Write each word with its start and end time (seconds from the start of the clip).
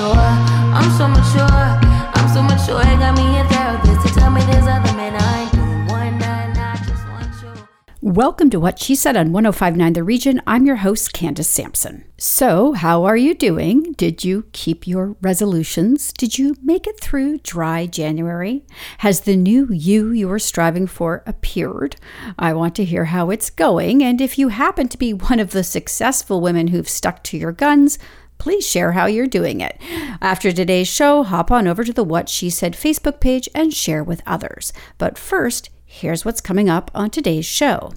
mature. 0.00 0.16
I'm 0.16 0.90
so 0.96 1.08
mature. 1.08 1.46
I'm 1.50 2.28
so 2.32 2.42
mature. 2.42 2.82
Got 2.82 3.16
me 3.18 3.38
a 3.38 3.44
therapist 3.44 4.08
to 4.08 4.20
tell 4.20 4.30
me 4.30 4.40
there's 4.42 4.66
other 4.66 4.96
men 4.96 5.14
I. 5.14 5.50
Welcome 8.02 8.48
to 8.48 8.58
What 8.58 8.78
She 8.78 8.94
Said 8.94 9.14
on 9.14 9.30
1059 9.30 9.92
The 9.92 10.02
Region. 10.02 10.40
I'm 10.46 10.64
your 10.64 10.76
host, 10.76 11.12
Candace 11.12 11.50
Sampson. 11.50 12.06
So, 12.16 12.72
how 12.72 13.04
are 13.04 13.16
you 13.16 13.34
doing? 13.34 13.92
Did 13.92 14.24
you 14.24 14.46
keep 14.52 14.86
your 14.86 15.16
resolutions? 15.20 16.10
Did 16.14 16.38
you 16.38 16.56
make 16.62 16.86
it 16.86 16.98
through 16.98 17.38
dry 17.38 17.84
January? 17.84 18.64
Has 18.98 19.20
the 19.20 19.36
new 19.36 19.68
you 19.70 20.12
you 20.12 20.28
were 20.28 20.38
striving 20.38 20.86
for 20.86 21.22
appeared? 21.26 21.96
I 22.38 22.54
want 22.54 22.74
to 22.76 22.86
hear 22.86 23.04
how 23.04 23.28
it's 23.28 23.50
going. 23.50 24.02
And 24.02 24.22
if 24.22 24.38
you 24.38 24.48
happen 24.48 24.88
to 24.88 24.98
be 24.98 25.12
one 25.12 25.38
of 25.38 25.50
the 25.50 25.62
successful 25.62 26.40
women 26.40 26.68
who've 26.68 26.88
stuck 26.88 27.22
to 27.24 27.36
your 27.36 27.52
guns, 27.52 27.98
please 28.40 28.66
share 28.66 28.92
how 28.92 29.06
you're 29.06 29.28
doing 29.28 29.60
it. 29.60 29.80
After 30.20 30.50
today's 30.50 30.88
show, 30.88 31.22
hop 31.22 31.52
on 31.52 31.68
over 31.68 31.84
to 31.84 31.92
the 31.92 32.02
What 32.02 32.28
She 32.28 32.50
Said 32.50 32.72
Facebook 32.72 33.20
page 33.20 33.48
and 33.54 33.72
share 33.72 34.02
with 34.02 34.22
others. 34.26 34.72
But 34.98 35.16
first, 35.16 35.70
here's 35.84 36.24
what's 36.24 36.40
coming 36.40 36.68
up 36.68 36.90
on 36.94 37.10
today's 37.10 37.46
show. 37.46 37.92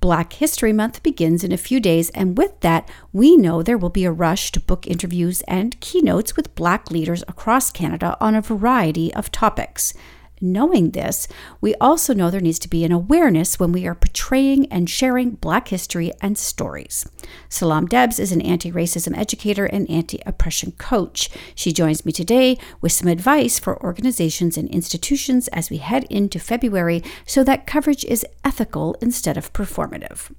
Black 0.00 0.34
History 0.34 0.72
Month 0.72 1.02
begins 1.02 1.42
in 1.42 1.50
a 1.50 1.56
few 1.56 1.80
days, 1.80 2.10
and 2.10 2.38
with 2.38 2.60
that, 2.60 2.88
we 3.12 3.36
know 3.36 3.62
there 3.62 3.78
will 3.78 3.88
be 3.88 4.04
a 4.04 4.12
rush 4.12 4.52
to 4.52 4.60
book 4.60 4.86
interviews 4.86 5.42
and 5.48 5.80
keynotes 5.80 6.36
with 6.36 6.54
Black 6.54 6.90
leaders 6.90 7.24
across 7.26 7.70
Canada 7.70 8.16
on 8.20 8.34
a 8.34 8.42
variety 8.42 9.12
of 9.14 9.32
topics. 9.32 9.94
Knowing 10.40 10.90
this, 10.90 11.26
we 11.60 11.74
also 11.76 12.14
know 12.14 12.30
there 12.30 12.40
needs 12.40 12.58
to 12.58 12.68
be 12.68 12.84
an 12.84 12.92
awareness 12.92 13.58
when 13.58 13.72
we 13.72 13.86
are 13.86 13.94
portraying 13.94 14.70
and 14.72 14.88
sharing 14.88 15.30
Black 15.30 15.68
history 15.68 16.12
and 16.20 16.38
stories. 16.38 17.08
Selam 17.48 17.86
Debs 17.86 18.18
is 18.18 18.32
an 18.32 18.42
anti 18.42 18.70
racism 18.70 19.16
educator 19.16 19.66
and 19.66 19.88
anti 19.90 20.20
oppression 20.24 20.72
coach. 20.72 21.30
She 21.54 21.72
joins 21.72 22.06
me 22.06 22.12
today 22.12 22.58
with 22.80 22.92
some 22.92 23.08
advice 23.08 23.58
for 23.58 23.82
organizations 23.82 24.56
and 24.56 24.68
institutions 24.68 25.48
as 25.48 25.70
we 25.70 25.78
head 25.78 26.04
into 26.10 26.38
February 26.38 27.02
so 27.26 27.42
that 27.44 27.66
coverage 27.66 28.04
is 28.04 28.26
ethical 28.44 28.96
instead 29.00 29.36
of 29.36 29.52
performative. 29.52 30.30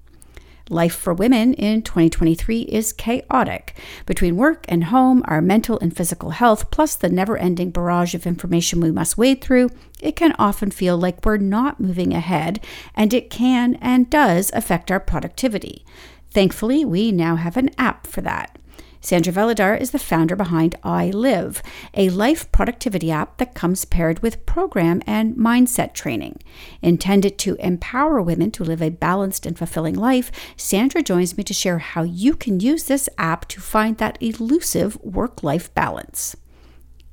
Life 0.71 0.93
for 0.93 1.15
women 1.15 1.55
in 1.55 1.81
2023 1.81 2.61
is 2.61 2.93
chaotic. 2.93 3.75
Between 4.05 4.37
work 4.37 4.65
and 4.69 4.85
home, 4.85 5.23
our 5.25 5.41
mental 5.41 5.79
and 5.79 5.95
physical 5.95 6.29
health, 6.29 6.69
plus 6.69 6.95
the 6.95 7.09
never 7.09 7.37
ending 7.37 7.71
barrage 7.71 8.13
of 8.13 8.27
information 8.27 8.79
we 8.79 8.91
must 8.91 9.17
wade 9.17 9.41
through, 9.41 9.71
it 9.99 10.15
can 10.15 10.35
often 10.37 10.69
feel 10.69 10.95
like 10.95 11.25
we're 11.25 11.37
not 11.37 11.79
moving 11.79 12.13
ahead, 12.13 12.59
and 12.93 13.15
it 13.15 13.31
can 13.31 13.75
and 13.81 14.11
does 14.11 14.51
affect 14.53 14.91
our 14.91 14.99
productivity. 14.99 15.83
Thankfully, 16.29 16.85
we 16.85 17.11
now 17.11 17.35
have 17.35 17.57
an 17.57 17.71
app 17.79 18.05
for 18.05 18.21
that. 18.21 18.58
Sandra 19.01 19.31
Veledar 19.31 19.79
is 19.79 19.91
the 19.91 19.99
founder 19.99 20.35
behind 20.35 20.75
iLive, 20.83 21.61
a 21.93 22.09
life 22.09 22.51
productivity 22.51 23.09
app 23.09 23.37
that 23.37 23.55
comes 23.55 23.85
paired 23.85 24.19
with 24.19 24.45
program 24.45 25.01
and 25.07 25.35
mindset 25.35 25.93
training. 25.93 26.37
Intended 26.81 27.37
to 27.39 27.55
empower 27.55 28.21
women 28.21 28.51
to 28.51 28.63
live 28.63 28.81
a 28.81 28.89
balanced 28.89 29.45
and 29.45 29.57
fulfilling 29.57 29.95
life, 29.95 30.31
Sandra 30.57 31.01
joins 31.01 31.37
me 31.37 31.43
to 31.43 31.53
share 31.53 31.79
how 31.79 32.03
you 32.03 32.35
can 32.35 32.59
use 32.59 32.83
this 32.83 33.07
app 33.17 33.47
to 33.47 33.61
find 33.61 33.97
that 33.97 34.21
elusive 34.21 35.01
work 35.01 35.43
life 35.43 35.73
balance. 35.73 36.35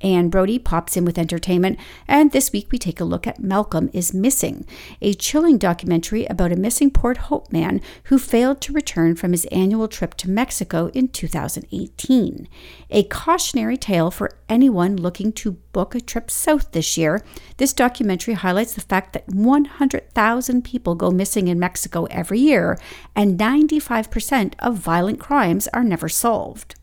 Anne 0.01 0.29
Brodie 0.29 0.59
pops 0.59 0.95
in 0.95 1.05
with 1.05 1.17
entertainment, 1.17 1.79
and 2.07 2.31
this 2.31 2.51
week 2.51 2.67
we 2.71 2.77
take 2.77 2.99
a 2.99 3.05
look 3.05 3.25
at 3.25 3.39
Malcolm 3.39 3.89
is 3.93 4.13
Missing, 4.13 4.65
a 5.01 5.13
chilling 5.13 5.57
documentary 5.57 6.25
about 6.25 6.51
a 6.51 6.55
missing 6.55 6.91
Port 6.91 7.17
Hope 7.17 7.51
man 7.51 7.81
who 8.05 8.19
failed 8.19 8.61
to 8.61 8.73
return 8.73 9.15
from 9.15 9.31
his 9.31 9.45
annual 9.45 9.87
trip 9.87 10.13
to 10.15 10.29
Mexico 10.29 10.87
in 10.93 11.07
2018. 11.07 12.47
A 12.91 13.03
cautionary 13.03 13.77
tale 13.77 14.11
for 14.11 14.37
anyone 14.47 14.95
looking 14.95 15.31
to 15.33 15.53
book 15.73 15.95
a 15.95 16.01
trip 16.01 16.29
south 16.29 16.71
this 16.71 16.97
year. 16.97 17.23
This 17.57 17.73
documentary 17.73 18.35
highlights 18.35 18.73
the 18.73 18.81
fact 18.81 19.13
that 19.13 19.27
100,000 19.27 20.63
people 20.63 20.95
go 20.95 21.09
missing 21.09 21.47
in 21.47 21.59
Mexico 21.59 22.05
every 22.05 22.39
year, 22.39 22.77
and 23.15 23.39
95% 23.39 24.53
of 24.59 24.75
violent 24.75 25.19
crimes 25.19 25.67
are 25.69 25.83
never 25.83 26.07
solved. 26.07 26.75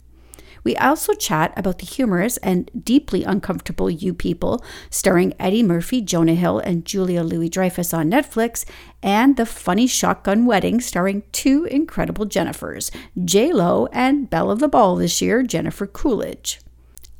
We 0.65 0.75
also 0.77 1.13
chat 1.13 1.53
about 1.57 1.79
the 1.79 1.87
humorous 1.87 2.39
and 2.39 2.71
deeply 2.85 3.23
uncomfortable 3.23 3.91
You 3.91 4.15
People, 4.15 4.65
starring 4.91 5.35
Eddie 5.39 5.63
Murphy, 5.63 6.01
Jonah 6.01 6.35
Hill, 6.35 6.59
and 6.59 6.85
Julia 6.85 7.23
Louis 7.23 7.51
Dreyfus 7.51 7.93
on 7.93 8.11
Netflix, 8.11 8.65
and 9.03 9.37
the 9.37 9.47
funny 9.47 9.87
shotgun 9.87 10.47
wedding 10.47 10.81
starring 10.81 11.23
two 11.33 11.65
incredible 11.67 12.27
Jennifers, 12.27 12.91
J 13.25 13.53
Lo 13.53 13.87
and 13.93 14.31
Belle 14.31 14.51
of 14.51 14.59
the 14.59 14.69
Ball 14.69 14.97
this 14.97 15.21
year, 15.21 15.43
Jennifer 15.43 15.87
Coolidge. 15.87 16.61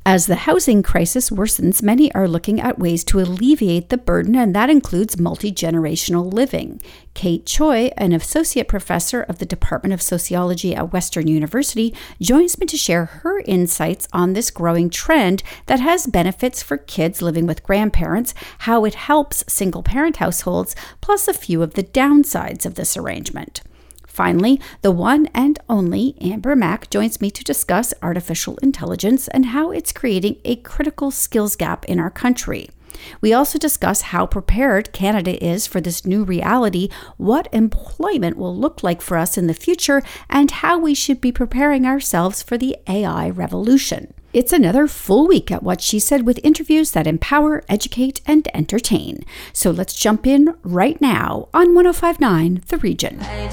As 0.07 0.27
the 0.27 0.35
housing 0.35 0.83
crisis 0.83 1.31
worsens, 1.31 1.81
many 1.81 2.13
are 2.13 2.27
looking 2.27 2.61
at 2.61 2.77
ways 2.77 3.03
to 3.05 3.19
alleviate 3.19 3.89
the 3.89 3.97
burden, 3.97 4.35
and 4.35 4.53
that 4.53 4.69
includes 4.69 5.17
multi 5.17 5.51
generational 5.51 6.31
living. 6.31 6.79
Kate 7.15 7.43
Choi, 7.47 7.89
an 7.97 8.11
associate 8.11 8.67
professor 8.67 9.23
of 9.23 9.39
the 9.39 9.47
Department 9.47 9.93
of 9.93 10.03
Sociology 10.03 10.75
at 10.75 10.93
Western 10.93 11.25
University, 11.25 11.91
joins 12.21 12.59
me 12.59 12.67
to 12.67 12.77
share 12.77 13.05
her 13.05 13.39
insights 13.47 14.07
on 14.13 14.33
this 14.33 14.51
growing 14.51 14.91
trend 14.91 15.41
that 15.65 15.79
has 15.79 16.05
benefits 16.05 16.61
for 16.61 16.77
kids 16.77 17.23
living 17.23 17.47
with 17.47 17.63
grandparents, 17.63 18.35
how 18.59 18.85
it 18.85 18.93
helps 18.93 19.43
single 19.51 19.81
parent 19.81 20.17
households, 20.17 20.75
plus 21.01 21.27
a 21.27 21.33
few 21.33 21.63
of 21.63 21.73
the 21.73 21.83
downsides 21.83 22.67
of 22.67 22.75
this 22.75 22.95
arrangement. 22.95 23.63
Finally, 24.15 24.61
the 24.81 24.93
one 24.93 25.27
and 25.33 25.59
only 25.67 26.15
Amber 26.21 26.55
Mac 26.55 26.89
joins 26.89 27.19
me 27.19 27.29
to 27.29 27.43
discuss 27.43 27.93
artificial 28.01 28.55
intelligence 28.63 29.27
and 29.27 29.47
how 29.47 29.71
it's 29.71 29.91
creating 29.91 30.37
a 30.45 30.55
critical 30.55 31.11
skills 31.11 31.57
gap 31.57 31.83
in 31.83 31.99
our 31.99 32.09
country. 32.09 32.69
We 33.19 33.33
also 33.33 33.59
discuss 33.59 34.13
how 34.13 34.25
prepared 34.25 34.93
Canada 34.93 35.43
is 35.45 35.67
for 35.67 35.81
this 35.81 36.05
new 36.05 36.23
reality, 36.23 36.87
what 37.17 37.49
employment 37.51 38.37
will 38.37 38.55
look 38.55 38.83
like 38.83 39.01
for 39.01 39.17
us 39.17 39.37
in 39.37 39.47
the 39.47 39.53
future, 39.53 40.01
and 40.29 40.49
how 40.49 40.79
we 40.79 40.93
should 40.93 41.19
be 41.19 41.33
preparing 41.33 41.85
ourselves 41.85 42.41
for 42.41 42.57
the 42.57 42.77
AI 42.87 43.29
revolution. 43.29 44.13
It's 44.35 44.51
another 44.51 44.85
full 44.89 45.27
week 45.27 45.49
at 45.49 45.63
What 45.63 45.79
She 45.79 45.97
Said 45.97 46.25
with 46.25 46.41
interviews 46.43 46.91
that 46.91 47.07
empower, 47.07 47.63
educate, 47.69 48.19
and 48.27 48.45
entertain. 48.53 49.23
So 49.53 49.71
let's 49.71 49.95
jump 49.95 50.27
in 50.27 50.55
right 50.61 50.99
now 50.99 51.47
on 51.53 51.73
1059 51.73 52.63
The 52.67 52.77
Region. 52.79 53.21
I 53.21 53.47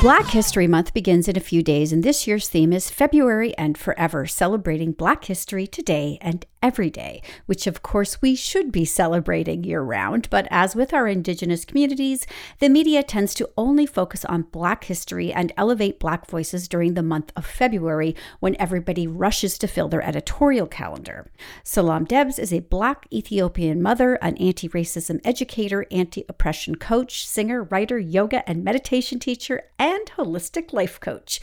Black 0.00 0.24
History 0.28 0.66
Month 0.66 0.94
begins 0.94 1.28
in 1.28 1.36
a 1.36 1.40
few 1.40 1.62
days, 1.62 1.92
and 1.92 2.02
this 2.02 2.26
year's 2.26 2.48
theme 2.48 2.72
is 2.72 2.88
February 2.88 3.54
and 3.58 3.76
Forever, 3.76 4.26
celebrating 4.26 4.92
Black 4.92 5.26
history 5.26 5.66
today 5.66 6.16
and 6.22 6.46
every 6.62 6.90
day, 6.90 7.22
which 7.46 7.66
of 7.66 7.82
course 7.82 8.20
we 8.20 8.34
should 8.34 8.70
be 8.70 8.84
celebrating 8.84 9.64
year 9.64 9.82
round. 9.82 10.28
But 10.30 10.46
as 10.50 10.76
with 10.76 10.92
our 10.92 11.08
Indigenous 11.08 11.64
communities, 11.64 12.26
the 12.58 12.68
media 12.68 13.02
tends 13.02 13.34
to 13.34 13.50
only 13.56 13.86
focus 13.86 14.24
on 14.24 14.42
Black 14.42 14.84
history 14.84 15.32
and 15.32 15.52
elevate 15.56 15.98
Black 15.98 16.28
voices 16.28 16.68
during 16.68 16.94
the 16.94 17.02
month 17.02 17.32
of 17.36 17.46
February 17.46 18.14
when 18.40 18.56
everybody 18.58 19.06
rushes 19.06 19.58
to 19.58 19.66
fill 19.66 19.88
their 19.88 20.02
editorial 20.02 20.66
calendar. 20.66 21.30
Selam 21.64 22.06
Debs 22.06 22.38
is 22.38 22.52
a 22.52 22.60
Black 22.60 23.06
Ethiopian 23.12 23.80
mother, 23.80 24.14
an 24.16 24.36
anti 24.36 24.68
racism 24.68 25.20
educator, 25.24 25.86
anti 25.90 26.24
oppression 26.28 26.74
coach, 26.76 27.26
singer, 27.26 27.64
writer, 27.64 27.98
yoga 27.98 28.48
and 28.48 28.64
meditation 28.64 29.18
teacher, 29.18 29.62
and 29.78 30.06
holistic 30.16 30.72
life 30.72 31.00
coach. 31.00 31.40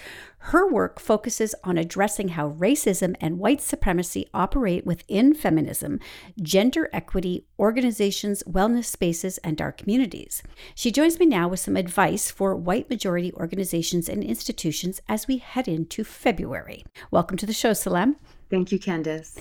Her 0.51 0.65
work 0.65 1.01
focuses 1.01 1.53
on 1.65 1.77
addressing 1.77 2.29
how 2.29 2.51
racism 2.51 3.17
and 3.19 3.37
white 3.37 3.59
supremacy 3.59 4.29
operate 4.33 4.85
within 4.85 5.33
feminism, 5.33 5.99
gender 6.41 6.89
equity, 6.93 7.45
organizations, 7.59 8.43
wellness 8.43 8.85
spaces, 8.85 9.39
and 9.39 9.59
our 9.59 9.73
communities. 9.73 10.41
She 10.73 10.89
joins 10.89 11.19
me 11.19 11.25
now 11.25 11.49
with 11.49 11.59
some 11.59 11.75
advice 11.75 12.31
for 12.31 12.55
white 12.55 12.89
majority 12.89 13.33
organizations 13.33 14.07
and 14.07 14.23
institutions 14.23 15.01
as 15.09 15.27
we 15.27 15.39
head 15.39 15.67
into 15.67 16.05
February. 16.05 16.85
Welcome 17.11 17.35
to 17.39 17.45
the 17.45 17.51
show, 17.51 17.71
Selam. 17.71 18.15
Thank 18.49 18.71
you, 18.71 18.79
Candace. 18.79 19.37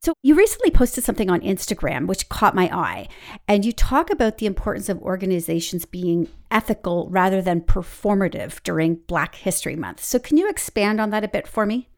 So, 0.00 0.12
you 0.22 0.36
recently 0.36 0.70
posted 0.70 1.02
something 1.02 1.28
on 1.28 1.40
Instagram 1.40 2.06
which 2.06 2.28
caught 2.28 2.54
my 2.54 2.68
eye, 2.72 3.08
and 3.48 3.64
you 3.64 3.72
talk 3.72 4.10
about 4.10 4.38
the 4.38 4.46
importance 4.46 4.88
of 4.88 5.02
organizations 5.02 5.84
being 5.84 6.28
ethical 6.52 7.08
rather 7.10 7.42
than 7.42 7.62
performative 7.62 8.62
during 8.62 8.96
Black 9.08 9.34
History 9.34 9.74
Month. 9.74 10.04
So, 10.04 10.20
can 10.20 10.36
you 10.36 10.48
expand 10.48 11.00
on 11.00 11.10
that 11.10 11.24
a 11.24 11.28
bit 11.28 11.48
for 11.48 11.66
me? 11.66 11.88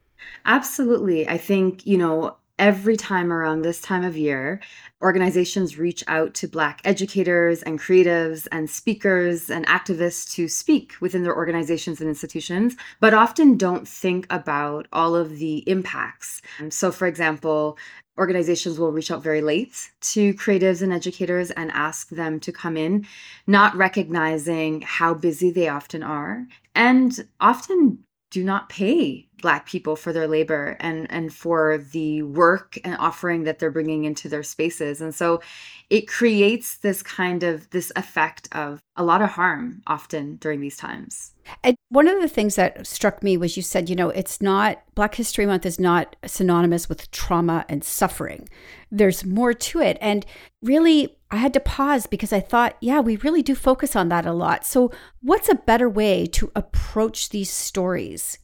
Absolutely. 0.47 1.29
I 1.29 1.37
think, 1.37 1.87
you 1.87 1.99
know, 1.99 2.37
every 2.61 2.97
time 2.97 3.33
around 3.33 3.63
this 3.63 3.81
time 3.81 4.05
of 4.05 4.17
year, 4.17 4.61
organizations 5.03 5.79
reach 5.79 6.05
out 6.07 6.35
to 6.35 6.47
Black 6.47 6.83
educators 6.85 7.63
and 7.63 7.81
creatives 7.81 8.47
and 8.53 8.69
speakers 8.69 9.49
and 9.49 9.67
activists 9.67 10.31
to 10.35 10.47
speak 10.47 10.93
within 11.01 11.23
their 11.23 11.35
organizations 11.35 12.01
and 12.01 12.09
institutions, 12.09 12.77
but 13.01 13.15
often 13.15 13.57
don't 13.57 13.89
think 13.89 14.27
about 14.29 14.87
all 14.93 15.17
of 15.17 15.39
the 15.39 15.59
impacts. 15.67 16.43
Um, 16.61 16.71
So, 16.71 16.93
for 16.93 17.07
example, 17.07 17.79
organizations 18.19 18.79
will 18.79 18.93
reach 18.93 19.11
out 19.11 19.23
very 19.23 19.41
late 19.41 19.91
to 20.03 20.35
creatives 20.35 20.83
and 20.83 20.93
educators 20.93 21.51
and 21.53 21.71
ask 21.71 22.11
them 22.11 22.39
to 22.41 22.53
come 22.53 22.77
in, 22.77 23.07
not 23.47 23.75
recognizing 23.75 24.83
how 24.83 25.15
busy 25.15 25.51
they 25.51 25.69
often 25.69 26.03
are, 26.03 26.47
and 26.75 27.27
often 27.41 28.05
do 28.31 28.45
not 28.45 28.69
pay 28.69 29.27
black 29.41 29.67
people 29.67 29.97
for 29.97 30.13
their 30.13 30.27
labor 30.27 30.77
and 30.81 31.11
and 31.11 31.33
for 31.33 31.79
the 31.93 32.23
work 32.23 32.79
and 32.85 32.97
offering 32.97 33.45
that 33.45 33.59
they're 33.59 33.71
bringing 33.71 34.05
into 34.05 34.29
their 34.29 34.43
spaces 34.43 35.01
and 35.01 35.15
so 35.15 35.41
it 35.89 36.07
creates 36.07 36.79
this 36.79 37.03
kind 37.03 37.43
of 37.43 37.69
this 37.71 37.93
effect 37.97 38.49
of 38.53 38.81
a 38.97 39.05
lot 39.05 39.23
of 39.23 39.31
harm 39.31 39.83
often 39.87 40.37
during 40.37 40.61
these 40.61 40.77
times 40.77 41.33
And 41.65 41.77
one 41.89 42.09
of 42.09 42.21
the 42.21 42.29
things 42.29 42.57
that 42.57 42.87
struck 42.87 43.23
me 43.23 43.37
was 43.37 43.57
you 43.57 43.63
said, 43.63 43.89
you 43.89 43.97
know, 43.97 44.11
it's 44.11 44.41
not 44.41 44.83
Black 44.95 45.15
History 45.15 45.47
Month 45.47 45.67
is 45.67 45.81
not 45.81 46.17
synonymous 46.25 46.89
with 46.89 47.11
trauma 47.11 47.65
and 47.69 47.83
suffering. 47.83 48.49
There's 48.91 49.25
more 49.25 49.53
to 49.55 49.81
it. 49.81 49.99
And 50.01 50.25
really, 50.63 51.17
I 51.31 51.37
had 51.37 51.55
to 51.55 51.61
pause 51.61 52.07
because 52.07 52.33
I 52.33 52.41
thought, 52.41 52.77
yeah, 52.81 53.01
we 53.01 53.17
really 53.17 53.43
do 53.43 53.55
focus 53.55 53.95
on 53.95 54.09
that 54.09 54.27
a 54.27 54.33
lot. 54.33 54.67
So, 54.67 54.91
what's 55.23 55.49
a 55.49 55.55
better 55.55 55.89
way 55.89 56.27
to 56.27 56.51
approach 56.57 57.31
these 57.31 57.51
stories? 57.51 58.39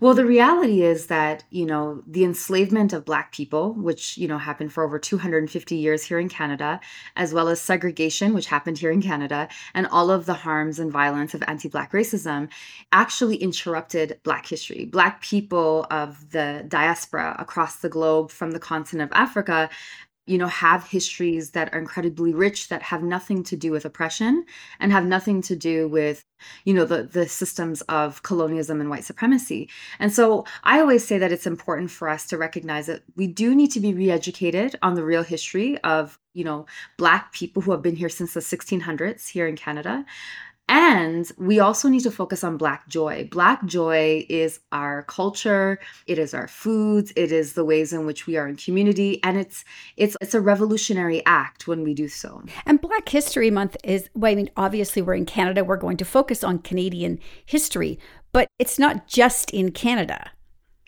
Well, 0.00 0.14
the 0.14 0.24
reality 0.24 0.82
is 0.82 1.06
that, 1.06 1.44
you 1.50 1.66
know, 1.66 2.02
the 2.06 2.24
enslavement 2.24 2.92
of 2.92 3.04
Black 3.04 3.32
people, 3.32 3.74
which, 3.74 4.16
you 4.16 4.26
know, 4.26 4.38
happened 4.38 4.72
for 4.72 4.82
over 4.82 4.98
250 4.98 5.76
years 5.76 6.04
here 6.04 6.18
in 6.18 6.28
Canada, 6.28 6.80
as 7.16 7.34
well 7.34 7.48
as 7.48 7.60
segregation, 7.60 8.32
which 8.32 8.46
happened 8.46 8.78
here 8.78 8.90
in 8.90 9.02
Canada, 9.02 9.48
and 9.74 9.86
all 9.86 10.10
of 10.10 10.26
the 10.26 10.34
harms 10.34 10.78
and 10.78 10.90
violence 10.90 11.34
of 11.34 11.42
anti 11.46 11.68
Black 11.68 11.92
racism 11.92 12.48
actually 12.92 13.36
interrupted 13.36 14.18
Black 14.22 14.46
history. 14.46 14.86
Black 14.86 15.20
people 15.20 15.86
of 15.90 16.30
the 16.30 16.64
diaspora 16.68 17.36
across 17.38 17.76
the 17.76 17.88
globe 17.88 18.30
from 18.30 18.52
the 18.52 18.60
continent 18.60 19.10
of 19.10 19.16
Africa 19.16 19.68
you 20.26 20.38
know 20.38 20.46
have 20.46 20.86
histories 20.88 21.50
that 21.50 21.72
are 21.74 21.78
incredibly 21.78 22.32
rich 22.32 22.68
that 22.68 22.82
have 22.82 23.02
nothing 23.02 23.42
to 23.42 23.56
do 23.56 23.70
with 23.72 23.84
oppression 23.84 24.44
and 24.78 24.92
have 24.92 25.04
nothing 25.04 25.42
to 25.42 25.56
do 25.56 25.88
with 25.88 26.24
you 26.64 26.74
know 26.74 26.84
the 26.84 27.02
the 27.02 27.28
systems 27.28 27.80
of 27.82 28.22
colonialism 28.22 28.80
and 28.80 28.90
white 28.90 29.04
supremacy. 29.04 29.68
And 29.98 30.12
so 30.12 30.44
i 30.64 30.80
always 30.80 31.06
say 31.06 31.18
that 31.18 31.32
it's 31.32 31.46
important 31.46 31.90
for 31.90 32.08
us 32.08 32.26
to 32.26 32.38
recognize 32.38 32.86
that 32.86 33.02
we 33.16 33.26
do 33.26 33.54
need 33.54 33.72
to 33.72 33.80
be 33.80 33.94
re-educated 33.94 34.76
on 34.82 34.94
the 34.94 35.04
real 35.04 35.22
history 35.22 35.78
of 35.78 36.18
you 36.32 36.44
know 36.44 36.66
black 36.96 37.32
people 37.32 37.62
who 37.62 37.72
have 37.72 37.82
been 37.82 37.96
here 37.96 38.08
since 38.08 38.34
the 38.34 38.40
1600s 38.40 39.28
here 39.28 39.48
in 39.48 39.56
canada 39.56 40.04
and 40.70 41.32
we 41.36 41.58
also 41.58 41.88
need 41.88 42.04
to 42.04 42.12
focus 42.12 42.44
on 42.44 42.56
Black 42.56 42.88
joy. 42.88 43.28
Black 43.28 43.66
joy 43.66 44.24
is 44.28 44.60
our 44.70 45.02
culture, 45.02 45.80
it 46.06 46.16
is 46.16 46.32
our 46.32 46.46
foods, 46.46 47.12
it 47.16 47.32
is 47.32 47.54
the 47.54 47.64
ways 47.64 47.92
in 47.92 48.06
which 48.06 48.28
we 48.28 48.36
are 48.36 48.46
in 48.46 48.54
community, 48.54 49.20
and 49.24 49.36
it's 49.36 49.64
it's 49.96 50.16
it's 50.20 50.32
a 50.32 50.40
revolutionary 50.40 51.26
act 51.26 51.66
when 51.66 51.82
we 51.82 51.92
do 51.92 52.06
so. 52.08 52.42
And 52.66 52.80
Black 52.80 53.08
History 53.08 53.50
Month 53.50 53.76
is, 53.82 54.08
well, 54.14 54.30
I 54.30 54.36
mean, 54.36 54.50
obviously, 54.56 55.02
we're 55.02 55.14
in 55.14 55.26
Canada, 55.26 55.64
we're 55.64 55.76
going 55.76 55.96
to 55.96 56.04
focus 56.04 56.44
on 56.44 56.60
Canadian 56.60 57.18
history, 57.44 57.98
but 58.30 58.46
it's 58.60 58.78
not 58.78 59.08
just 59.08 59.50
in 59.50 59.72
Canada. 59.72 60.30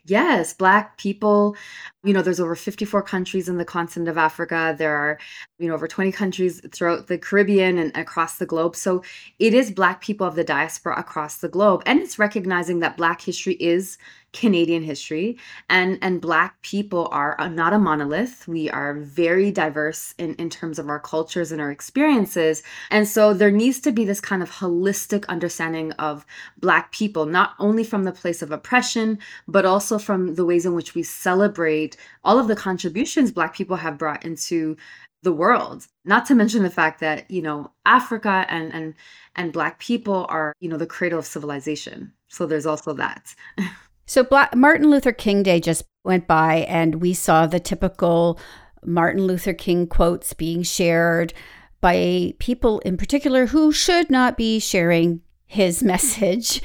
Yes, 0.04 0.52
Black 0.52 0.98
people, 0.98 1.56
you 2.02 2.12
know, 2.12 2.22
there's 2.22 2.40
over 2.40 2.56
54 2.56 3.02
countries 3.02 3.48
in 3.48 3.58
the 3.58 3.64
continent 3.64 4.08
of 4.08 4.18
Africa. 4.18 4.74
There 4.76 4.96
are, 4.96 5.18
you 5.60 5.68
know, 5.68 5.74
over 5.74 5.86
20 5.86 6.10
countries 6.10 6.60
throughout 6.72 7.06
the 7.06 7.18
Caribbean 7.18 7.78
and 7.78 7.96
across 7.96 8.38
the 8.38 8.46
globe. 8.46 8.74
So 8.74 9.04
it 9.38 9.54
is 9.54 9.70
Black 9.70 10.00
people 10.00 10.26
of 10.26 10.34
the 10.34 10.42
diaspora 10.42 10.98
across 10.98 11.36
the 11.36 11.48
globe. 11.48 11.84
And 11.86 12.00
it's 12.00 12.18
recognizing 12.18 12.80
that 12.80 12.96
Black 12.96 13.20
history 13.20 13.54
is 13.60 13.96
Canadian 14.32 14.82
history 14.82 15.36
and 15.68 15.98
and 16.00 16.20
black 16.20 16.60
people 16.62 17.08
are 17.12 17.38
uh, 17.38 17.48
not 17.48 17.72
a 17.72 17.78
monolith. 17.78 18.48
We 18.48 18.70
are 18.70 18.94
very 18.94 19.50
diverse 19.50 20.14
in 20.18 20.34
in 20.36 20.48
terms 20.48 20.78
of 20.78 20.88
our 20.88 21.00
cultures 21.00 21.52
and 21.52 21.60
our 21.60 21.70
experiences. 21.70 22.62
And 22.90 23.06
so 23.06 23.34
there 23.34 23.50
needs 23.50 23.80
to 23.80 23.92
be 23.92 24.04
this 24.04 24.20
kind 24.20 24.42
of 24.42 24.50
holistic 24.50 25.26
understanding 25.28 25.92
of 25.92 26.24
black 26.58 26.92
people 26.92 27.26
not 27.26 27.54
only 27.58 27.84
from 27.84 28.04
the 28.04 28.12
place 28.12 28.42
of 28.42 28.50
oppression 28.50 29.18
but 29.46 29.64
also 29.64 29.98
from 29.98 30.34
the 30.34 30.44
ways 30.44 30.64
in 30.66 30.74
which 30.74 30.94
we 30.94 31.02
celebrate 31.02 31.96
all 32.24 32.38
of 32.38 32.48
the 32.48 32.56
contributions 32.56 33.32
black 33.32 33.54
people 33.54 33.76
have 33.76 33.98
brought 33.98 34.24
into 34.24 34.76
the 35.22 35.32
world 35.32 35.86
not 36.04 36.26
to 36.26 36.34
mention 36.34 36.62
the 36.62 36.70
fact 36.70 37.00
that 37.00 37.30
you 37.30 37.42
know 37.42 37.70
africa 37.86 38.44
and 38.48 38.72
and 38.72 38.94
and 39.36 39.52
black 39.52 39.78
people 39.78 40.26
are 40.28 40.52
you 40.60 40.68
know 40.68 40.76
the 40.76 40.86
cradle 40.86 41.18
of 41.18 41.26
civilization 41.26 42.12
so 42.28 42.46
there's 42.46 42.66
also 42.66 42.92
that 42.92 43.34
So 44.06 44.22
Black, 44.24 44.54
Martin 44.54 44.90
Luther 44.90 45.12
King 45.12 45.42
Day 45.42 45.60
just 45.60 45.84
went 46.04 46.26
by, 46.26 46.66
and 46.68 46.96
we 46.96 47.14
saw 47.14 47.46
the 47.46 47.60
typical 47.60 48.38
Martin 48.84 49.26
Luther 49.26 49.54
King 49.54 49.86
quotes 49.86 50.32
being 50.32 50.62
shared 50.62 51.32
by 51.80 52.34
people 52.38 52.80
in 52.80 52.96
particular 52.96 53.46
who 53.46 53.72
should 53.72 54.10
not 54.10 54.36
be 54.36 54.58
sharing 54.58 55.20
his 55.46 55.82
message. 55.82 56.62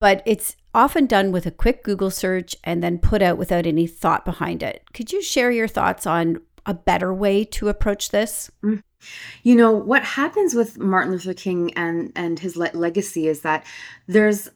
But 0.00 0.22
it's 0.26 0.56
often 0.74 1.06
done 1.06 1.32
with 1.32 1.46
a 1.46 1.50
quick 1.50 1.82
Google 1.82 2.10
search 2.10 2.56
and 2.64 2.82
then 2.82 2.98
put 2.98 3.22
out 3.22 3.38
without 3.38 3.66
any 3.66 3.86
thought 3.86 4.24
behind 4.24 4.62
it. 4.62 4.82
Could 4.94 5.12
you 5.12 5.22
share 5.22 5.50
your 5.50 5.68
thoughts 5.68 6.06
on 6.06 6.40
a 6.66 6.74
better 6.74 7.12
way 7.12 7.44
to 7.44 7.68
approach 7.68 8.10
this? 8.10 8.50
Mm. 8.62 8.82
You 9.42 9.56
know 9.56 9.72
what 9.72 10.04
happens 10.04 10.54
with 10.54 10.78
Martin 10.78 11.12
Luther 11.12 11.32
King 11.32 11.72
and 11.74 12.12
and 12.14 12.38
his 12.38 12.56
le- 12.56 12.70
legacy 12.74 13.28
is 13.28 13.40
that 13.40 13.64
there's 14.06 14.50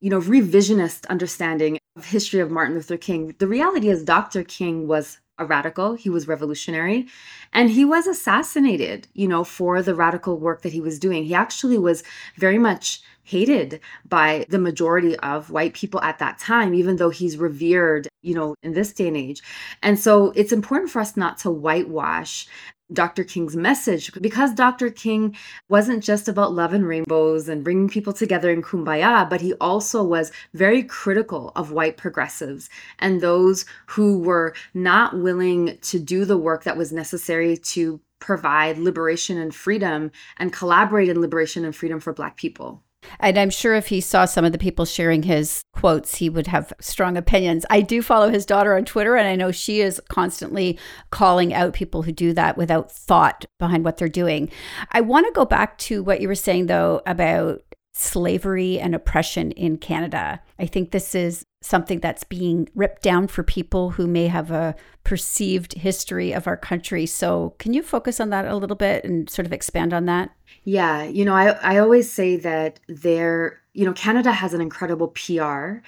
you 0.00 0.10
know 0.10 0.20
revisionist 0.20 1.06
understanding 1.08 1.78
of 1.96 2.06
history 2.06 2.40
of 2.40 2.50
Martin 2.50 2.74
Luther 2.74 2.96
King. 2.96 3.34
The 3.38 3.48
reality 3.48 3.88
is 3.88 4.04
Dr. 4.04 4.44
King 4.44 4.86
was 4.86 5.18
a 5.38 5.44
radical, 5.44 5.94
he 5.94 6.10
was 6.10 6.26
revolutionary, 6.26 7.06
and 7.52 7.70
he 7.70 7.84
was 7.84 8.06
assassinated, 8.06 9.06
you 9.14 9.28
know, 9.28 9.44
for 9.44 9.82
the 9.82 9.94
radical 9.94 10.38
work 10.38 10.62
that 10.62 10.72
he 10.72 10.80
was 10.80 10.98
doing. 10.98 11.24
He 11.24 11.34
actually 11.34 11.78
was 11.78 12.02
very 12.36 12.58
much 12.58 13.00
hated 13.22 13.80
by 14.08 14.46
the 14.48 14.58
majority 14.58 15.16
of 15.18 15.50
white 15.50 15.74
people 15.74 16.00
at 16.00 16.18
that 16.18 16.38
time 16.38 16.72
even 16.72 16.96
though 16.96 17.10
he's 17.10 17.36
revered, 17.36 18.08
you 18.22 18.34
know, 18.34 18.54
in 18.62 18.72
this 18.72 18.92
day 18.92 19.08
and 19.08 19.16
age. 19.16 19.42
And 19.82 19.98
so 19.98 20.32
it's 20.34 20.50
important 20.50 20.90
for 20.90 21.00
us 21.00 21.16
not 21.16 21.36
to 21.38 21.50
whitewash 21.50 22.48
Dr. 22.92 23.24
King's 23.24 23.56
message 23.56 24.10
because 24.20 24.54
Dr. 24.54 24.90
King 24.90 25.36
wasn't 25.68 26.02
just 26.02 26.28
about 26.28 26.52
love 26.52 26.72
and 26.72 26.86
rainbows 26.86 27.48
and 27.48 27.62
bringing 27.62 27.88
people 27.88 28.12
together 28.12 28.50
in 28.50 28.62
kumbaya, 28.62 29.28
but 29.28 29.40
he 29.40 29.54
also 29.54 30.02
was 30.02 30.32
very 30.54 30.82
critical 30.82 31.52
of 31.54 31.72
white 31.72 31.96
progressives 31.96 32.70
and 32.98 33.20
those 33.20 33.66
who 33.86 34.18
were 34.18 34.54
not 34.72 35.18
willing 35.18 35.78
to 35.82 35.98
do 35.98 36.24
the 36.24 36.38
work 36.38 36.64
that 36.64 36.76
was 36.76 36.92
necessary 36.92 37.56
to 37.56 38.00
provide 38.20 38.78
liberation 38.78 39.38
and 39.38 39.54
freedom 39.54 40.10
and 40.38 40.52
collaborate 40.52 41.08
in 41.08 41.20
liberation 41.20 41.64
and 41.64 41.76
freedom 41.76 42.00
for 42.00 42.12
Black 42.12 42.36
people. 42.36 42.82
And 43.20 43.38
I'm 43.38 43.50
sure 43.50 43.74
if 43.74 43.88
he 43.88 44.00
saw 44.00 44.24
some 44.24 44.44
of 44.44 44.52
the 44.52 44.58
people 44.58 44.84
sharing 44.84 45.22
his 45.22 45.62
quotes, 45.72 46.16
he 46.16 46.28
would 46.28 46.46
have 46.48 46.72
strong 46.80 47.16
opinions. 47.16 47.64
I 47.70 47.80
do 47.80 48.02
follow 48.02 48.28
his 48.28 48.46
daughter 48.46 48.76
on 48.76 48.84
Twitter, 48.84 49.16
and 49.16 49.26
I 49.26 49.36
know 49.36 49.50
she 49.50 49.80
is 49.80 50.00
constantly 50.08 50.78
calling 51.10 51.54
out 51.54 51.72
people 51.72 52.02
who 52.02 52.12
do 52.12 52.32
that 52.34 52.56
without 52.56 52.92
thought 52.92 53.44
behind 53.58 53.84
what 53.84 53.96
they're 53.96 54.08
doing. 54.08 54.50
I 54.92 55.00
want 55.00 55.26
to 55.26 55.32
go 55.32 55.44
back 55.44 55.78
to 55.78 56.02
what 56.02 56.20
you 56.20 56.28
were 56.28 56.34
saying, 56.34 56.66
though, 56.66 57.00
about 57.06 57.62
slavery 57.94 58.78
and 58.78 58.94
oppression 58.94 59.50
in 59.52 59.76
Canada. 59.76 60.40
I 60.58 60.66
think 60.66 60.90
this 60.90 61.14
is 61.14 61.44
something 61.60 62.00
that's 62.00 62.24
being 62.24 62.68
ripped 62.74 63.02
down 63.02 63.26
for 63.26 63.42
people 63.42 63.90
who 63.90 64.06
may 64.06 64.28
have 64.28 64.50
a 64.50 64.74
perceived 65.04 65.74
history 65.74 66.32
of 66.32 66.46
our 66.46 66.56
country. 66.56 67.06
So, 67.06 67.54
can 67.58 67.72
you 67.72 67.82
focus 67.82 68.20
on 68.20 68.30
that 68.30 68.46
a 68.46 68.56
little 68.56 68.76
bit 68.76 69.04
and 69.04 69.28
sort 69.28 69.46
of 69.46 69.52
expand 69.52 69.92
on 69.92 70.06
that? 70.06 70.30
Yeah, 70.64 71.04
you 71.04 71.24
know, 71.24 71.34
I 71.34 71.50
I 71.62 71.78
always 71.78 72.10
say 72.10 72.36
that 72.36 72.80
there, 72.88 73.60
you 73.74 73.84
know, 73.84 73.92
Canada 73.92 74.32
has 74.32 74.54
an 74.54 74.60
incredible 74.60 75.08
PR, 75.08 75.78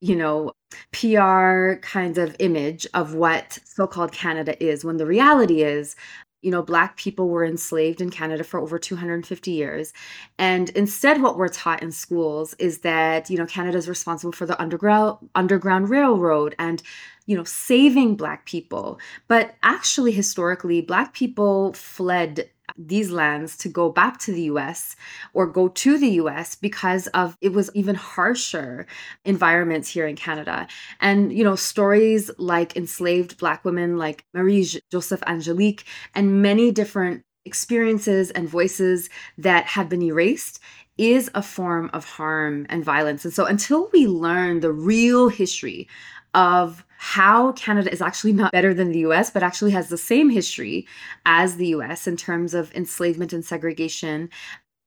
you 0.00 0.16
know, 0.16 0.52
PR 0.92 1.74
kind 1.80 2.18
of 2.18 2.36
image 2.38 2.86
of 2.94 3.14
what 3.14 3.58
so-called 3.64 4.12
Canada 4.12 4.62
is 4.62 4.84
when 4.84 4.96
the 4.98 5.06
reality 5.06 5.62
is 5.62 5.96
you 6.44 6.50
know, 6.50 6.62
Black 6.62 6.96
people 6.96 7.30
were 7.30 7.44
enslaved 7.44 8.02
in 8.02 8.10
Canada 8.10 8.44
for 8.44 8.60
over 8.60 8.78
250 8.78 9.50
years. 9.50 9.94
And 10.38 10.68
instead, 10.70 11.22
what 11.22 11.38
we're 11.38 11.48
taught 11.48 11.82
in 11.82 11.90
schools 11.90 12.54
is 12.58 12.80
that, 12.80 13.30
you 13.30 13.38
know, 13.38 13.46
Canada 13.46 13.78
is 13.78 13.88
responsible 13.88 14.32
for 14.32 14.44
the 14.44 14.60
underground, 14.60 15.30
underground 15.34 15.88
railroad 15.88 16.54
and, 16.58 16.82
you 17.24 17.34
know, 17.34 17.44
saving 17.44 18.16
Black 18.16 18.44
people. 18.44 19.00
But 19.26 19.54
actually, 19.62 20.12
historically, 20.12 20.82
Black 20.82 21.14
people 21.14 21.72
fled 21.72 22.50
these 22.76 23.10
lands 23.10 23.56
to 23.58 23.68
go 23.68 23.90
back 23.90 24.18
to 24.18 24.32
the 24.32 24.42
US 24.42 24.96
or 25.32 25.46
go 25.46 25.68
to 25.68 25.98
the 25.98 26.10
US 26.22 26.54
because 26.54 27.06
of 27.08 27.36
it 27.40 27.52
was 27.52 27.70
even 27.74 27.94
harsher 27.94 28.86
environments 29.24 29.88
here 29.88 30.06
in 30.06 30.16
Canada. 30.16 30.66
And, 31.00 31.32
you 31.32 31.44
know, 31.44 31.56
stories 31.56 32.30
like 32.38 32.76
enslaved 32.76 33.38
Black 33.38 33.64
women 33.64 33.96
like 33.96 34.24
Marie 34.34 34.66
Joseph 34.90 35.22
Angelique 35.26 35.84
and 36.14 36.42
many 36.42 36.70
different 36.70 37.22
experiences 37.44 38.30
and 38.30 38.48
voices 38.48 39.10
that 39.38 39.66
have 39.66 39.88
been 39.88 40.02
erased 40.02 40.60
is 40.96 41.30
a 41.34 41.42
form 41.42 41.90
of 41.92 42.04
harm 42.04 42.66
and 42.68 42.84
violence. 42.84 43.24
And 43.24 43.34
so 43.34 43.44
until 43.44 43.90
we 43.92 44.06
learn 44.06 44.60
the 44.60 44.72
real 44.72 45.28
history 45.28 45.88
of 46.34 46.84
how 47.04 47.52
Canada 47.52 47.92
is 47.92 48.00
actually 48.00 48.32
not 48.32 48.50
better 48.50 48.72
than 48.72 48.90
the 48.90 49.00
US, 49.00 49.28
but 49.28 49.42
actually 49.42 49.72
has 49.72 49.90
the 49.90 49.98
same 49.98 50.30
history 50.30 50.86
as 51.26 51.56
the 51.56 51.66
US 51.66 52.06
in 52.06 52.16
terms 52.16 52.54
of 52.54 52.74
enslavement 52.74 53.30
and 53.34 53.44
segregation, 53.44 54.30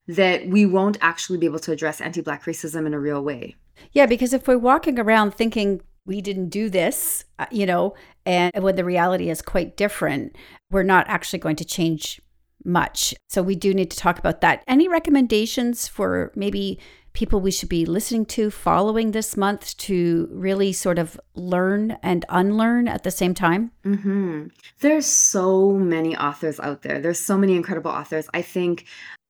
that 0.08 0.48
we 0.48 0.66
won't 0.66 0.98
actually 1.00 1.38
be 1.38 1.46
able 1.46 1.60
to 1.60 1.72
address 1.72 2.02
anti 2.02 2.22
Black 2.22 2.46
racism 2.46 2.88
in 2.88 2.96
a 2.96 3.00
real 3.00 3.24
way. 3.24 3.56
Yeah, 3.92 4.08
because 4.08 4.34
if 4.34 4.48
we're 4.48 4.58
walking 4.58 4.98
around 4.98 5.36
thinking 5.36 5.82
we 6.08 6.22
didn't 6.22 6.50
do 6.50 6.72
this, 6.72 7.24
uh, 7.38 7.46
you 7.52 7.68
know, 7.68 7.94
and 8.26 8.64
when 8.64 8.78
the 8.78 8.84
reality 8.84 9.30
is 9.30 9.44
quite 9.44 9.78
different, 9.78 10.36
we're 10.72 10.82
not 10.82 11.08
actually 11.08 11.38
going 11.38 11.58
to 11.58 11.66
change 11.66 12.20
much. 12.66 13.14
So 13.30 13.44
we 13.44 13.56
do 13.56 13.76
need 13.76 13.92
to 13.92 13.98
talk 13.98 14.18
about 14.18 14.42
that. 14.42 14.64
Any 14.68 14.88
recommendations 14.88 15.88
for 15.88 16.32
maybe 16.36 16.80
people 17.18 17.42
we 17.42 17.50
should 17.50 17.68
be 17.68 17.84
listening 17.84 18.28
to 18.28 18.52
following 18.52 19.10
this 19.10 19.36
month 19.36 19.76
to 19.76 20.30
really 20.32 20.72
sort 20.72 21.00
of 21.00 21.20
learn 21.34 21.98
and 22.04 22.24
unlearn 22.30 22.88
at 22.88 23.04
the 23.04 23.10
same 23.10 23.34
time? 23.34 23.72
hmm 23.84 24.46
There's 24.82 25.08
so 25.08 25.72
many 25.72 26.16
authors 26.16 26.60
out 26.60 26.84
there. 26.84 27.02
There's 27.02 27.20
so 27.20 27.36
many 27.36 27.56
incredible 27.56 27.90
authors. 27.90 28.30
I 28.36 28.44
think, 28.44 28.86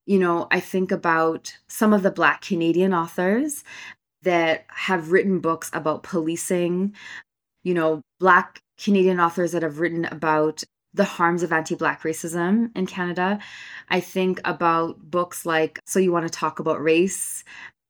you 0.06 0.20
know, 0.20 0.48
I 0.52 0.60
think 0.60 0.92
about 0.92 1.58
some 1.70 1.94
of 1.94 2.04
the 2.04 2.12
Black 2.12 2.42
Canadian 2.42 2.94
authors 2.94 3.64
that 4.24 4.66
have 4.68 5.14
written 5.14 5.40
books 5.40 5.70
about 5.72 6.04
policing, 6.04 6.94
you 7.64 7.74
know, 7.74 8.02
Black 8.20 8.60
Canadian 8.78 9.22
authors 9.22 9.54
that 9.54 9.64
have 9.64 9.80
written 9.80 10.04
about 10.04 10.62
the 10.94 11.06
harms 11.06 11.42
of 11.42 11.54
anti 11.54 11.76
Black 11.76 12.02
racism 12.02 12.70
in 12.76 12.86
Canada. 12.86 13.40
I 13.88 14.02
think 14.02 14.42
about 14.44 15.10
books 15.10 15.46
like 15.46 15.80
So 15.86 16.00
You 16.00 16.12
Want 16.12 16.26
to 16.26 16.40
Talk 16.40 16.60
About 16.60 16.84
Race, 16.84 17.46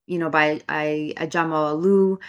you 0.07 0.17
know, 0.17 0.29
by 0.29 0.61
I, 0.69 1.13
Ajamo 1.17 1.53
Alu. 1.71 2.19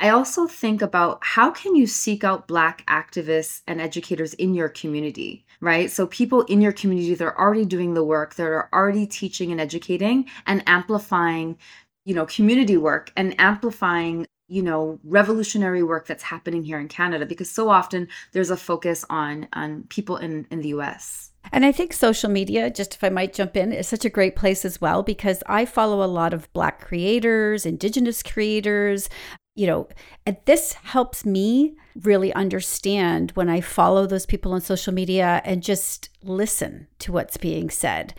I 0.00 0.08
also 0.08 0.46
think 0.46 0.80
about 0.80 1.18
how 1.22 1.50
can 1.50 1.76
you 1.76 1.86
seek 1.86 2.24
out 2.24 2.48
black 2.48 2.84
activists 2.86 3.60
and 3.66 3.80
educators 3.80 4.32
in 4.34 4.54
your 4.54 4.70
community, 4.70 5.44
right? 5.60 5.90
So 5.90 6.06
people 6.06 6.42
in 6.42 6.62
your 6.62 6.72
community 6.72 7.14
that 7.14 7.24
are 7.24 7.38
already 7.38 7.66
doing 7.66 7.92
the 7.94 8.04
work, 8.04 8.34
that 8.36 8.44
are 8.46 8.70
already 8.72 9.06
teaching 9.06 9.52
and 9.52 9.60
educating 9.60 10.26
and 10.46 10.62
amplifying, 10.66 11.58
you 12.06 12.14
know, 12.14 12.24
community 12.26 12.78
work 12.78 13.12
and 13.16 13.38
amplifying 13.38 14.26
you 14.50 14.62
know 14.62 14.98
revolutionary 15.04 15.82
work 15.82 16.06
that's 16.08 16.24
happening 16.24 16.64
here 16.64 16.80
in 16.80 16.88
Canada 16.88 17.24
because 17.24 17.48
so 17.48 17.70
often 17.70 18.08
there's 18.32 18.50
a 18.50 18.56
focus 18.56 19.04
on 19.08 19.48
on 19.52 19.84
people 19.84 20.16
in 20.16 20.46
in 20.50 20.60
the 20.60 20.70
US. 20.70 21.29
And 21.52 21.64
I 21.64 21.72
think 21.72 21.92
social 21.92 22.30
media, 22.30 22.70
just 22.70 22.94
if 22.94 23.04
I 23.04 23.08
might 23.08 23.32
jump 23.34 23.56
in, 23.56 23.72
is 23.72 23.88
such 23.88 24.04
a 24.04 24.10
great 24.10 24.36
place 24.36 24.64
as 24.64 24.80
well 24.80 25.02
because 25.02 25.42
I 25.46 25.64
follow 25.64 26.04
a 26.04 26.06
lot 26.06 26.32
of 26.32 26.52
Black 26.52 26.80
creators, 26.80 27.66
Indigenous 27.66 28.22
creators, 28.22 29.08
you 29.56 29.66
know, 29.66 29.88
and 30.24 30.36
this 30.44 30.74
helps 30.74 31.26
me 31.26 31.76
really 32.02 32.32
understand 32.34 33.32
when 33.32 33.48
I 33.48 33.60
follow 33.60 34.06
those 34.06 34.24
people 34.24 34.52
on 34.52 34.60
social 34.60 34.94
media 34.94 35.42
and 35.44 35.62
just 35.62 36.08
listen 36.22 36.86
to 37.00 37.12
what's 37.12 37.36
being 37.36 37.68
said, 37.68 38.14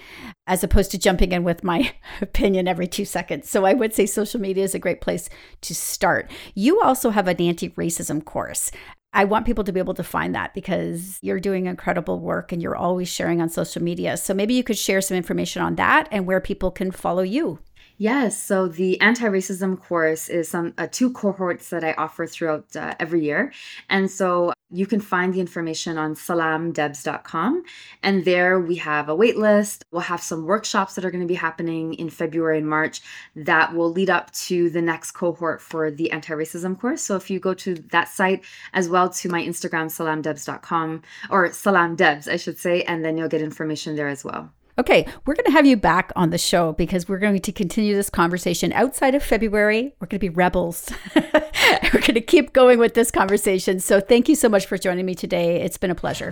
as 0.45 0.63
opposed 0.63 0.91
to 0.91 0.99
jumping 0.99 1.31
in 1.31 1.43
with 1.43 1.63
my 1.63 1.93
opinion 2.21 2.67
every 2.67 2.87
two 2.87 3.05
seconds. 3.05 3.49
So 3.49 3.65
I 3.65 3.73
would 3.73 3.93
say 3.93 4.05
social 4.05 4.41
media 4.41 4.65
is 4.65 4.75
a 4.75 4.79
great 4.79 5.01
place 5.01 5.29
to 5.61 5.73
start. 5.73 6.29
You 6.53 6.81
also 6.81 7.11
have 7.11 7.27
an 7.27 7.41
anti 7.41 7.69
racism 7.69 8.23
course. 8.23 8.71
I 9.13 9.25
want 9.25 9.45
people 9.45 9.63
to 9.65 9.73
be 9.73 9.79
able 9.79 9.93
to 9.95 10.03
find 10.03 10.33
that 10.35 10.53
because 10.53 11.19
you're 11.21 11.39
doing 11.39 11.65
incredible 11.65 12.19
work 12.19 12.51
and 12.51 12.61
you're 12.61 12.77
always 12.77 13.09
sharing 13.09 13.41
on 13.41 13.49
social 13.49 13.83
media. 13.83 14.15
So 14.15 14.33
maybe 14.33 14.53
you 14.53 14.63
could 14.63 14.77
share 14.77 15.01
some 15.01 15.17
information 15.17 15.61
on 15.61 15.75
that 15.75 16.07
and 16.11 16.25
where 16.25 16.39
people 16.39 16.71
can 16.71 16.91
follow 16.91 17.23
you. 17.23 17.59
Yes, 17.97 18.41
so 18.41 18.67
the 18.67 18.99
anti-racism 18.99 19.79
course 19.79 20.27
is 20.27 20.49
some 20.49 20.73
uh, 20.77 20.87
two 20.89 21.11
cohorts 21.11 21.69
that 21.69 21.83
I 21.83 21.93
offer 21.93 22.25
throughout 22.25 22.75
uh, 22.75 22.95
every 22.99 23.23
year, 23.23 23.53
and 23.89 24.09
so 24.09 24.53
you 24.71 24.85
can 24.85 24.99
find 24.99 25.33
the 25.33 25.39
information 25.39 25.97
on 25.97 26.15
selamdebs.com, 26.15 27.63
and 28.03 28.25
there 28.25 28.59
we 28.59 28.75
have 28.75 29.09
a 29.09 29.15
wait 29.15 29.37
list. 29.37 29.83
We'll 29.91 30.01
have 30.01 30.21
some 30.21 30.45
workshops 30.45 30.95
that 30.95 31.05
are 31.05 31.11
going 31.11 31.21
to 31.21 31.27
be 31.27 31.35
happening 31.35 31.93
in 31.95 32.09
February 32.09 32.57
and 32.57 32.67
March 32.67 33.01
that 33.35 33.73
will 33.73 33.91
lead 33.91 34.09
up 34.09 34.31
to 34.31 34.69
the 34.69 34.81
next 34.81 35.11
cohort 35.11 35.61
for 35.61 35.91
the 35.91 36.11
anti-racism 36.11 36.79
course. 36.79 37.01
So 37.01 37.15
if 37.15 37.29
you 37.29 37.39
go 37.39 37.53
to 37.55 37.75
that 37.91 38.07
site 38.07 38.43
as 38.73 38.87
well 38.87 39.09
to 39.09 39.29
my 39.29 39.41
Instagram 39.41 39.87
selamdebs.com 39.87 41.01
or 41.29 41.49
selamdebs, 41.49 42.31
I 42.31 42.37
should 42.37 42.57
say, 42.59 42.83
and 42.83 43.03
then 43.03 43.17
you'll 43.17 43.27
get 43.27 43.41
information 43.41 43.95
there 43.95 44.07
as 44.07 44.23
well. 44.23 44.51
Okay, 44.81 45.05
we're 45.27 45.35
going 45.35 45.45
to 45.45 45.51
have 45.51 45.67
you 45.67 45.77
back 45.77 46.11
on 46.15 46.31
the 46.31 46.39
show 46.39 46.73
because 46.73 47.07
we're 47.07 47.19
going 47.19 47.39
to 47.39 47.51
continue 47.51 47.93
this 47.93 48.09
conversation 48.09 48.73
outside 48.73 49.13
of 49.13 49.21
February. 49.21 49.93
We're 49.99 50.07
going 50.07 50.17
to 50.17 50.27
be 50.27 50.29
rebels. 50.29 50.91
we're 51.15 51.99
going 51.99 52.15
to 52.15 52.21
keep 52.21 52.51
going 52.51 52.79
with 52.79 52.95
this 52.95 53.11
conversation. 53.11 53.79
So 53.79 53.99
thank 53.99 54.27
you 54.27 54.33
so 54.33 54.49
much 54.49 54.65
for 54.65 54.79
joining 54.79 55.05
me 55.05 55.13
today. 55.13 55.61
It's 55.61 55.77
been 55.77 55.91
a 55.91 55.95
pleasure. 55.95 56.31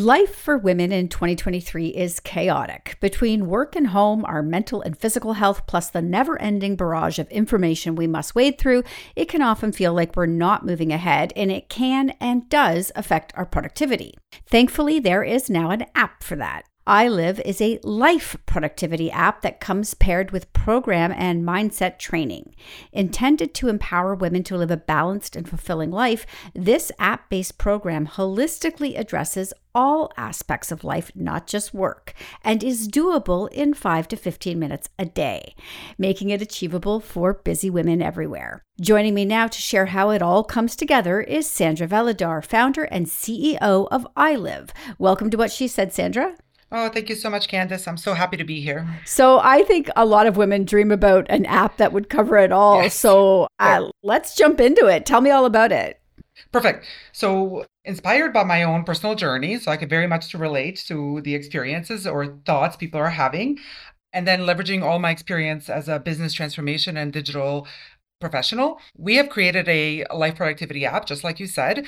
Life 0.00 0.34
for 0.34 0.56
women 0.56 0.92
in 0.92 1.08
2023 1.08 1.88
is 1.88 2.20
chaotic. 2.20 2.96
Between 3.00 3.48
work 3.48 3.76
and 3.76 3.88
home, 3.88 4.24
our 4.24 4.42
mental 4.42 4.80
and 4.80 4.96
physical 4.96 5.34
health, 5.34 5.66
plus 5.66 5.90
the 5.90 6.00
never 6.00 6.40
ending 6.40 6.74
barrage 6.74 7.18
of 7.18 7.28
information 7.28 7.96
we 7.96 8.06
must 8.06 8.34
wade 8.34 8.56
through, 8.56 8.82
it 9.14 9.28
can 9.28 9.42
often 9.42 9.72
feel 9.72 9.92
like 9.92 10.16
we're 10.16 10.24
not 10.24 10.64
moving 10.64 10.90
ahead, 10.90 11.34
and 11.36 11.52
it 11.52 11.68
can 11.68 12.14
and 12.18 12.48
does 12.48 12.90
affect 12.96 13.34
our 13.36 13.44
productivity. 13.44 14.16
Thankfully, 14.46 15.00
there 15.00 15.22
is 15.22 15.50
now 15.50 15.68
an 15.68 15.84
app 15.94 16.22
for 16.22 16.34
that. 16.36 16.64
iLive 16.86 17.40
is 17.44 17.60
a 17.60 17.78
life 17.82 18.36
productivity 18.46 19.10
app 19.10 19.42
that 19.42 19.60
comes 19.60 19.94
paired 19.94 20.30
with 20.30 20.52
program 20.52 21.12
and 21.12 21.44
mindset 21.44 21.98
training. 21.98 22.54
Intended 22.92 23.52
to 23.54 23.68
empower 23.68 24.14
women 24.14 24.42
to 24.44 24.56
live 24.56 24.70
a 24.70 24.76
balanced 24.76 25.36
and 25.36 25.48
fulfilling 25.48 25.90
life, 25.90 26.24
this 26.54 26.90
app 26.98 27.28
based 27.28 27.58
program 27.58 28.06
holistically 28.06 28.98
addresses 28.98 29.52
all 29.74 30.10
aspects 30.16 30.72
of 30.72 30.82
life, 30.82 31.12
not 31.14 31.46
just 31.46 31.74
work, 31.74 32.14
and 32.42 32.64
is 32.64 32.88
doable 32.88 33.50
in 33.52 33.74
5 33.74 34.08
to 34.08 34.16
15 34.16 34.58
minutes 34.58 34.88
a 34.98 35.04
day, 35.04 35.54
making 35.98 36.30
it 36.30 36.42
achievable 36.42 36.98
for 36.98 37.34
busy 37.34 37.70
women 37.70 38.02
everywhere. 38.02 38.62
Joining 38.80 39.14
me 39.14 39.24
now 39.24 39.46
to 39.46 39.60
share 39.60 39.86
how 39.86 40.10
it 40.10 40.22
all 40.22 40.42
comes 40.42 40.74
together 40.74 41.20
is 41.20 41.48
Sandra 41.48 41.86
Veledar, 41.86 42.44
founder 42.44 42.84
and 42.84 43.06
CEO 43.06 43.86
of 43.90 44.06
iLive. 44.16 44.70
Welcome 44.98 45.30
to 45.30 45.36
What 45.36 45.52
She 45.52 45.68
Said, 45.68 45.92
Sandra. 45.92 46.34
Oh, 46.72 46.88
thank 46.88 47.08
you 47.08 47.16
so 47.16 47.28
much, 47.28 47.48
Candace. 47.48 47.88
I'm 47.88 47.96
so 47.96 48.14
happy 48.14 48.36
to 48.36 48.44
be 48.44 48.60
here. 48.60 48.86
So 49.04 49.40
I 49.40 49.62
think 49.64 49.90
a 49.96 50.06
lot 50.06 50.26
of 50.26 50.36
women 50.36 50.64
dream 50.64 50.92
about 50.92 51.26
an 51.28 51.44
app 51.46 51.78
that 51.78 51.92
would 51.92 52.08
cover 52.08 52.36
it 52.36 52.52
all. 52.52 52.82
Yes. 52.82 52.94
So 52.94 53.48
uh, 53.58 53.88
let's 54.02 54.36
jump 54.36 54.60
into 54.60 54.86
it. 54.86 55.04
Tell 55.04 55.20
me 55.20 55.30
all 55.30 55.44
about 55.44 55.72
it. 55.72 56.00
Perfect. 56.52 56.86
So, 57.12 57.66
inspired 57.84 58.32
by 58.32 58.44
my 58.44 58.62
own 58.62 58.84
personal 58.84 59.14
journey, 59.14 59.58
so 59.58 59.70
I 59.70 59.76
could 59.76 59.90
very 59.90 60.06
much 60.06 60.30
to 60.30 60.38
relate 60.38 60.82
to 60.86 61.20
the 61.22 61.34
experiences 61.34 62.06
or 62.06 62.38
thoughts 62.46 62.76
people 62.76 62.98
are 63.00 63.10
having, 63.10 63.58
and 64.12 64.26
then 64.26 64.40
leveraging 64.40 64.82
all 64.82 64.98
my 64.98 65.10
experience 65.10 65.68
as 65.68 65.88
a 65.88 65.98
business 65.98 66.32
transformation 66.32 66.96
and 66.96 67.12
digital 67.12 67.66
professional, 68.20 68.80
we 68.96 69.16
have 69.16 69.28
created 69.28 69.68
a 69.68 70.04
life 70.14 70.36
productivity 70.36 70.84
app, 70.84 71.06
just 71.06 71.24
like 71.24 71.40
you 71.40 71.46
said, 71.46 71.86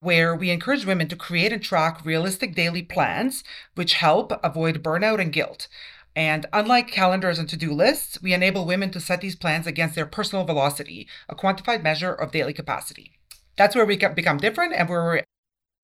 where 0.00 0.34
we 0.34 0.50
encourage 0.50 0.86
women 0.86 1.08
to 1.08 1.16
create 1.16 1.52
and 1.52 1.62
track 1.62 2.04
realistic 2.04 2.54
daily 2.54 2.82
plans 2.82 3.42
which 3.74 3.94
help 3.94 4.32
avoid 4.44 4.82
burnout 4.82 5.20
and 5.20 5.32
guilt. 5.32 5.68
And 6.14 6.46
unlike 6.52 6.88
calendars 6.88 7.38
and 7.38 7.48
to 7.48 7.56
do 7.56 7.72
lists, 7.72 8.20
we 8.22 8.32
enable 8.32 8.64
women 8.64 8.90
to 8.90 9.00
set 9.00 9.20
these 9.20 9.36
plans 9.36 9.66
against 9.66 9.94
their 9.94 10.06
personal 10.06 10.44
velocity, 10.44 11.08
a 11.28 11.34
quantified 11.34 11.82
measure 11.82 12.12
of 12.12 12.32
daily 12.32 12.52
capacity. 12.52 13.12
That's 13.56 13.74
where 13.74 13.86
we 13.86 13.96
become 13.96 14.38
different 14.38 14.74
and 14.74 14.88
we're 14.88 15.22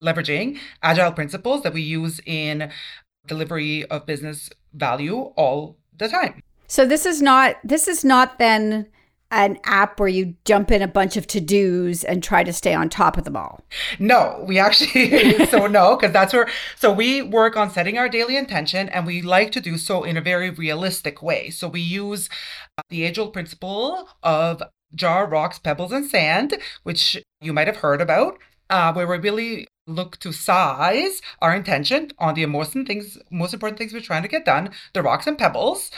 leveraging 0.03 0.59
agile 0.81 1.11
principles 1.11 1.63
that 1.63 1.73
we 1.73 1.81
use 1.81 2.19
in 2.25 2.71
delivery 3.27 3.85
of 3.85 4.05
business 4.05 4.49
value 4.73 5.17
all 5.35 5.77
the 5.97 6.07
time. 6.07 6.41
So 6.67 6.85
this 6.85 7.05
is 7.05 7.21
not 7.21 7.57
this 7.63 7.87
is 7.87 8.03
not 8.03 8.39
then 8.39 8.87
an 9.31 9.57
app 9.65 9.99
where 9.99 10.09
you 10.09 10.35
jump 10.45 10.71
in 10.71 10.81
a 10.81 10.87
bunch 10.87 11.17
of 11.17 11.27
to-dos 11.27 12.03
and 12.03 12.23
try 12.23 12.43
to 12.43 12.53
stay 12.53 12.73
on 12.73 12.89
top 12.89 13.17
of 13.17 13.23
them 13.23 13.35
all. 13.35 13.61
No, 13.99 14.43
we 14.47 14.59
actually, 14.59 15.45
so 15.47 15.67
no, 15.67 15.95
because 15.95 16.13
that's 16.13 16.33
where, 16.33 16.47
so 16.77 16.91
we 16.91 17.21
work 17.21 17.57
on 17.57 17.69
setting 17.69 17.97
our 17.97 18.07
daily 18.07 18.37
intention 18.37 18.87
and 18.89 19.05
we 19.05 19.21
like 19.21 19.51
to 19.53 19.61
do 19.61 19.77
so 19.77 20.03
in 20.03 20.15
a 20.15 20.21
very 20.21 20.49
realistic 20.49 21.21
way. 21.21 21.49
So 21.49 21.67
we 21.67 21.81
use 21.81 22.29
uh, 22.77 22.83
the 22.89 23.03
age 23.03 23.17
old 23.17 23.33
principle 23.33 24.07
of 24.23 24.61
jar, 24.93 25.27
rocks, 25.27 25.59
pebbles, 25.59 25.91
and 25.91 26.05
sand, 26.05 26.57
which 26.83 27.21
you 27.41 27.51
might 27.51 27.67
have 27.67 27.77
heard 27.77 28.01
about, 28.01 28.37
uh, 28.69 28.93
where 28.93 29.07
we 29.07 29.17
really 29.17 29.67
look 29.87 30.17
to 30.17 30.31
size 30.31 31.21
our 31.41 31.55
intention 31.55 32.11
on 32.17 32.33
the 32.33 32.45
most 32.45 32.73
things, 32.73 33.17
most 33.29 33.53
important 33.53 33.77
things 33.77 33.93
we're 33.93 33.99
trying 33.99 34.23
to 34.23 34.27
get 34.27 34.45
done, 34.45 34.71
the 34.93 35.03
rocks 35.03 35.27
and 35.27 35.37
pebbles. 35.37 35.91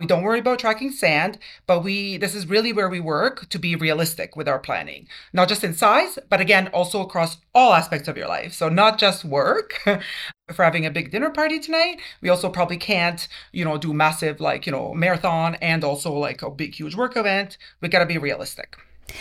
We 0.00 0.06
don't 0.06 0.24
worry 0.24 0.40
about 0.40 0.58
tracking 0.58 0.90
sand, 0.90 1.38
but 1.68 1.84
we 1.84 2.16
this 2.16 2.34
is 2.34 2.48
really 2.48 2.72
where 2.72 2.88
we 2.88 2.98
work 2.98 3.48
to 3.50 3.60
be 3.60 3.76
realistic 3.76 4.34
with 4.34 4.48
our 4.48 4.58
planning, 4.58 5.06
not 5.32 5.48
just 5.48 5.62
in 5.62 5.72
size, 5.72 6.18
but 6.28 6.40
again 6.40 6.66
also 6.68 7.00
across 7.00 7.36
all 7.54 7.72
aspects 7.72 8.08
of 8.08 8.16
your 8.16 8.26
life. 8.26 8.52
So 8.52 8.68
not 8.68 8.98
just 8.98 9.24
work. 9.24 9.80
if 9.86 10.58
we're 10.58 10.64
having 10.64 10.84
a 10.84 10.90
big 10.90 11.12
dinner 11.12 11.30
party 11.30 11.60
tonight, 11.60 12.00
we 12.20 12.28
also 12.28 12.50
probably 12.50 12.76
can't, 12.76 13.28
you 13.52 13.64
know, 13.64 13.78
do 13.78 13.94
massive 13.94 14.40
like, 14.40 14.66
you 14.66 14.72
know, 14.72 14.92
marathon 14.94 15.54
and 15.62 15.84
also 15.84 16.12
like 16.12 16.42
a 16.42 16.50
big 16.50 16.74
huge 16.74 16.96
work 16.96 17.16
event. 17.16 17.56
We 17.80 17.88
got 17.88 18.00
to 18.00 18.06
be 18.06 18.18
realistic. 18.18 18.76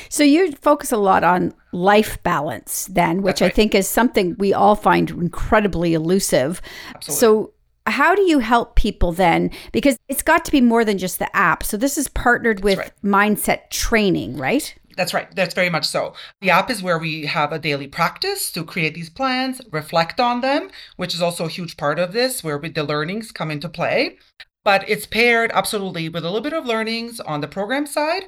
So 0.09 0.23
you 0.23 0.53
focus 0.53 0.91
a 0.91 0.97
lot 0.97 1.23
on 1.23 1.53
life 1.71 2.21
balance 2.23 2.87
then, 2.91 3.21
which 3.21 3.41
That's 3.41 3.51
I 3.51 3.55
think 3.55 3.75
is 3.75 3.87
something 3.87 4.35
we 4.39 4.53
all 4.53 4.75
find 4.75 5.11
incredibly 5.11 5.93
elusive. 5.93 6.63
Absolutely. 6.95 7.19
So 7.19 7.53
how 7.85 8.15
do 8.15 8.21
you 8.23 8.39
help 8.39 8.75
people 8.75 9.11
then? 9.11 9.51
Because 9.71 9.97
it's 10.07 10.23
got 10.23 10.45
to 10.45 10.51
be 10.51 10.61
more 10.61 10.85
than 10.85 10.97
just 10.97 11.19
the 11.19 11.35
app. 11.35 11.63
So 11.63 11.77
this 11.77 11.97
is 11.97 12.07
partnered 12.07 12.63
with 12.63 12.77
right. 12.79 12.91
mindset 13.03 13.69
training, 13.69 14.37
right? 14.37 14.73
That's 14.95 15.13
right. 15.13 15.33
That's 15.35 15.55
very 15.55 15.69
much 15.69 15.85
so. 15.85 16.13
The 16.41 16.51
app 16.51 16.69
is 16.69 16.83
where 16.83 16.99
we 16.99 17.25
have 17.25 17.51
a 17.51 17.59
daily 17.59 17.87
practice 17.87 18.51
to 18.51 18.63
create 18.63 18.93
these 18.93 19.09
plans, 19.09 19.61
reflect 19.71 20.19
on 20.19 20.41
them, 20.41 20.69
which 20.97 21.15
is 21.15 21.21
also 21.21 21.45
a 21.45 21.49
huge 21.49 21.77
part 21.77 21.99
of 21.99 22.13
this, 22.13 22.43
where 22.43 22.59
the 22.59 22.83
learnings 22.83 23.31
come 23.31 23.49
into 23.49 23.69
play. 23.69 24.17
But 24.63 24.87
it's 24.87 25.05
paired 25.05 25.51
absolutely 25.53 26.07
with 26.07 26.23
a 26.23 26.27
little 26.27 26.41
bit 26.41 26.53
of 26.53 26.65
learnings 26.65 27.19
on 27.19 27.41
the 27.41 27.49
program 27.49 27.85
side, 27.85 28.25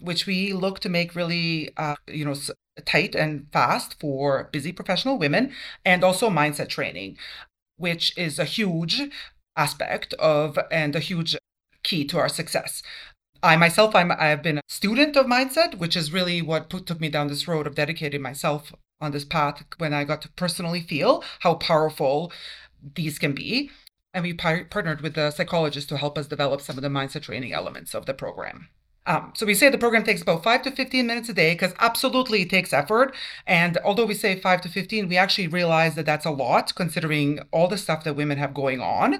which 0.00 0.26
we 0.26 0.52
look 0.52 0.78
to 0.80 0.88
make 0.88 1.16
really, 1.16 1.70
uh, 1.76 1.96
you 2.06 2.24
know, 2.24 2.34
tight 2.84 3.14
and 3.14 3.46
fast 3.52 3.98
for 4.00 4.48
busy 4.52 4.70
professional 4.70 5.18
women, 5.18 5.52
and 5.84 6.04
also 6.04 6.30
mindset 6.30 6.68
training, 6.68 7.16
which 7.82 8.16
is 8.16 8.38
a 8.38 8.44
huge 8.44 9.02
aspect 9.56 10.14
of 10.14 10.58
and 10.70 10.94
a 10.94 11.00
huge 11.00 11.36
key 11.82 12.04
to 12.06 12.18
our 12.18 12.28
success. 12.28 12.82
I 13.42 13.56
myself, 13.56 13.94
I'm, 13.96 14.12
I've 14.12 14.42
been 14.42 14.58
a 14.58 14.62
student 14.68 15.16
of 15.16 15.26
mindset, 15.26 15.78
which 15.78 15.96
is 15.96 16.12
really 16.12 16.40
what 16.40 16.70
put, 16.70 16.86
took 16.86 17.00
me 17.00 17.08
down 17.08 17.26
this 17.26 17.48
road 17.48 17.66
of 17.66 17.74
dedicating 17.74 18.22
myself 18.22 18.72
on 19.00 19.10
this 19.10 19.24
path 19.24 19.64
when 19.78 19.92
I 19.92 20.04
got 20.04 20.22
to 20.22 20.28
personally 20.30 20.80
feel 20.80 21.24
how 21.40 21.54
powerful 21.54 22.32
these 22.94 23.18
can 23.18 23.32
be. 23.32 23.70
And 24.14 24.22
we 24.22 24.32
par- 24.32 24.68
partnered 24.70 25.00
with 25.00 25.18
a 25.18 25.32
psychologist 25.32 25.88
to 25.88 25.96
help 25.96 26.16
us 26.16 26.28
develop 26.28 26.60
some 26.60 26.78
of 26.78 26.82
the 26.82 26.88
mindset 26.88 27.22
training 27.22 27.52
elements 27.52 27.94
of 27.94 28.06
the 28.06 28.14
program. 28.14 28.68
Um, 29.06 29.32
so 29.34 29.44
we 29.46 29.54
say 29.54 29.68
the 29.68 29.78
program 29.78 30.04
takes 30.04 30.22
about 30.22 30.44
five 30.44 30.62
to 30.62 30.70
15 30.70 31.06
minutes 31.06 31.28
a 31.28 31.32
day 31.32 31.54
because 31.54 31.74
absolutely 31.80 32.42
it 32.42 32.50
takes 32.50 32.72
effort. 32.72 33.14
And 33.46 33.78
although 33.84 34.06
we 34.06 34.14
say 34.14 34.38
five 34.38 34.60
to 34.62 34.68
15, 34.68 35.08
we 35.08 35.16
actually 35.16 35.48
realize 35.48 35.96
that 35.96 36.06
that's 36.06 36.24
a 36.24 36.30
lot 36.30 36.74
considering 36.76 37.40
all 37.50 37.66
the 37.66 37.78
stuff 37.78 38.04
that 38.04 38.14
women 38.14 38.38
have 38.38 38.54
going 38.54 38.80
on. 38.80 39.18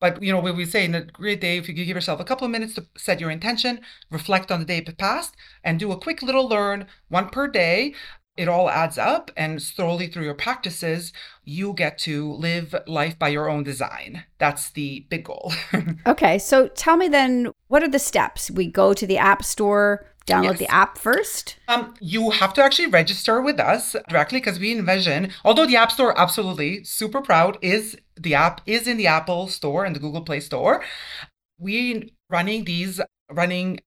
But 0.00 0.20
you 0.20 0.32
know, 0.32 0.40
we 0.40 0.64
say 0.64 0.84
in 0.84 0.96
a 0.96 1.02
great 1.02 1.40
day, 1.40 1.58
if 1.58 1.68
you 1.68 1.74
give 1.74 1.86
yourself 1.86 2.18
a 2.18 2.24
couple 2.24 2.44
of 2.44 2.50
minutes 2.50 2.74
to 2.74 2.86
set 2.96 3.20
your 3.20 3.30
intention, 3.30 3.80
reflect 4.10 4.50
on 4.50 4.58
the 4.58 4.66
day 4.66 4.80
past, 4.80 5.36
and 5.62 5.78
do 5.78 5.92
a 5.92 5.96
quick 5.96 6.22
little 6.22 6.48
learn, 6.48 6.88
one 7.08 7.28
per 7.28 7.46
day, 7.46 7.94
it 8.36 8.48
all 8.48 8.70
adds 8.70 8.98
up. 8.98 9.30
And 9.36 9.60
slowly 9.62 10.06
through 10.06 10.24
your 10.24 10.34
practices, 10.34 11.12
you 11.44 11.72
get 11.74 11.98
to 11.98 12.32
live 12.32 12.74
life 12.86 13.18
by 13.18 13.28
your 13.28 13.48
own 13.48 13.62
design. 13.62 14.24
That's 14.38 14.70
the 14.70 15.06
big 15.10 15.24
goal. 15.24 15.52
Okay. 16.06 16.38
So 16.38 16.68
tell 16.68 16.96
me 16.96 17.08
then, 17.08 17.50
what 17.68 17.82
are 17.82 17.88
the 17.88 17.98
steps? 17.98 18.50
We 18.50 18.66
go 18.66 18.92
to 18.94 19.06
the 19.06 19.18
app 19.18 19.44
store, 19.44 20.06
download 20.26 20.52
Yes. 20.52 20.58
the 20.60 20.70
app 20.70 20.98
first. 20.98 21.56
Um, 21.68 21.94
you 22.00 22.30
have 22.30 22.52
to 22.54 22.62
actually 22.62 22.88
register 22.88 23.40
with 23.40 23.58
us 23.60 23.94
directly 24.08 24.40
because 24.40 24.58
we 24.58 24.72
envision, 24.76 25.30
although 25.44 25.66
the 25.66 25.76
App 25.76 25.92
Store 25.92 26.18
absolutely 26.18 26.84
super 26.84 27.20
proud 27.20 27.58
is 27.62 27.96
the 28.16 28.34
app 28.34 28.60
is 28.66 28.86
in 28.86 28.96
the 28.96 29.06
Apple 29.06 29.48
Store 29.48 29.84
and 29.84 29.94
the 29.96 30.00
Google 30.00 30.22
Play 30.22 30.40
Store. 30.40 30.82
We 31.58 32.12
running 32.30 32.64
these 32.64 33.00
running 33.30 33.80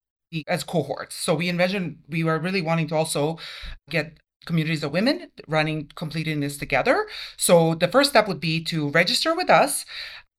as 0.47 0.63
cohorts. 0.63 1.15
So 1.15 1.35
we 1.35 1.49
envision 1.49 1.99
we 2.09 2.23
were 2.23 2.39
really 2.39 2.61
wanting 2.61 2.87
to 2.89 2.95
also 2.95 3.37
get 3.89 4.17
communities 4.45 4.83
of 4.83 4.91
women 4.91 5.31
running 5.47 5.91
completing 5.95 6.39
this 6.39 6.57
together. 6.57 7.07
So 7.37 7.75
the 7.75 7.87
first 7.87 8.11
step 8.11 8.27
would 8.27 8.39
be 8.39 8.63
to 8.65 8.89
register 8.89 9.35
with 9.35 9.49
us. 9.49 9.85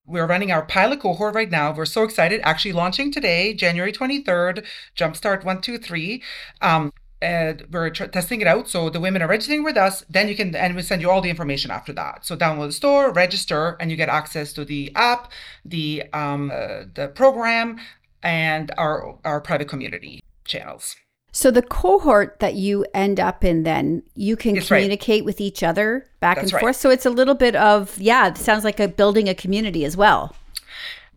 We're 0.07 0.27
running 0.27 0.53
our 0.53 0.64
pilot 0.64 1.01
cohort 1.01 1.35
right 1.35 1.51
now. 1.51 1.75
We're 1.75 1.85
so 1.85 2.05
excited. 2.05 2.40
Actually 2.45 2.73
launching 2.73 3.11
today, 3.11 3.55
January 3.55 3.92
23rd, 3.92 4.64
Jumpstart 4.97 5.45
123. 5.45 6.23
Um, 6.62 6.92
and 7.21 7.66
we're 7.73 7.90
tr- 7.90 8.05
testing 8.05 8.40
it 8.40 8.47
out. 8.47 8.69
So 8.69 8.90
the 8.90 9.01
women 9.01 9.23
are 9.23 9.29
registering 9.29 9.64
with 9.64 9.77
us. 9.77 10.05
Then 10.09 10.29
you 10.29 10.37
can, 10.37 10.55
and 10.55 10.77
we 10.77 10.83
send 10.83 11.03
you 11.03 11.11
all 11.11 11.21
the 11.21 11.31
information 11.31 11.71
after 11.71 11.92
that. 11.95 12.25
So 12.25 12.37
download 12.37 12.69
the 12.69 12.73
store, 12.73 13.11
register, 13.12 13.77
and 13.81 13.90
you 13.90 13.97
get 13.97 14.09
access 14.09 14.53
to 14.55 14.64
the 14.64 14.92
app, 14.95 15.33
the 15.64 16.05
um, 16.12 16.51
uh, 16.55 16.85
the 16.95 17.11
program, 17.14 17.81
and 18.23 18.71
our 18.77 19.19
our 19.25 19.40
private 19.40 19.69
community 19.69 20.23
channels. 20.45 20.97
So 21.37 21.51
the 21.51 21.61
cohort 21.61 22.40
that 22.40 22.55
you 22.55 22.87
end 22.94 23.20
up 23.20 23.44
in, 23.44 23.64
then 23.64 24.03
you 24.14 24.37
can 24.37 24.55
That's 24.55 24.70
right. 24.70 24.79
communicate 24.79 25.22
with 25.22 25.38
each 25.38 25.62
other 25.62 26.07
back 26.18 26.37
That's 26.37 26.46
and 26.46 26.55
right. 26.55 26.61
forth. 26.61 26.77
So 26.77 26.88
it's 26.88 27.05
a 27.05 27.11
little 27.11 27.35
bit 27.35 27.55
of 27.55 27.99
yeah, 27.99 28.29
it 28.29 28.38
sounds 28.38 28.64
like 28.64 28.81
a 28.81 28.88
building 28.88 29.29
a 29.29 29.35
community 29.35 29.85
as 29.85 29.99
well. 29.99 30.35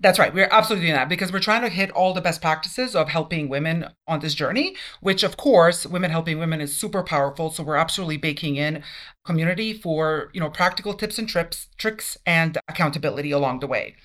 That's 0.02 0.20
right. 0.20 0.34
We're 0.34 0.50
absolutely 0.52 0.88
doing 0.88 0.98
that 0.98 1.08
because 1.08 1.32
we're 1.32 1.40
trying 1.40 1.62
to 1.62 1.70
hit 1.70 1.90
all 1.92 2.14
the 2.14 2.20
best 2.20 2.42
practices 2.42 2.98
of 2.98 3.08
helping 3.08 3.48
women 3.48 3.86
on 4.10 4.20
this 4.20 4.34
journey, 4.34 4.76
which 5.00 5.24
of 5.24 5.38
course, 5.38 5.86
women 5.86 6.12
helping 6.12 6.38
women 6.38 6.60
is 6.60 6.76
super 6.76 7.02
powerful. 7.02 7.50
So 7.50 7.64
we're 7.64 7.78
absolutely 7.78 8.18
baking 8.18 8.58
in 8.58 8.84
community 9.24 9.72
for, 9.72 10.32
you 10.34 10.42
know, 10.42 10.50
practical 10.50 10.96
tips 10.96 11.18
and 11.18 11.30
trips, 11.30 11.68
tricks 11.78 12.18
and 12.26 12.58
accountability 12.68 13.32
along 13.32 13.62
the 13.62 13.68
way. 13.68 13.96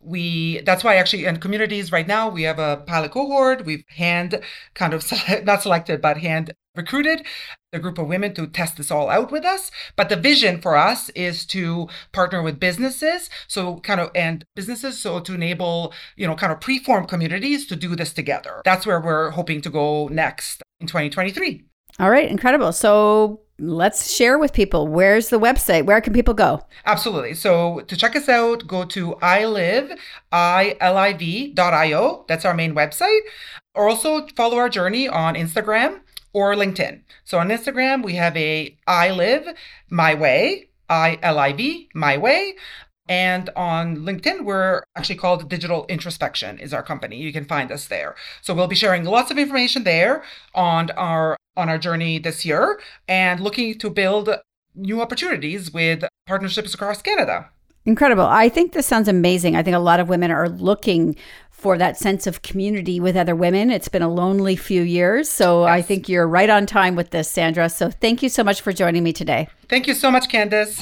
We 0.00 0.60
that's 0.62 0.84
why 0.84 0.96
actually 0.96 1.24
in 1.26 1.38
communities 1.38 1.92
right 1.92 2.06
now 2.06 2.28
we 2.28 2.42
have 2.42 2.58
a 2.58 2.82
pilot 2.86 3.12
cohort. 3.12 3.64
We've 3.64 3.84
hand 3.88 4.40
kind 4.74 4.94
of 4.94 5.04
not 5.44 5.62
selected, 5.62 6.00
but 6.00 6.18
hand 6.18 6.52
recruited 6.76 7.26
a 7.72 7.78
group 7.78 7.98
of 7.98 8.06
women 8.06 8.32
to 8.34 8.46
test 8.46 8.76
this 8.76 8.90
all 8.90 9.10
out 9.10 9.30
with 9.30 9.44
us. 9.44 9.70
But 9.96 10.08
the 10.08 10.16
vision 10.16 10.60
for 10.60 10.76
us 10.76 11.10
is 11.10 11.44
to 11.46 11.88
partner 12.12 12.42
with 12.42 12.60
businesses, 12.60 13.28
so 13.46 13.80
kind 13.80 14.00
of 14.00 14.10
and 14.14 14.44
businesses, 14.54 14.98
so 14.98 15.20
to 15.20 15.34
enable 15.34 15.92
you 16.16 16.26
know 16.26 16.36
kind 16.36 16.52
of 16.52 16.60
preformed 16.60 17.08
communities 17.08 17.66
to 17.66 17.76
do 17.76 17.94
this 17.96 18.12
together. 18.12 18.62
That's 18.64 18.86
where 18.86 19.00
we're 19.00 19.30
hoping 19.30 19.60
to 19.62 19.70
go 19.70 20.08
next 20.08 20.62
in 20.80 20.86
2023. 20.86 21.64
All 22.00 22.10
right, 22.10 22.30
incredible. 22.30 22.72
So 22.72 23.40
let's 23.58 24.14
share 24.14 24.38
with 24.38 24.52
people. 24.52 24.86
Where's 24.86 25.30
the 25.30 25.40
website? 25.40 25.84
Where 25.84 26.00
can 26.00 26.12
people 26.12 26.32
go? 26.34 26.64
Absolutely. 26.86 27.34
So 27.34 27.80
to 27.80 27.96
check 27.96 28.14
us 28.14 28.28
out, 28.28 28.68
go 28.68 28.84
to 28.84 29.16
iLive, 29.20 29.98
I-L-I-V 30.30 31.54
dot 31.54 31.74
I-O. 31.74 32.24
That's 32.28 32.44
our 32.44 32.54
main 32.54 32.74
website. 32.74 33.20
Or 33.74 33.88
also 33.88 34.28
follow 34.36 34.58
our 34.58 34.68
journey 34.68 35.08
on 35.08 35.34
Instagram 35.34 36.00
or 36.32 36.54
LinkedIn. 36.54 37.02
So 37.24 37.38
on 37.38 37.48
Instagram, 37.48 38.04
we 38.04 38.14
have 38.14 38.36
a 38.36 38.78
I 38.86 39.10
Live 39.10 39.48
My 39.90 40.14
Way, 40.14 40.70
I-L-I-V, 40.88 41.88
My 41.94 42.16
Way. 42.16 42.54
And 43.08 43.50
on 43.56 43.96
LinkedIn, 43.96 44.44
we're 44.44 44.82
actually 44.94 45.16
called 45.16 45.48
Digital 45.48 45.86
Introspection 45.88 46.58
is 46.58 46.74
our 46.74 46.82
company. 46.82 47.16
You 47.16 47.32
can 47.32 47.46
find 47.46 47.72
us 47.72 47.88
there. 47.88 48.14
So 48.42 48.54
we'll 48.54 48.68
be 48.68 48.76
sharing 48.76 49.04
lots 49.04 49.30
of 49.30 49.38
information 49.38 49.84
there 49.84 50.22
on 50.54 50.90
our 50.90 51.36
on 51.58 51.68
our 51.68 51.76
journey 51.76 52.18
this 52.18 52.44
year 52.44 52.80
and 53.06 53.40
looking 53.40 53.78
to 53.78 53.90
build 53.90 54.30
new 54.74 55.02
opportunities 55.02 55.72
with 55.72 56.04
partnerships 56.26 56.72
across 56.72 57.02
Canada. 57.02 57.50
Incredible. 57.84 58.24
I 58.24 58.48
think 58.48 58.72
this 58.72 58.86
sounds 58.86 59.08
amazing. 59.08 59.56
I 59.56 59.62
think 59.62 59.74
a 59.74 59.80
lot 59.80 59.98
of 59.98 60.08
women 60.08 60.30
are 60.30 60.48
looking 60.48 61.16
for 61.50 61.76
that 61.76 61.96
sense 61.96 62.26
of 62.26 62.42
community 62.42 63.00
with 63.00 63.16
other 63.16 63.34
women. 63.34 63.70
It's 63.70 63.88
been 63.88 64.02
a 64.02 64.08
lonely 64.08 64.54
few 64.54 64.82
years. 64.82 65.28
So 65.28 65.64
I 65.64 65.82
think 65.82 66.08
you're 66.08 66.28
right 66.28 66.48
on 66.48 66.66
time 66.66 66.94
with 66.94 67.10
this, 67.10 67.30
Sandra. 67.30 67.68
So 67.68 67.90
thank 67.90 68.22
you 68.22 68.28
so 68.28 68.44
much 68.44 68.60
for 68.60 68.72
joining 68.72 69.02
me 69.02 69.12
today. 69.12 69.48
Thank 69.68 69.88
you 69.88 69.94
so 69.94 70.10
much, 70.10 70.28
Candace. 70.28 70.80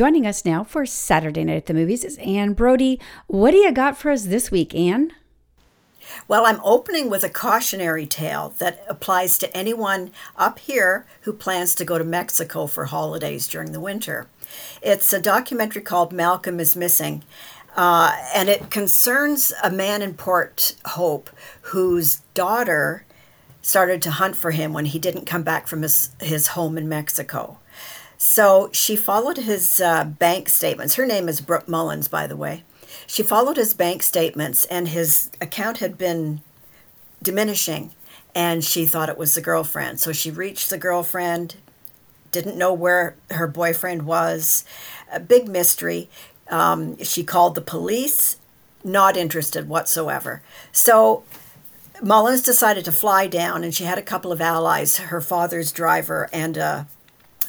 Joining 0.00 0.26
us 0.26 0.46
now 0.46 0.64
for 0.64 0.86
Saturday 0.86 1.44
Night 1.44 1.58
at 1.58 1.66
the 1.66 1.74
Movies 1.74 2.04
is 2.04 2.16
Anne 2.16 2.54
Brodie. 2.54 2.98
What 3.26 3.50
do 3.50 3.58
you 3.58 3.70
got 3.70 3.98
for 3.98 4.10
us 4.10 4.24
this 4.24 4.50
week, 4.50 4.74
Anne? 4.74 5.12
Well, 6.26 6.46
I'm 6.46 6.58
opening 6.64 7.10
with 7.10 7.22
a 7.22 7.28
cautionary 7.28 8.06
tale 8.06 8.54
that 8.56 8.82
applies 8.88 9.36
to 9.36 9.54
anyone 9.54 10.10
up 10.36 10.58
here 10.58 11.04
who 11.20 11.34
plans 11.34 11.74
to 11.74 11.84
go 11.84 11.98
to 11.98 12.04
Mexico 12.04 12.66
for 12.66 12.86
holidays 12.86 13.46
during 13.46 13.72
the 13.72 13.78
winter. 13.78 14.26
It's 14.80 15.12
a 15.12 15.20
documentary 15.20 15.82
called 15.82 16.14
Malcolm 16.14 16.60
is 16.60 16.74
Missing, 16.74 17.22
uh, 17.76 18.16
and 18.34 18.48
it 18.48 18.70
concerns 18.70 19.52
a 19.62 19.70
man 19.70 20.00
in 20.00 20.14
Port 20.14 20.76
Hope 20.86 21.28
whose 21.60 22.20
daughter 22.32 23.04
started 23.60 24.00
to 24.00 24.12
hunt 24.12 24.34
for 24.34 24.52
him 24.52 24.72
when 24.72 24.86
he 24.86 24.98
didn't 24.98 25.26
come 25.26 25.42
back 25.42 25.66
from 25.66 25.82
his, 25.82 26.08
his 26.20 26.46
home 26.46 26.78
in 26.78 26.88
Mexico. 26.88 27.58
So 28.22 28.68
she 28.70 28.96
followed 28.96 29.38
his 29.38 29.80
uh, 29.80 30.04
bank 30.04 30.50
statements. 30.50 30.96
Her 30.96 31.06
name 31.06 31.26
is 31.26 31.40
Brooke 31.40 31.66
Mullins, 31.66 32.06
by 32.06 32.26
the 32.26 32.36
way. 32.36 32.64
She 33.06 33.22
followed 33.22 33.56
his 33.56 33.72
bank 33.72 34.02
statements, 34.02 34.66
and 34.66 34.88
his 34.88 35.30
account 35.40 35.78
had 35.78 35.96
been 35.96 36.42
diminishing, 37.22 37.92
and 38.34 38.62
she 38.62 38.84
thought 38.84 39.08
it 39.08 39.16
was 39.16 39.34
the 39.34 39.40
girlfriend. 39.40 40.00
So 40.00 40.12
she 40.12 40.30
reached 40.30 40.68
the 40.68 40.76
girlfriend, 40.76 41.54
didn't 42.30 42.58
know 42.58 42.74
where 42.74 43.14
her 43.30 43.46
boyfriend 43.46 44.02
was, 44.02 44.66
a 45.10 45.18
big 45.18 45.48
mystery. 45.48 46.10
Um, 46.50 47.02
she 47.02 47.24
called 47.24 47.54
the 47.54 47.62
police, 47.62 48.36
not 48.84 49.16
interested 49.16 49.66
whatsoever. 49.66 50.42
So 50.72 51.24
Mullins 52.02 52.42
decided 52.42 52.84
to 52.84 52.92
fly 52.92 53.28
down, 53.28 53.64
and 53.64 53.74
she 53.74 53.84
had 53.84 53.96
a 53.96 54.02
couple 54.02 54.30
of 54.30 54.42
allies 54.42 54.98
her 54.98 55.22
father's 55.22 55.72
driver 55.72 56.28
and 56.34 56.58
a, 56.58 56.86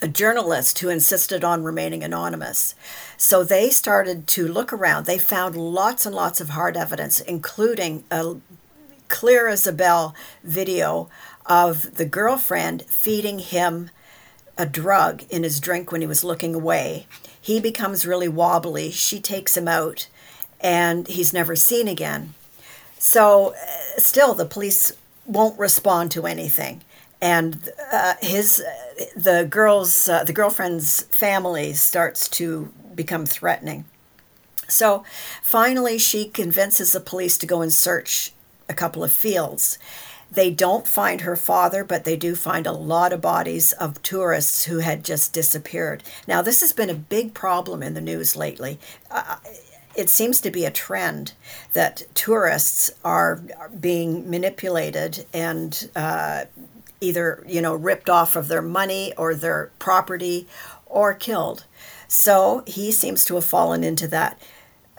a 0.01 0.07
journalist 0.07 0.79
who 0.79 0.89
insisted 0.89 1.43
on 1.43 1.63
remaining 1.63 2.03
anonymous. 2.03 2.73
So 3.17 3.43
they 3.43 3.69
started 3.69 4.27
to 4.29 4.47
look 4.47 4.73
around. 4.73 5.05
They 5.05 5.19
found 5.19 5.55
lots 5.55 6.05
and 6.05 6.15
lots 6.15 6.41
of 6.41 6.49
hard 6.49 6.75
evidence, 6.75 7.19
including 7.19 8.03
a 8.09 8.37
clear 9.07 9.47
as 9.47 9.67
a 9.67 9.73
bell 9.73 10.15
video 10.43 11.09
of 11.45 11.95
the 11.97 12.05
girlfriend 12.05 12.83
feeding 12.83 13.39
him 13.39 13.91
a 14.57 14.65
drug 14.65 15.23
in 15.29 15.43
his 15.43 15.59
drink 15.59 15.91
when 15.91 16.01
he 16.01 16.07
was 16.07 16.23
looking 16.23 16.55
away. 16.55 17.07
He 17.39 17.59
becomes 17.59 18.05
really 18.05 18.27
wobbly. 18.27 18.91
She 18.91 19.19
takes 19.19 19.57
him 19.57 19.67
out, 19.67 20.07
and 20.59 21.07
he's 21.07 21.33
never 21.33 21.55
seen 21.55 21.87
again. 21.87 22.33
So, 22.99 23.55
uh, 23.55 23.99
still, 23.99 24.33
the 24.33 24.45
police 24.45 24.91
won't 25.25 25.57
respond 25.57 26.11
to 26.11 26.27
anything, 26.27 26.83
and 27.21 27.69
uh, 27.91 28.15
his 28.21 28.63
the 29.15 29.47
girl's 29.49 30.09
uh, 30.09 30.23
the 30.23 30.33
girlfriend's 30.33 31.03
family 31.03 31.73
starts 31.73 32.27
to 32.29 32.73
become 32.95 33.25
threatening. 33.25 33.85
So, 34.67 35.03
finally, 35.41 35.97
she 35.97 36.29
convinces 36.29 36.93
the 36.93 37.01
police 37.01 37.37
to 37.39 37.45
go 37.45 37.61
and 37.61 37.73
search 37.73 38.31
a 38.69 38.73
couple 38.73 39.03
of 39.03 39.11
fields. 39.11 39.77
They 40.31 40.49
don't 40.49 40.87
find 40.87 41.21
her 41.21 41.35
father, 41.35 41.83
but 41.83 42.05
they 42.05 42.15
do 42.15 42.35
find 42.35 42.65
a 42.65 42.71
lot 42.71 43.11
of 43.11 43.19
bodies 43.19 43.73
of 43.73 44.01
tourists 44.01 44.63
who 44.63 44.79
had 44.79 45.03
just 45.03 45.33
disappeared. 45.33 46.03
Now, 46.25 46.41
this 46.41 46.61
has 46.61 46.71
been 46.71 46.89
a 46.89 46.95
big 46.95 47.33
problem 47.33 47.83
in 47.83 47.95
the 47.95 48.01
news 48.01 48.37
lately. 48.37 48.79
Uh, 49.09 49.35
it 49.93 50.09
seems 50.09 50.39
to 50.41 50.51
be 50.51 50.63
a 50.63 50.71
trend 50.71 51.33
that 51.73 52.03
tourists 52.13 52.91
are 53.03 53.41
being 53.77 54.29
manipulated 54.29 55.25
and 55.33 55.89
uh, 55.97 56.45
either 57.01 57.43
you 57.47 57.61
know 57.61 57.75
ripped 57.75 58.09
off 58.09 58.35
of 58.35 58.47
their 58.47 58.61
money 58.61 59.13
or 59.17 59.35
their 59.35 59.71
property 59.79 60.47
or 60.85 61.13
killed. 61.13 61.65
So 62.07 62.63
he 62.67 62.91
seems 62.91 63.25
to 63.25 63.35
have 63.35 63.45
fallen 63.45 63.83
into 63.83 64.07
that 64.09 64.41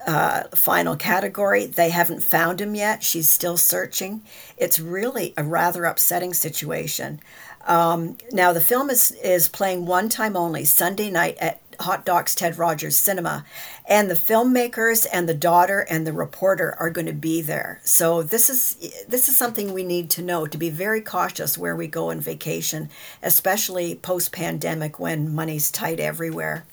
uh, 0.05 0.43
final 0.55 0.95
category. 0.95 1.65
They 1.65 1.89
haven't 1.89 2.23
found 2.23 2.59
him 2.59 2.75
yet. 2.75 3.03
She's 3.03 3.29
still 3.29 3.57
searching. 3.57 4.21
It's 4.57 4.79
really 4.79 5.33
a 5.37 5.43
rather 5.43 5.85
upsetting 5.85 6.33
situation. 6.33 7.21
Um, 7.65 8.17
now, 8.31 8.51
the 8.51 8.59
film 8.61 8.89
is, 8.89 9.11
is 9.23 9.47
playing 9.47 9.85
one 9.85 10.09
time 10.09 10.35
only, 10.35 10.65
Sunday 10.65 11.09
night 11.09 11.37
at 11.39 11.61
Hot 11.81 12.05
Docs 12.05 12.35
Ted 12.35 12.57
Rogers 12.57 12.95
Cinema. 12.95 13.45
And 13.87 14.09
the 14.09 14.15
filmmakers 14.15 15.05
and 15.11 15.27
the 15.27 15.33
daughter 15.33 15.85
and 15.89 16.07
the 16.07 16.13
reporter 16.13 16.75
are 16.79 16.89
going 16.89 17.07
to 17.07 17.13
be 17.13 17.41
there. 17.41 17.79
So 17.83 18.23
this 18.23 18.49
is 18.49 18.75
this 19.07 19.27
is 19.29 19.37
something 19.37 19.73
we 19.73 19.83
need 19.83 20.09
to 20.11 20.21
know 20.21 20.47
to 20.47 20.57
be 20.57 20.69
very 20.69 21.01
cautious 21.01 21.57
where 21.57 21.75
we 21.75 21.87
go 21.87 22.11
on 22.11 22.19
vacation, 22.19 22.89
especially 23.21 23.95
post 23.95 24.31
pandemic 24.31 24.99
when 24.99 25.33
money's 25.33 25.71
tight 25.71 25.99
everywhere. 25.99 26.65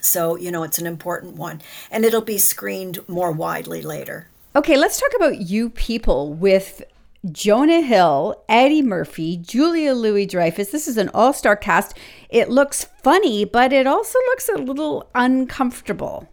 So, 0.00 0.36
you 0.36 0.50
know, 0.50 0.64
it's 0.64 0.78
an 0.78 0.86
important 0.86 1.36
one. 1.36 1.62
And 1.90 2.04
it'll 2.04 2.20
be 2.20 2.38
screened 2.38 2.98
more 3.08 3.30
widely 3.30 3.82
later. 3.82 4.26
Okay, 4.54 4.76
let's 4.76 5.00
talk 5.00 5.12
about 5.16 5.40
you 5.40 5.70
people 5.70 6.34
with 6.34 6.82
Jonah 7.30 7.82
Hill, 7.82 8.42
Eddie 8.48 8.82
Murphy, 8.82 9.36
Julia 9.36 9.94
Louis 9.94 10.26
Dreyfus. 10.26 10.70
This 10.70 10.88
is 10.88 10.96
an 10.96 11.08
all 11.14 11.32
star 11.32 11.54
cast. 11.54 11.96
It 12.28 12.50
looks 12.50 12.88
funny, 13.00 13.44
but 13.44 13.72
it 13.72 13.86
also 13.86 14.18
looks 14.26 14.48
a 14.48 14.58
little 14.58 15.08
uncomfortable. 15.14 16.28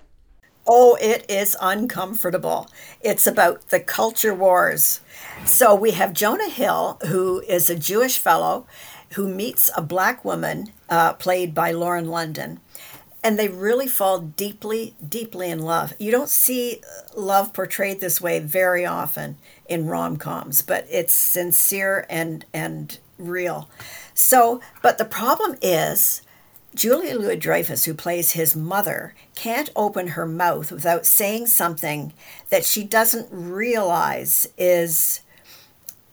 Oh, 0.65 0.97
it 0.99 1.29
is 1.29 1.55
uncomfortable. 1.61 2.67
It's 3.01 3.27
about 3.27 3.69
the 3.69 3.79
culture 3.79 4.33
wars. 4.33 5.01
So 5.45 5.75
we 5.75 5.91
have 5.91 6.11
Jonah 6.11 6.49
Hill, 6.49 6.97
who 7.07 7.41
is 7.41 7.69
a 7.69 7.75
Jewish 7.75 8.17
fellow 8.17 8.65
who 9.13 9.27
meets 9.27 9.69
a 9.77 9.83
black 9.83 10.25
woman 10.25 10.71
uh, 10.89 11.13
played 11.13 11.53
by 11.53 11.71
Lauren 11.71 12.07
London. 12.07 12.61
And 13.23 13.37
they 13.37 13.47
really 13.47 13.87
fall 13.87 14.19
deeply, 14.19 14.95
deeply 15.07 15.51
in 15.51 15.59
love. 15.59 15.93
You 15.99 16.09
don't 16.09 16.29
see 16.29 16.81
love 17.15 17.53
portrayed 17.53 17.99
this 17.99 18.21
way 18.21 18.39
very 18.39 18.85
often 18.85 19.37
in 19.69 19.87
rom 19.87 20.17
coms, 20.17 20.61
but 20.61 20.85
it's 20.89 21.13
sincere 21.13 22.05
and, 22.09 22.43
and 22.53 22.97
real. 23.17 23.69
So, 24.13 24.59
but 24.81 24.97
the 24.97 25.05
problem 25.05 25.55
is 25.61 26.21
Julia 26.75 27.17
Louis 27.17 27.37
Dreyfus, 27.37 27.85
who 27.85 27.93
plays 27.93 28.31
his 28.31 28.55
mother, 28.55 29.15
can't 29.35 29.69
open 29.75 30.09
her 30.09 30.25
mouth 30.25 30.71
without 30.71 31.05
saying 31.05 31.47
something 31.47 32.13
that 32.49 32.65
she 32.65 32.83
doesn't 32.83 33.27
realize 33.31 34.47
is 34.57 35.21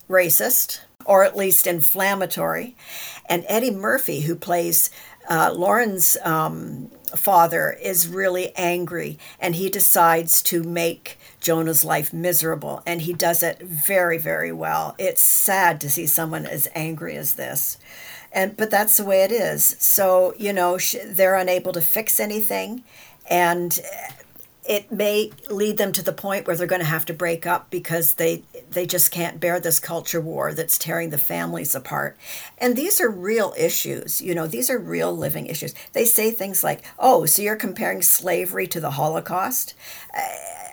racist 0.09 0.81
or 1.05 1.25
at 1.25 1.37
least 1.37 1.67
inflammatory. 1.67 2.77
And 3.29 3.45
Eddie 3.49 3.71
Murphy, 3.71 4.21
who 4.21 4.35
plays 4.35 4.91
uh, 5.29 5.53
Lauren's 5.55 6.17
um, 6.23 6.91
father, 7.17 7.77
is 7.83 8.09
really 8.09 8.55
angry 8.57 9.19
and 9.41 9.55
he 9.55 9.69
decides 9.69 10.43
to 10.43 10.63
make 10.63 11.19
Jonah's 11.41 11.85
life 11.85 12.13
miserable. 12.13 12.83
And 12.87 13.03
he 13.03 13.13
does 13.13 13.43
it 13.43 13.61
very, 13.61 14.19
very 14.19 14.53
well. 14.53 14.95
It's 14.99 15.21
sad 15.21 15.81
to 15.81 15.91
see 15.91 16.07
someone 16.07 16.47
as 16.47 16.69
angry 16.75 17.17
as 17.17 17.35
this. 17.35 17.79
And, 18.33 18.57
but 18.57 18.71
that's 18.71 18.97
the 18.97 19.05
way 19.05 19.23
it 19.23 19.33
is. 19.33 19.77
So, 19.79 20.35
you 20.39 20.53
know, 20.53 20.79
they're 21.05 21.37
unable 21.37 21.73
to 21.73 21.81
fix 21.81 22.21
anything. 22.21 22.85
And 23.29 23.79
it 24.69 24.91
may 24.91 25.31
lead 25.49 25.79
them 25.79 25.93
to 25.93 26.03
the 26.03 26.13
point 26.13 26.47
where 26.47 26.57
they're 26.57 26.67
going 26.67 26.81
to 26.81 26.87
have 26.87 27.07
to 27.07 27.15
break 27.15 27.47
up 27.47 27.71
because 27.71 28.15
they 28.15 28.43
they 28.71 28.87
just 28.87 29.11
can't 29.11 29.41
bear 29.41 29.61
this 29.61 29.81
culture 29.81 30.21
war 30.21 30.53
that's 30.53 30.79
tearing 30.79 31.11
the 31.11 31.19
families 31.19 31.75
apart. 31.75 32.17
And 32.59 32.77
these 32.77 33.01
are 33.01 33.11
real 33.11 33.55
issues 33.57 34.21
you 34.21 34.35
know 34.35 34.47
these 34.47 34.71
are 34.71 34.79
real 34.79 35.17
living 35.17 35.47
issues. 35.47 35.75
They 35.93 36.05
say 36.05 36.31
things 36.31 36.65
like 36.65 36.85
oh 36.99 37.27
so 37.27 37.43
you're 37.43 37.57
comparing 37.57 38.03
slavery 38.03 38.67
to 38.69 38.81
the 38.81 38.93
holocaust? 38.93 39.75
Uh, 40.17 40.21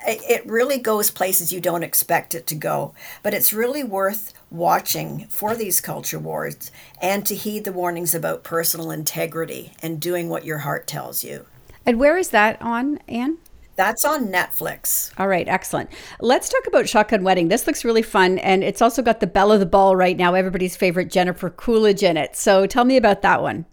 it 0.06 0.46
really 0.46 0.80
goes 0.80 1.12
places 1.12 1.54
you 1.54 1.62
don't 1.62 1.84
expect 1.84 2.36
it 2.36 2.46
to 2.48 2.56
go. 2.56 2.94
But 3.22 3.34
it's 3.34 3.54
really 3.54 3.84
worth 3.84 4.34
watching 4.52 5.28
for 5.28 5.56
these 5.56 5.82
culture 5.82 6.20
wars 6.20 6.72
and 7.02 7.26
to 7.26 7.36
heed 7.36 7.64
the 7.64 7.72
warnings 7.72 8.14
about 8.14 8.44
personal 8.44 8.92
integrity 8.92 9.74
and 9.82 10.02
doing 10.02 10.30
what 10.30 10.46
your 10.46 10.60
heart 10.60 10.88
tells 10.88 11.24
you. 11.24 11.46
And 11.86 12.00
where 12.00 12.18
is 12.18 12.30
that 12.30 12.62
on, 12.62 13.00
Anne? 13.08 13.38
That's 13.76 14.06
on 14.06 14.28
netflix 14.28 15.12
All 15.18 15.28
right, 15.28 15.48
excellent. 15.48 15.90
Let's 16.20 16.50
talk 16.50 16.68
about 16.68 16.88
Shotgun 16.90 17.24
Wedding. 17.24 17.48
This 17.48 17.68
looks 17.68 17.86
really 17.86 18.02
fun, 18.02 18.40
and 18.40 18.64
it's 18.64 18.82
also 18.82 19.02
got 19.02 19.20
the 19.20 19.28
belle 19.28 19.52
of 19.52 19.60
the 19.60 19.66
ball 19.66 19.96
right 19.96 20.18
now, 20.18 20.34
everybody's 20.34 20.76
favorite 20.76 21.10
Jennifer 21.10 21.50
Coolidge 21.50 22.04
in 22.04 22.18
it. 22.18 22.36
So 22.36 22.66
tell 22.66 22.86
me 22.86 22.98
about 22.98 23.22
that 23.22 23.42
one. 23.42 23.66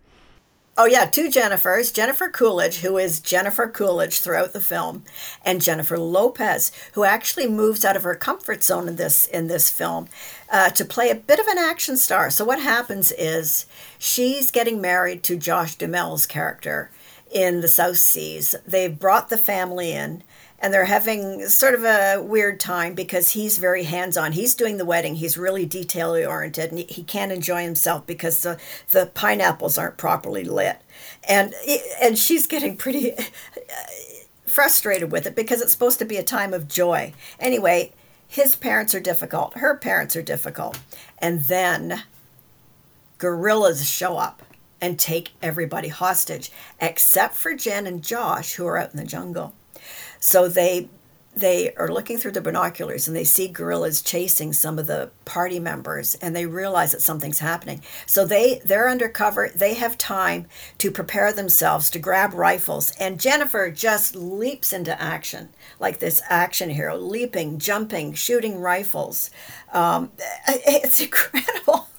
Oh 0.77 0.87
yeah, 0.87 1.05
two 1.05 1.29
Jennifers, 1.29 1.93
Jennifer 1.93 2.31
Coolidge, 2.31 2.79
who 2.79 2.97
is 2.97 3.21
Jennifer 3.21 3.69
Coolidge 3.69 4.21
throughout 4.21 4.55
the 4.55 4.63
film, 4.63 5.05
and 5.45 5.61
Jennifer 5.61 5.99
Lopez, 5.99 6.73
who 6.95 7.05
actually 7.05 7.49
moves 7.49 7.85
out 7.85 7.97
of 7.97 8.03
her 8.05 8.15
comfort 8.15 8.63
zone 8.63 8.89
in 8.89 8.97
this 8.97 9.27
in 9.27 9.49
this 9.49 9.71
film 9.71 10.09
uh, 10.51 10.71
to 10.71 10.85
play 10.85 11.11
a 11.11 11.15
bit 11.15 11.39
of 11.39 11.47
an 11.49 11.59
action 11.59 11.99
star. 11.99 12.31
So 12.31 12.47
what 12.47 12.61
happens 12.63 13.13
is 13.13 13.67
she's 13.99 14.51
getting 14.51 14.81
married 14.81 15.23
to 15.25 15.37
Josh 15.37 15.77
Duhamel's 15.77 16.25
character 16.25 16.91
in 17.31 17.61
the 17.61 17.69
South 17.69 17.99
Seas. 17.99 18.55
They've 18.67 18.99
brought 18.99 19.29
the 19.29 19.39
family 19.39 19.93
in, 19.93 20.23
and 20.59 20.75
they're 20.75 20.85
having 20.85 21.49
sort 21.49 21.75
of 21.75 21.85
a 21.85 22.21
weird 22.23 22.61
time 22.61 22.95
because 22.95 23.31
he's 23.31 23.59
very 23.59 23.85
hands-on. 23.85 24.33
He's 24.33 24.55
doing 24.55 24.77
the 24.77 24.85
wedding. 24.85 25.15
He's 25.15 25.39
really 25.39 25.65
detail 25.65 26.11
oriented, 26.11 26.71
and 26.71 26.79
he, 26.79 26.85
he 26.89 27.03
can't 27.03 27.33
enjoy 27.33 27.63
himself 27.63 28.07
because 28.07 28.43
the 28.43 28.59
the 28.91 29.07
pineapples 29.07 29.79
aren't 29.79 29.97
properly 29.97 30.45
lit, 30.45 30.83
and 31.25 31.55
and 32.01 32.19
she's 32.19 32.47
getting 32.47 32.77
pretty 32.77 33.15
frustrated 34.47 35.13
with 35.13 35.27
it 35.27 35.37
because 35.37 35.63
it's 35.63 35.73
supposed 35.73 35.99
to 36.01 36.05
be 36.05 36.17
a 36.17 36.23
time 36.23 36.53
of 36.53 36.69
joy. 36.69 37.15
Anyway, 37.39 37.93
his 38.27 38.57
parents 38.57 38.95
are 38.95 39.01
difficult. 39.01 39.55
Her 39.55 39.77
parents 39.77 40.17
are 40.17 40.23
difficult, 40.23 40.79
and 41.19 41.43
then 41.43 42.03
guerrillas 43.19 43.89
show 43.89 44.17
up 44.17 44.43
and 44.81 44.99
take 44.99 45.33
everybody 45.43 45.89
hostage 45.89 46.51
except 46.81 47.35
for 47.35 47.55
Jen 47.55 47.87
and 47.87 48.03
Josh 48.03 48.55
who 48.55 48.67
are 48.67 48.79
out 48.79 48.93
in 48.93 48.97
the 48.97 49.05
jungle. 49.05 49.55
So 50.19 50.49
they 50.49 50.89
they 51.35 51.73
are 51.75 51.89
looking 51.89 52.19
through 52.19 52.33
the 52.33 52.41
binoculars 52.41 53.07
and 53.07 53.17
they 53.17 53.25
see 53.25 53.47
guerrillas 53.47 54.03
chasing 54.03 54.53
some 54.53 54.81
of 54.81 54.89
the 54.89 55.11
party 55.25 55.61
members 55.61 56.17
and 56.17 56.35
they 56.35 56.45
realize 56.45 56.91
that 56.91 57.03
something's 57.03 57.39
happening. 57.39 57.81
So 58.05 58.27
they 58.27 58.61
they're 58.65 58.89
undercover. 58.89 59.49
They 59.55 59.75
have 59.75 59.97
time 59.97 60.47
to 60.79 60.91
prepare 60.91 61.33
themselves 61.33 61.89
to 61.91 61.99
grab 61.99 62.35
rifles 62.35 62.93
and 62.99 63.21
Jennifer 63.21 63.71
just 63.71 64.17
leaps 64.17 64.73
into 64.73 65.01
action 65.01 65.51
like 65.79 66.01
this 66.01 66.21
action 66.29 66.71
hero, 66.71 66.97
leaping, 66.97 67.59
jumping, 67.59 68.13
shooting 68.13 68.59
rifles. 68.59 69.31
Um, 69.73 70.11
it's 70.49 71.01
incredible. 71.01 71.90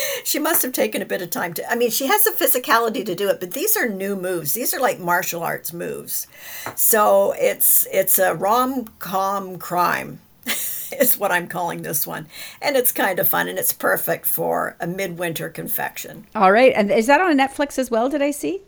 she 0.24 0.38
must 0.38 0.62
have 0.62 0.72
taken 0.72 1.02
a 1.02 1.06
bit 1.06 1.22
of 1.22 1.30
time 1.30 1.52
to 1.54 1.70
i 1.70 1.74
mean 1.74 1.90
she 1.90 2.06
has 2.06 2.24
the 2.24 2.30
physicality 2.30 3.04
to 3.04 3.14
do 3.14 3.28
it 3.28 3.40
but 3.40 3.52
these 3.52 3.76
are 3.76 3.88
new 3.88 4.16
moves 4.16 4.54
these 4.54 4.74
are 4.74 4.80
like 4.80 4.98
martial 4.98 5.42
arts 5.42 5.72
moves 5.72 6.26
so 6.74 7.32
it's 7.38 7.86
it's 7.92 8.18
a 8.18 8.34
rom-com 8.34 9.58
crime 9.58 10.20
is 10.46 11.16
what 11.18 11.30
i'm 11.30 11.46
calling 11.46 11.82
this 11.82 12.06
one 12.06 12.26
and 12.62 12.76
it's 12.76 12.92
kind 12.92 13.18
of 13.18 13.28
fun 13.28 13.48
and 13.48 13.58
it's 13.58 13.72
perfect 13.72 14.26
for 14.26 14.76
a 14.80 14.86
midwinter 14.86 15.48
confection 15.48 16.26
All 16.34 16.52
right. 16.52 16.72
And 16.74 16.90
is 16.90 17.06
that 17.06 17.20
on 17.20 17.36
Netflix 17.36 17.78
as 17.78 17.90
well? 17.90 18.08
Did 18.08 18.22
I 18.22 18.30
see? 18.30 18.62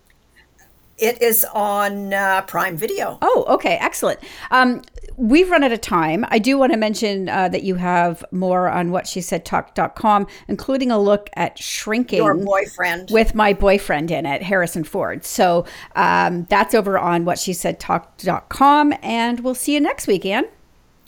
It 1.01 1.21
is 1.23 1.45
on 1.55 2.13
uh, 2.13 2.43
prime 2.43 2.77
video 2.77 3.19
Oh, 3.23 3.45
okay. 3.49 3.77
Excellent. 3.81 4.21
Um, 4.51 4.83
we've 5.17 5.51
run 5.51 5.63
out 5.63 5.73
of 5.73 5.81
time. 5.81 6.25
I 6.29 6.39
do 6.39 6.57
want 6.59 6.73
to 6.73 6.79
mention 6.79 7.29
uh, 7.29 7.49
that 7.49 7.63
you 7.63 7.75
have 7.77 8.25
more 8.31 8.69
on 8.69 8.91
what 8.91 9.07
she 9.07 9.21
said 9.21 9.45
talk.com, 9.45 10.27
including 10.49 10.91
a 10.91 10.99
look 10.99 11.29
at 11.35 11.59
shrinking 11.59 12.19
your 12.19 12.35
boyfriend 12.35 13.11
with 13.11 13.35
my 13.35 13.53
boyfriend 13.53 14.11
in 14.11 14.27
it, 14.27 14.43
Harrison 14.43 14.85
Ford. 14.85 15.25
So 15.25 15.67
um, 15.97 16.45
that's 16.45 16.75
over 16.75 16.99
on 16.99 17.25
what 17.25 17.39
she 17.39 17.53
said 17.53 17.81
talk.com. 17.81 18.95
And 19.03 19.41
we'll 19.41 19.55
see 19.55 19.75
you 19.75 19.81
next 19.81 20.07
week, 20.07 20.25
Anne. 20.25 20.47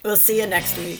we'll 0.03 0.17
see 0.17 0.39
you 0.39 0.47
next 0.47 0.77
week 0.77 0.99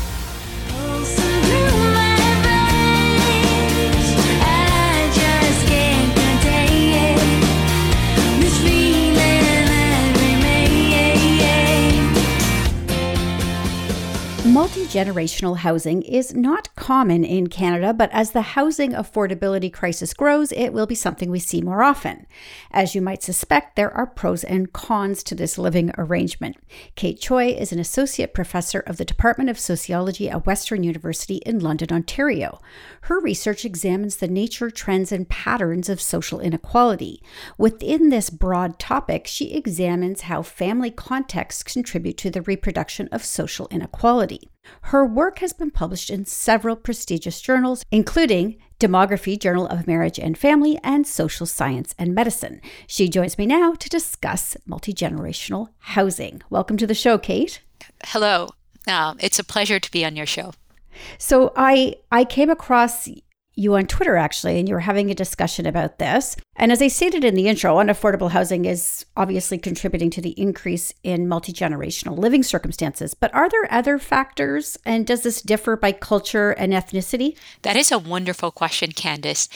Multi 14.71 14.85
generational 14.85 15.57
housing 15.57 16.01
is 16.03 16.33
not 16.33 16.73
common 16.77 17.25
in 17.25 17.47
Canada, 17.47 17.93
but 17.93 18.09
as 18.13 18.31
the 18.31 18.41
housing 18.41 18.93
affordability 18.93 19.71
crisis 19.71 20.13
grows, 20.13 20.53
it 20.53 20.69
will 20.71 20.85
be 20.85 20.95
something 20.95 21.29
we 21.29 21.39
see 21.39 21.61
more 21.61 21.83
often. 21.83 22.25
As 22.71 22.95
you 22.95 23.01
might 23.01 23.21
suspect, 23.21 23.75
there 23.75 23.91
are 23.93 24.07
pros 24.07 24.45
and 24.45 24.71
cons 24.71 25.23
to 25.23 25.35
this 25.35 25.57
living 25.57 25.91
arrangement. 25.97 26.55
Kate 26.95 27.19
Choi 27.19 27.47
is 27.47 27.73
an 27.73 27.79
associate 27.79 28.33
professor 28.33 28.79
of 28.79 28.95
the 28.95 29.03
Department 29.03 29.49
of 29.49 29.59
Sociology 29.59 30.29
at 30.29 30.45
Western 30.45 30.83
University 30.83 31.41
in 31.45 31.59
London, 31.59 31.89
Ontario. 31.91 32.61
Her 33.01 33.19
research 33.19 33.65
examines 33.65 34.15
the 34.15 34.29
nature, 34.29 34.71
trends, 34.71 35.11
and 35.11 35.27
patterns 35.27 35.89
of 35.89 35.99
social 35.99 36.39
inequality. 36.39 37.21
Within 37.57 38.07
this 38.07 38.29
broad 38.29 38.79
topic, 38.79 39.27
she 39.27 39.51
examines 39.51 40.21
how 40.21 40.43
family 40.43 40.91
contexts 40.91 41.61
contribute 41.61 42.17
to 42.19 42.29
the 42.29 42.41
reproduction 42.43 43.09
of 43.11 43.25
social 43.25 43.67
inequality. 43.69 44.49
Her 44.83 45.05
work 45.05 45.39
has 45.39 45.53
been 45.53 45.71
published 45.71 46.09
in 46.09 46.25
several 46.25 46.75
prestigious 46.75 47.39
journals, 47.39 47.85
including 47.91 48.57
Demography, 48.79 49.39
Journal 49.39 49.67
of 49.67 49.87
Marriage 49.87 50.19
and 50.19 50.37
Family, 50.37 50.77
and 50.83 51.07
Social 51.07 51.45
Science 51.45 51.95
and 51.97 52.13
Medicine. 52.13 52.59
She 52.87 53.07
joins 53.07 53.37
me 53.37 53.45
now 53.45 53.73
to 53.73 53.89
discuss 53.89 54.57
multi 54.65 54.93
generational 54.93 55.69
housing. 55.79 56.41
Welcome 56.49 56.77
to 56.77 56.87
the 56.87 56.93
show, 56.93 57.17
Kate. 57.17 57.61
Hello. 58.05 58.49
Um, 58.87 59.17
it's 59.21 59.39
a 59.39 59.43
pleasure 59.43 59.79
to 59.79 59.91
be 59.91 60.03
on 60.03 60.15
your 60.15 60.25
show. 60.25 60.53
So 61.17 61.53
I 61.55 61.95
I 62.11 62.25
came 62.25 62.49
across 62.49 63.07
you 63.55 63.75
on 63.75 63.85
Twitter 63.85 64.15
actually, 64.15 64.59
and 64.59 64.67
you 64.67 64.75
were 64.75 64.81
having 64.81 65.09
a 65.09 65.15
discussion 65.15 65.65
about 65.65 65.99
this. 65.99 66.37
And 66.55 66.71
as 66.71 66.81
I 66.81 66.87
stated 66.87 67.23
in 67.23 67.35
the 67.35 67.47
intro, 67.47 67.75
unaffordable 67.77 68.31
housing 68.31 68.65
is 68.65 69.05
obviously 69.17 69.57
contributing 69.57 70.09
to 70.11 70.21
the 70.21 70.39
increase 70.39 70.93
in 71.03 71.27
multi 71.27 71.53
generational 71.53 72.17
living 72.17 72.43
circumstances. 72.43 73.13
But 73.13 73.33
are 73.33 73.49
there 73.49 73.71
other 73.71 73.99
factors, 73.99 74.77
and 74.85 75.05
does 75.05 75.23
this 75.23 75.41
differ 75.41 75.75
by 75.75 75.91
culture 75.91 76.51
and 76.51 76.73
ethnicity? 76.73 77.37
That 77.63 77.75
is 77.75 77.91
a 77.91 77.99
wonderful 77.99 78.51
question, 78.51 78.91
Candace. 78.91 79.49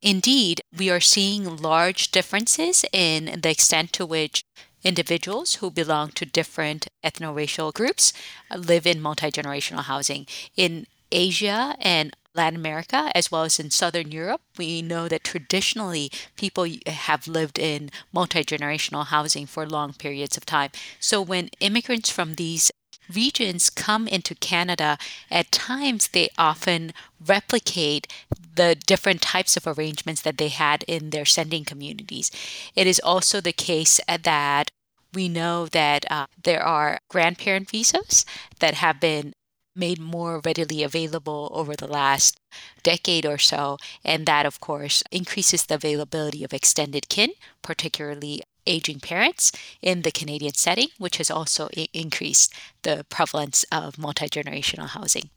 Indeed, 0.00 0.60
we 0.76 0.90
are 0.90 1.00
seeing 1.00 1.56
large 1.56 2.10
differences 2.10 2.84
in 2.92 3.40
the 3.40 3.50
extent 3.50 3.92
to 3.92 4.06
which 4.06 4.42
individuals 4.82 5.56
who 5.56 5.70
belong 5.70 6.10
to 6.10 6.26
different 6.26 6.88
ethno-racial 7.04 7.70
groups 7.70 8.12
uh, 8.50 8.56
live 8.56 8.84
in 8.86 9.00
multi-generational 9.00 9.84
housing. 9.84 10.26
In 10.56 10.86
Asia 11.12 11.76
and 11.78 12.16
Latin 12.34 12.56
America, 12.56 13.10
as 13.14 13.30
well 13.30 13.44
as 13.44 13.60
in 13.60 13.70
Southern 13.70 14.10
Europe, 14.10 14.40
we 14.56 14.82
know 14.82 15.08
that 15.08 15.24
traditionally 15.24 16.10
people 16.36 16.66
have 16.86 17.28
lived 17.28 17.58
in 17.58 17.90
multi 18.12 18.42
generational 18.44 19.06
housing 19.06 19.46
for 19.46 19.66
long 19.66 19.92
periods 19.92 20.36
of 20.36 20.46
time. 20.46 20.70
So 20.98 21.20
when 21.20 21.50
immigrants 21.60 22.10
from 22.10 22.34
these 22.34 22.70
regions 23.12 23.68
come 23.68 24.08
into 24.08 24.34
Canada, 24.34 24.96
at 25.30 25.52
times 25.52 26.08
they 26.08 26.30
often 26.38 26.92
replicate 27.24 28.06
the 28.54 28.74
different 28.74 29.22
types 29.22 29.56
of 29.56 29.66
arrangements 29.66 30.22
that 30.22 30.38
they 30.38 30.48
had 30.48 30.84
in 30.84 31.10
their 31.10 31.24
sending 31.24 31.64
communities. 31.64 32.30
It 32.74 32.86
is 32.86 33.00
also 33.00 33.40
the 33.40 33.52
case 33.52 34.00
that 34.06 34.70
we 35.14 35.28
know 35.28 35.66
that 35.66 36.10
uh, 36.10 36.26
there 36.42 36.62
are 36.62 36.98
grandparent 37.10 37.70
visas 37.70 38.24
that 38.60 38.74
have 38.74 39.00
been 39.00 39.34
made 39.74 40.00
more 40.00 40.40
readily 40.44 40.82
available 40.82 41.50
over 41.52 41.74
the 41.74 41.86
last 41.86 42.36
decade 42.82 43.26
or 43.26 43.38
so. 43.38 43.78
And 44.04 44.26
that, 44.26 44.46
of 44.46 44.60
course, 44.60 45.02
increases 45.10 45.66
the 45.66 45.76
availability 45.76 46.44
of 46.44 46.52
extended 46.52 47.08
kin, 47.08 47.30
particularly 47.62 48.42
aging 48.66 49.00
parents 49.00 49.52
in 49.80 50.02
the 50.02 50.12
Canadian 50.12 50.54
setting, 50.54 50.88
which 50.98 51.16
has 51.16 51.30
also 51.30 51.68
I- 51.76 51.88
increased 51.92 52.54
the 52.82 53.04
prevalence 53.08 53.64
of 53.72 53.98
multi 53.98 54.26
generational 54.26 54.88
housing. 54.88 55.30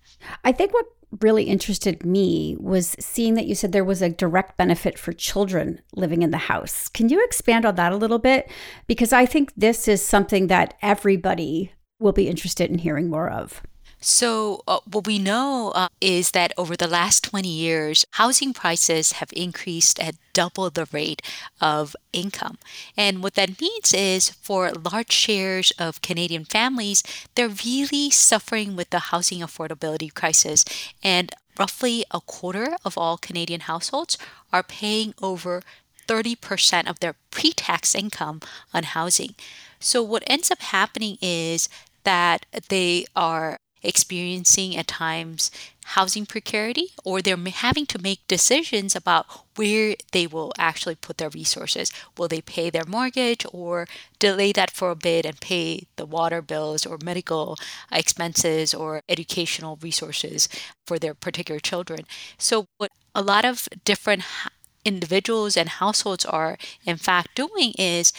I 0.43 0.51
think 0.51 0.73
what 0.73 0.85
really 1.21 1.43
interested 1.43 2.05
me 2.05 2.55
was 2.59 2.95
seeing 2.99 3.35
that 3.35 3.45
you 3.45 3.55
said 3.55 3.71
there 3.71 3.83
was 3.83 4.01
a 4.01 4.09
direct 4.09 4.57
benefit 4.57 4.99
for 4.99 5.13
children 5.13 5.81
living 5.93 6.21
in 6.21 6.31
the 6.31 6.37
house. 6.37 6.89
Can 6.89 7.09
you 7.09 7.23
expand 7.23 7.65
on 7.65 7.75
that 7.75 7.93
a 7.93 7.97
little 7.97 8.19
bit? 8.19 8.49
Because 8.87 9.13
I 9.13 9.25
think 9.25 9.53
this 9.55 9.87
is 9.87 10.01
something 10.01 10.47
that 10.47 10.73
everybody 10.81 11.71
will 11.99 12.11
be 12.11 12.27
interested 12.27 12.69
in 12.69 12.79
hearing 12.79 13.09
more 13.09 13.29
of. 13.29 13.61
So, 14.07 14.61
uh, 14.67 14.81
what 14.85 15.07
we 15.07 15.17
know 15.17 15.71
uh, 15.73 15.87
is 15.99 16.29
that 16.37 16.53
over 16.59 16.75
the 16.75 16.85
last 16.87 17.23
20 17.23 17.47
years, 17.49 18.05
housing 18.11 18.53
prices 18.53 19.13
have 19.13 19.33
increased 19.33 19.99
at 19.99 20.13
double 20.31 20.69
the 20.69 20.87
rate 20.91 21.23
of 21.59 21.95
income. 22.13 22.59
And 22.95 23.23
what 23.23 23.33
that 23.33 23.59
means 23.59 23.95
is 23.95 24.29
for 24.29 24.71
large 24.71 25.11
shares 25.11 25.71
of 25.79 26.03
Canadian 26.03 26.45
families, 26.45 27.01
they're 27.33 27.49
really 27.49 28.11
suffering 28.11 28.75
with 28.75 28.91
the 28.91 29.09
housing 29.09 29.39
affordability 29.39 30.13
crisis. 30.13 30.65
And 31.01 31.33
roughly 31.57 32.05
a 32.11 32.21
quarter 32.21 32.77
of 32.85 32.99
all 32.99 33.17
Canadian 33.17 33.61
households 33.61 34.19
are 34.53 34.61
paying 34.61 35.15
over 35.19 35.63
30% 36.07 36.87
of 36.87 36.99
their 36.99 37.15
pre 37.31 37.53
tax 37.53 37.95
income 37.95 38.41
on 38.71 38.83
housing. 38.83 39.33
So, 39.79 40.03
what 40.03 40.21
ends 40.27 40.51
up 40.51 40.61
happening 40.61 41.17
is 41.23 41.69
that 42.03 42.45
they 42.69 43.05
are 43.15 43.57
experiencing 43.85 44.75
at 44.75 44.87
times 44.87 45.51
housing 45.89 46.25
precarity 46.25 46.89
or 47.03 47.21
they're 47.21 47.37
having 47.37 47.85
to 47.85 48.01
make 48.01 48.27
decisions 48.27 48.95
about 48.95 49.25
where 49.55 49.95
they 50.11 50.25
will 50.25 50.51
actually 50.57 50.95
put 50.95 51.17
their 51.17 51.29
resources. 51.29 51.91
Will 52.17 52.27
they 52.27 52.41
pay 52.41 52.69
their 52.69 52.85
mortgage 52.85 53.45
or 53.53 53.87
delay 54.19 54.51
that 54.51 54.71
for 54.71 54.89
a 54.89 54.95
bit 54.95 55.25
and 55.25 55.39
pay 55.39 55.85
the 55.95 56.05
water 56.05 56.41
bills 56.41 56.85
or 56.85 56.97
medical 57.03 57.55
expenses 57.91 58.73
or 58.73 59.03
educational 59.07 59.77
resources 59.81 60.49
for 60.85 60.97
their 60.97 61.13
particular 61.13 61.59
children? 61.59 62.01
So, 62.37 62.67
what 62.77 62.91
a 63.13 63.21
lot 63.21 63.45
of 63.45 63.69
different 63.85 64.23
individuals 64.83 65.57
and 65.57 65.67
households 65.69 66.25
are 66.25 66.57
in 66.85 66.97
fact 66.97 67.35
doing 67.35 67.73
is 67.77 68.13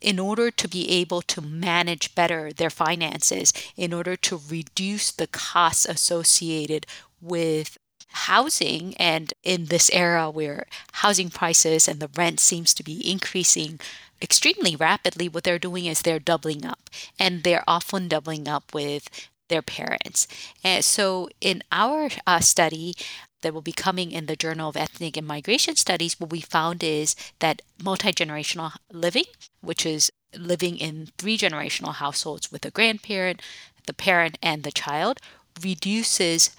in 0.00 0.18
order 0.18 0.50
to 0.50 0.68
be 0.68 0.88
able 0.90 1.22
to 1.22 1.40
manage 1.40 2.14
better 2.14 2.52
their 2.52 2.70
finances, 2.70 3.52
in 3.76 3.92
order 3.92 4.16
to 4.16 4.40
reduce 4.48 5.10
the 5.10 5.26
costs 5.26 5.84
associated 5.84 6.86
with 7.20 7.78
housing. 8.12 8.96
And 8.96 9.32
in 9.42 9.66
this 9.66 9.90
era 9.92 10.30
where 10.30 10.66
housing 10.94 11.30
prices 11.30 11.86
and 11.88 12.00
the 12.00 12.10
rent 12.16 12.40
seems 12.40 12.74
to 12.74 12.82
be 12.82 13.08
increasing 13.10 13.78
extremely 14.22 14.76
rapidly 14.76 15.28
what 15.28 15.44
they're 15.44 15.58
doing 15.58 15.86
is 15.86 16.02
they're 16.02 16.18
doubling 16.18 16.64
up 16.64 16.90
and 17.18 17.42
they're 17.42 17.64
often 17.66 18.08
doubling 18.08 18.48
up 18.48 18.74
with 18.74 19.08
their 19.48 19.62
parents. 19.62 20.26
And 20.62 20.84
so 20.84 21.28
in 21.40 21.62
our 21.72 22.08
uh, 22.26 22.40
study 22.40 22.94
that 23.42 23.54
will 23.54 23.62
be 23.62 23.72
coming 23.72 24.12
in 24.12 24.26
the 24.26 24.36
Journal 24.36 24.68
of 24.68 24.76
Ethnic 24.76 25.16
and 25.16 25.26
Migration 25.26 25.76
Studies, 25.76 26.18
what 26.18 26.30
we 26.30 26.40
found 26.40 26.82
is 26.82 27.16
that 27.38 27.62
multi 27.82 28.12
generational 28.12 28.76
living, 28.92 29.24
which 29.60 29.86
is 29.86 30.10
living 30.36 30.78
in 30.78 31.08
three 31.18 31.36
generational 31.36 31.94
households 31.94 32.52
with 32.52 32.64
a 32.64 32.70
grandparent, 32.70 33.40
the 33.86 33.92
parent, 33.92 34.38
and 34.42 34.62
the 34.62 34.70
child, 34.70 35.20
reduces 35.62 36.54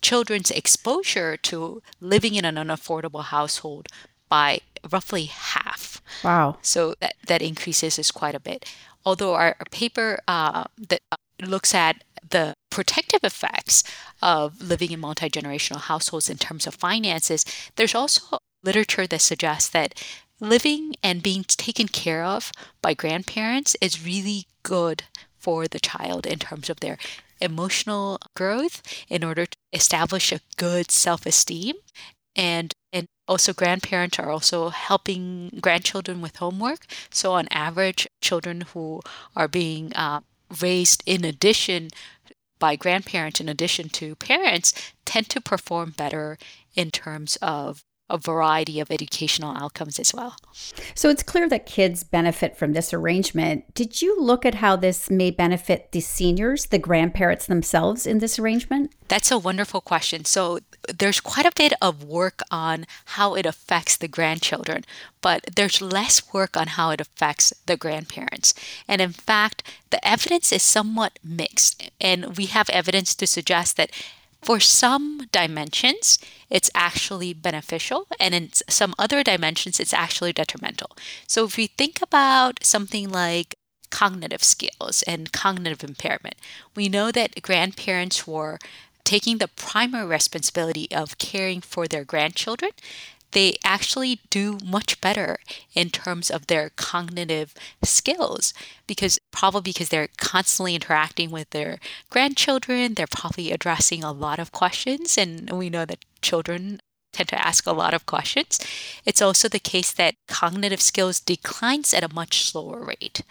children's 0.00 0.50
exposure 0.50 1.36
to 1.36 1.82
living 2.00 2.34
in 2.34 2.44
an 2.44 2.56
unaffordable 2.56 3.24
household 3.24 3.88
by 4.28 4.60
roughly 4.90 5.24
half. 5.24 6.02
Wow. 6.24 6.58
So 6.62 6.94
that, 7.00 7.14
that 7.26 7.42
increases 7.42 7.98
is 7.98 8.10
quite 8.10 8.34
a 8.34 8.40
bit. 8.40 8.64
Although 9.04 9.34
our, 9.34 9.56
our 9.58 9.66
paper 9.70 10.20
uh, 10.26 10.64
that 10.88 11.00
looks 11.40 11.74
at 11.74 12.02
the 12.28 12.54
protective 12.70 13.20
effects 13.22 13.82
of 14.20 14.60
living 14.60 14.90
in 14.90 15.00
multi 15.00 15.28
generational 15.28 15.80
households 15.80 16.30
in 16.30 16.38
terms 16.38 16.66
of 16.66 16.74
finances, 16.74 17.44
there's 17.76 17.94
also 17.94 18.38
literature 18.62 19.06
that 19.06 19.20
suggests 19.20 19.68
that 19.70 19.94
living 20.40 20.94
and 21.02 21.22
being 21.22 21.44
taken 21.44 21.88
care 21.88 22.24
of 22.24 22.52
by 22.80 22.94
grandparents 22.94 23.76
is 23.80 24.04
really 24.04 24.46
good 24.62 25.04
for 25.38 25.66
the 25.66 25.80
child 25.80 26.26
in 26.26 26.38
terms 26.38 26.70
of 26.70 26.80
their 26.80 26.98
emotional 27.40 28.18
growth 28.36 28.82
in 29.08 29.24
order 29.24 29.46
to 29.46 29.56
establish 29.72 30.32
a 30.32 30.40
good 30.56 30.90
self-esteem. 30.90 31.74
And 32.34 32.72
and 32.92 33.06
also 33.28 33.52
grandparents 33.52 34.18
are 34.18 34.30
also 34.30 34.68
helping 34.68 35.58
grandchildren 35.60 36.20
with 36.20 36.36
homework. 36.36 36.86
So 37.10 37.32
on 37.32 37.48
average 37.50 38.06
children 38.20 38.62
who 38.72 39.00
are 39.34 39.48
being 39.48 39.92
uh, 39.94 40.20
raised 40.60 41.02
in 41.06 41.24
addition 41.24 41.88
by 42.58 42.76
grandparents 42.76 43.40
in 43.40 43.48
addition 43.48 43.88
to 43.88 44.14
parents 44.16 44.72
tend 45.04 45.28
to 45.28 45.40
perform 45.40 45.90
better 45.90 46.38
in 46.74 46.90
terms 46.90 47.36
of 47.42 47.84
a 48.12 48.18
variety 48.18 48.78
of 48.78 48.90
educational 48.90 49.56
outcomes 49.56 49.98
as 49.98 50.12
well. 50.14 50.36
So 50.94 51.08
it's 51.08 51.22
clear 51.22 51.48
that 51.48 51.66
kids 51.66 52.04
benefit 52.04 52.56
from 52.56 52.74
this 52.74 52.92
arrangement. 52.92 53.74
Did 53.74 54.02
you 54.02 54.20
look 54.20 54.44
at 54.44 54.56
how 54.56 54.76
this 54.76 55.10
may 55.10 55.30
benefit 55.30 55.90
the 55.92 56.00
seniors, 56.00 56.66
the 56.66 56.78
grandparents 56.78 57.46
themselves 57.46 58.06
in 58.06 58.18
this 58.18 58.38
arrangement? 58.38 58.92
That's 59.08 59.30
a 59.30 59.38
wonderful 59.38 59.80
question. 59.80 60.24
So 60.24 60.60
there's 60.88 61.20
quite 61.20 61.46
a 61.46 61.52
bit 61.56 61.72
of 61.80 62.04
work 62.04 62.42
on 62.50 62.86
how 63.06 63.34
it 63.34 63.46
affects 63.46 63.96
the 63.96 64.08
grandchildren, 64.08 64.84
but 65.20 65.44
there's 65.56 65.80
less 65.80 66.32
work 66.32 66.56
on 66.56 66.68
how 66.68 66.90
it 66.90 67.00
affects 67.00 67.52
the 67.66 67.76
grandparents. 67.76 68.54
And 68.86 69.00
in 69.00 69.12
fact, 69.12 69.62
the 69.90 70.06
evidence 70.06 70.52
is 70.52 70.62
somewhat 70.62 71.18
mixed. 71.24 71.90
And 72.00 72.36
we 72.36 72.46
have 72.46 72.68
evidence 72.70 73.14
to 73.14 73.26
suggest 73.26 73.76
that 73.76 73.90
for 74.42 74.58
some 74.58 75.28
dimensions, 75.30 76.18
it's 76.50 76.70
actually 76.74 77.32
beneficial, 77.32 78.08
and 78.18 78.34
in 78.34 78.50
some 78.68 78.94
other 78.98 79.22
dimensions, 79.22 79.78
it's 79.78 79.94
actually 79.94 80.32
detrimental. 80.32 80.96
So, 81.26 81.44
if 81.44 81.56
we 81.56 81.68
think 81.68 82.02
about 82.02 82.64
something 82.64 83.08
like 83.08 83.54
cognitive 83.90 84.42
skills 84.42 85.02
and 85.02 85.32
cognitive 85.32 85.84
impairment, 85.84 86.36
we 86.74 86.88
know 86.88 87.12
that 87.12 87.40
grandparents 87.42 88.26
were 88.26 88.58
taking 89.04 89.38
the 89.38 89.48
primary 89.48 90.06
responsibility 90.06 90.88
of 90.90 91.18
caring 91.18 91.60
for 91.60 91.86
their 91.86 92.04
grandchildren 92.04 92.72
they 93.32 93.56
actually 93.64 94.20
do 94.30 94.58
much 94.64 95.00
better 95.00 95.38
in 95.74 95.90
terms 95.90 96.30
of 96.30 96.46
their 96.46 96.70
cognitive 96.70 97.54
skills 97.82 98.54
because 98.86 99.18
probably 99.30 99.72
because 99.72 99.88
they're 99.88 100.08
constantly 100.16 100.74
interacting 100.74 101.30
with 101.30 101.50
their 101.50 101.78
grandchildren 102.10 102.94
they're 102.94 103.06
probably 103.06 103.50
addressing 103.50 104.04
a 104.04 104.12
lot 104.12 104.38
of 104.38 104.52
questions 104.52 105.18
and 105.18 105.50
we 105.50 105.68
know 105.68 105.84
that 105.84 106.04
children 106.20 106.80
tend 107.12 107.28
to 107.28 107.46
ask 107.46 107.66
a 107.66 107.72
lot 107.72 107.94
of 107.94 108.06
questions. 108.06 108.58
It's 109.04 109.20
also 109.20 109.48
the 109.48 109.58
case 109.58 109.92
that 109.92 110.14
cognitive 110.28 110.80
skills 110.80 111.20
declines 111.20 111.92
at 111.92 112.02
a 112.02 112.12
much 112.12 112.44
slower 112.44 112.82
rate 112.84 113.22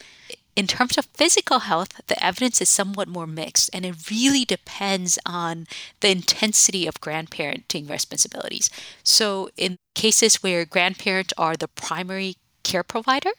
in 0.56 0.68
terms 0.68 0.98
of 0.98 1.06
physical 1.06 1.60
health, 1.60 2.02
the 2.08 2.24
evidence 2.24 2.62
is 2.62 2.70
somewhat 2.70 3.08
more 3.08 3.28
mixed, 3.28 3.70
and 3.74 3.86
it 3.86 4.10
really 4.12 4.44
depends 4.44 5.18
on 5.26 5.66
the 6.02 6.10
intensity 6.10 6.88
of 6.88 7.02
grandparenting 7.02 7.90
responsibilities. 7.90 8.70
So, 9.04 9.50
in 9.56 9.78
cases 9.96 10.44
where 10.44 10.66
grandparents 10.66 11.34
are 11.38 11.56
the 11.56 11.68
primary 11.70 12.36
care 12.64 12.84
provider 12.84 13.32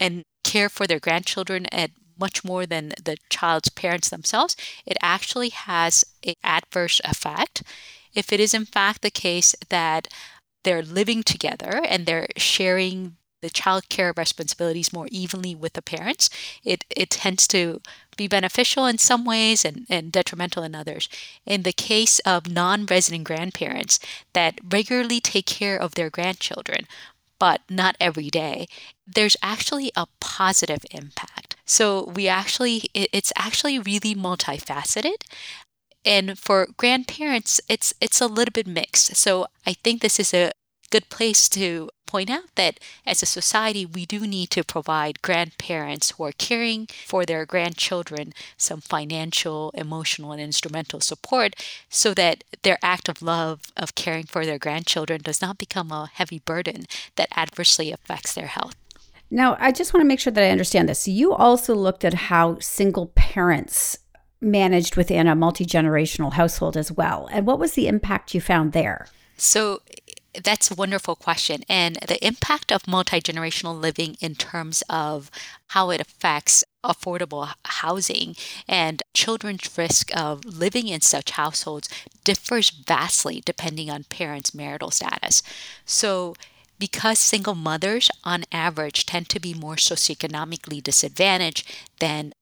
and 0.00 0.22
care 0.42 0.68
for 0.68 0.86
their 0.86 1.00
grandchildren 1.00 1.66
at 1.72 1.90
much 2.18 2.44
more 2.44 2.66
than 2.66 2.92
the 3.02 3.16
child's 3.30 3.68
parents 3.68 4.08
themselves, 4.08 4.56
it 4.84 4.96
actually 5.02 5.50
has 5.50 6.04
an 6.24 6.34
adverse 6.42 7.00
effect. 7.04 7.62
If 8.14 8.32
it 8.32 8.40
is 8.40 8.54
in 8.54 8.64
fact 8.64 9.02
the 9.02 9.10
case 9.10 9.54
that 9.68 10.08
they're 10.64 10.82
living 10.82 11.22
together 11.22 11.82
and 11.86 12.06
they're 12.06 12.28
sharing 12.36 13.16
the 13.42 13.50
child 13.50 13.88
care 13.88 14.12
responsibilities 14.16 14.92
more 14.92 15.08
evenly 15.10 15.54
with 15.54 15.74
the 15.74 15.82
parents, 15.82 16.30
it, 16.64 16.84
it 16.90 17.10
tends 17.10 17.46
to 17.48 17.80
be 18.16 18.26
beneficial 18.28 18.86
in 18.86 18.98
some 18.98 19.24
ways 19.24 19.64
and, 19.64 19.86
and 19.90 20.10
detrimental 20.12 20.62
in 20.62 20.74
others. 20.74 21.08
In 21.44 21.62
the 21.62 21.72
case 21.72 22.18
of 22.20 22.50
non 22.50 22.86
resident 22.86 23.24
grandparents 23.24 23.98
that 24.32 24.58
regularly 24.72 25.20
take 25.20 25.46
care 25.46 25.76
of 25.76 25.94
their 25.94 26.10
grandchildren, 26.10 26.86
but 27.38 27.60
not 27.68 27.96
every 28.00 28.30
day, 28.30 28.66
there's 29.06 29.36
actually 29.42 29.92
a 29.96 30.06
positive 30.20 30.84
impact. 30.90 31.56
So 31.66 32.04
we 32.14 32.28
actually, 32.28 32.90
it- 32.94 33.10
it's 33.12 33.32
actually 33.36 33.78
really 33.78 34.14
multifaceted. 34.14 35.22
And 36.04 36.38
for 36.38 36.68
grandparents, 36.76 37.60
it's 37.68 37.92
it's 38.00 38.20
a 38.20 38.26
little 38.28 38.52
bit 38.52 38.66
mixed. 38.66 39.16
So 39.16 39.46
I 39.66 39.74
think 39.74 40.00
this 40.02 40.20
is 40.20 40.32
a 40.32 40.52
good 40.90 41.08
place 41.10 41.48
to 41.50 41.90
point 42.16 42.30
out 42.30 42.54
that 42.54 42.80
as 43.06 43.22
a 43.22 43.26
society, 43.26 43.84
we 43.84 44.06
do 44.06 44.26
need 44.26 44.48
to 44.48 44.64
provide 44.64 45.20
grandparents 45.20 46.12
who 46.12 46.24
are 46.24 46.32
caring 46.32 46.86
for 47.04 47.26
their 47.26 47.44
grandchildren 47.44 48.32
some 48.56 48.80
financial, 48.80 49.70
emotional, 49.74 50.32
and 50.32 50.40
instrumental 50.40 50.98
support 50.98 51.54
so 51.90 52.14
that 52.14 52.42
their 52.62 52.78
act 52.82 53.10
of 53.10 53.20
love 53.20 53.60
of 53.76 53.94
caring 53.94 54.24
for 54.24 54.46
their 54.46 54.58
grandchildren 54.58 55.20
does 55.20 55.42
not 55.42 55.58
become 55.58 55.92
a 55.92 56.10
heavy 56.14 56.38
burden 56.38 56.86
that 57.16 57.28
adversely 57.36 57.92
affects 57.92 58.32
their 58.32 58.46
health. 58.46 58.76
Now, 59.30 59.54
I 59.60 59.70
just 59.70 59.92
want 59.92 60.00
to 60.02 60.08
make 60.08 60.20
sure 60.20 60.32
that 60.32 60.42
I 60.42 60.48
understand 60.48 60.88
this. 60.88 61.06
You 61.06 61.34
also 61.34 61.74
looked 61.74 62.02
at 62.02 62.14
how 62.14 62.58
single 62.60 63.12
parents 63.14 63.98
managed 64.40 64.96
within 64.96 65.26
a 65.26 65.34
multi 65.34 65.66
generational 65.66 66.32
household 66.32 66.78
as 66.78 66.90
well. 66.90 67.28
And 67.30 67.46
what 67.46 67.58
was 67.58 67.74
the 67.74 67.88
impact 67.88 68.34
you 68.34 68.40
found 68.40 68.72
there? 68.72 69.06
So 69.36 69.82
that's 70.42 70.70
a 70.70 70.74
wonderful 70.74 71.16
question. 71.16 71.62
And 71.68 71.96
the 72.06 72.24
impact 72.24 72.72
of 72.72 72.88
multi 72.88 73.20
generational 73.20 73.80
living 73.80 74.16
in 74.20 74.34
terms 74.34 74.82
of 74.88 75.30
how 75.68 75.90
it 75.90 76.00
affects 76.00 76.64
affordable 76.84 77.52
housing 77.64 78.36
and 78.68 79.02
children's 79.12 79.76
risk 79.76 80.16
of 80.16 80.44
living 80.44 80.88
in 80.88 81.00
such 81.00 81.32
households 81.32 81.88
differs 82.24 82.70
vastly 82.70 83.42
depending 83.44 83.90
on 83.90 84.04
parents' 84.04 84.54
marital 84.54 84.90
status. 84.90 85.42
So, 85.84 86.34
because 86.78 87.18
single 87.18 87.54
mothers 87.54 88.10
on 88.22 88.44
average 88.52 89.06
tend 89.06 89.28
to 89.30 89.40
be 89.40 89.54
more 89.54 89.76
socioeconomically 89.76 90.82
disadvantaged 90.82 91.66
than 92.00 92.34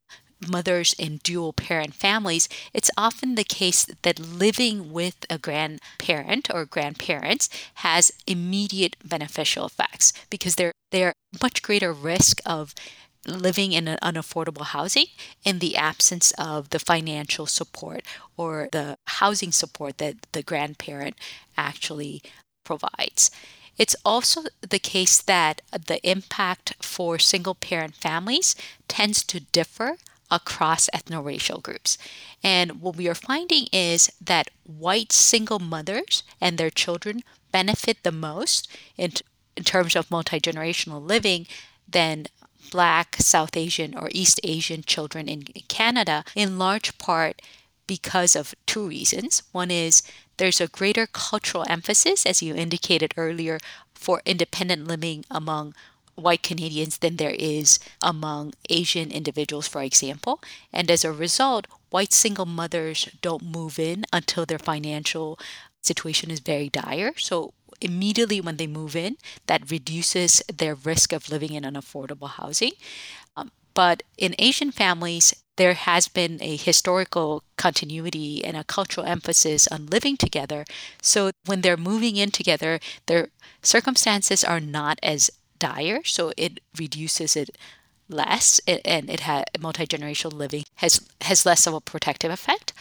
mothers 0.48 0.94
in 0.94 1.18
dual 1.22 1.52
parent 1.52 1.94
families, 1.94 2.48
it's 2.72 2.90
often 2.96 3.34
the 3.34 3.44
case 3.44 3.86
that 4.02 4.18
living 4.18 4.92
with 4.92 5.24
a 5.30 5.38
grandparent 5.38 6.48
or 6.52 6.64
grandparents 6.64 7.48
has 7.76 8.12
immediate 8.26 8.96
beneficial 9.04 9.66
effects 9.66 10.12
because 10.30 10.56
they're 10.56 10.72
they're 10.90 11.14
much 11.42 11.62
greater 11.62 11.92
risk 11.92 12.40
of 12.46 12.74
living 13.26 13.72
in 13.72 13.88
an 13.88 13.98
unaffordable 14.02 14.66
housing 14.66 15.06
in 15.44 15.58
the 15.58 15.76
absence 15.76 16.30
of 16.32 16.70
the 16.70 16.78
financial 16.78 17.46
support 17.46 18.02
or 18.36 18.68
the 18.72 18.96
housing 19.06 19.50
support 19.50 19.98
that 19.98 20.16
the 20.32 20.42
grandparent 20.42 21.16
actually 21.56 22.22
provides. 22.64 23.30
It's 23.76 23.96
also 24.04 24.42
the 24.60 24.78
case 24.78 25.20
that 25.22 25.62
the 25.72 25.98
impact 26.08 26.74
for 26.80 27.18
single 27.18 27.54
parent 27.54 27.96
families 27.96 28.54
tends 28.88 29.24
to 29.24 29.40
differ 29.40 29.96
across 30.34 30.90
ethno-racial 30.92 31.60
groups. 31.60 31.96
And 32.42 32.80
what 32.80 32.96
we 32.96 33.08
are 33.08 33.14
finding 33.14 33.68
is 33.72 34.10
that 34.20 34.50
white 34.64 35.12
single 35.12 35.60
mothers 35.60 36.24
and 36.40 36.58
their 36.58 36.70
children 36.70 37.22
benefit 37.52 38.02
the 38.02 38.12
most 38.12 38.68
in, 38.96 39.12
in 39.56 39.62
terms 39.64 39.94
of 39.94 40.10
multi-generational 40.10 41.00
living 41.06 41.46
than 41.88 42.26
Black, 42.70 43.16
South 43.20 43.56
Asian, 43.56 43.96
or 43.96 44.08
East 44.10 44.40
Asian 44.42 44.82
children 44.82 45.28
in 45.28 45.44
Canada, 45.68 46.24
in 46.34 46.58
large 46.58 46.98
part 46.98 47.40
because 47.86 48.34
of 48.34 48.54
two 48.66 48.88
reasons. 48.88 49.42
One 49.52 49.70
is 49.70 50.02
there's 50.38 50.60
a 50.60 50.66
greater 50.66 51.06
cultural 51.06 51.64
emphasis, 51.68 52.26
as 52.26 52.42
you 52.42 52.54
indicated 52.54 53.14
earlier, 53.16 53.58
for 53.94 54.22
independent 54.26 54.88
living 54.88 55.24
among 55.30 55.74
white 56.14 56.42
Canadians 56.42 56.98
than 56.98 57.16
there 57.16 57.34
is 57.38 57.78
among 58.02 58.54
Asian 58.70 59.10
individuals, 59.10 59.68
for 59.68 59.82
example. 59.82 60.40
And 60.72 60.90
as 60.90 61.04
a 61.04 61.12
result, 61.12 61.66
white 61.90 62.12
single 62.12 62.46
mothers 62.46 63.08
don't 63.22 63.42
move 63.42 63.78
in 63.78 64.04
until 64.12 64.46
their 64.46 64.58
financial 64.58 65.38
situation 65.82 66.30
is 66.30 66.40
very 66.40 66.68
dire. 66.68 67.12
So 67.16 67.52
immediately 67.80 68.40
when 68.40 68.56
they 68.56 68.66
move 68.66 68.96
in, 68.96 69.16
that 69.46 69.70
reduces 69.70 70.42
their 70.52 70.74
risk 70.74 71.12
of 71.12 71.30
living 71.30 71.52
in 71.52 71.64
unaffordable 71.64 72.30
housing. 72.30 72.72
Um, 73.36 73.50
but 73.74 74.02
in 74.16 74.34
Asian 74.38 74.70
families, 74.70 75.34
there 75.56 75.74
has 75.74 76.08
been 76.08 76.38
a 76.40 76.56
historical 76.56 77.42
continuity 77.56 78.44
and 78.44 78.56
a 78.56 78.64
cultural 78.64 79.06
emphasis 79.06 79.68
on 79.68 79.86
living 79.86 80.16
together. 80.16 80.64
So 81.00 81.30
when 81.46 81.60
they're 81.60 81.76
moving 81.76 82.16
in 82.16 82.30
together, 82.30 82.80
their 83.06 83.28
circumstances 83.62 84.42
are 84.42 84.60
not 84.60 84.98
as 85.02 85.30
dire, 85.64 86.00
so 86.04 86.32
it 86.36 86.60
reduces 86.78 87.36
it 87.36 87.50
less, 88.08 88.60
and 88.66 89.08
it 89.08 89.20
has 89.20 89.44
multi 89.58 89.86
generational 89.86 90.32
living 90.32 90.64
has 90.76 90.94
has 91.22 91.46
less 91.46 91.66
of 91.66 91.74
a 91.74 91.80
protective 91.80 92.30
effect. 92.30 92.72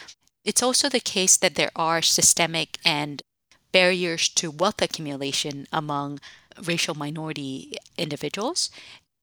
It's 0.44 0.62
also 0.62 0.88
the 0.88 1.00
case 1.00 1.36
that 1.38 1.54
there 1.54 1.70
are 1.74 2.02
systemic 2.02 2.78
and 2.84 3.22
barriers 3.72 4.28
to 4.40 4.50
wealth 4.50 4.82
accumulation 4.82 5.66
among 5.72 6.20
racial 6.62 6.94
minority 6.94 7.74
individuals. 7.96 8.70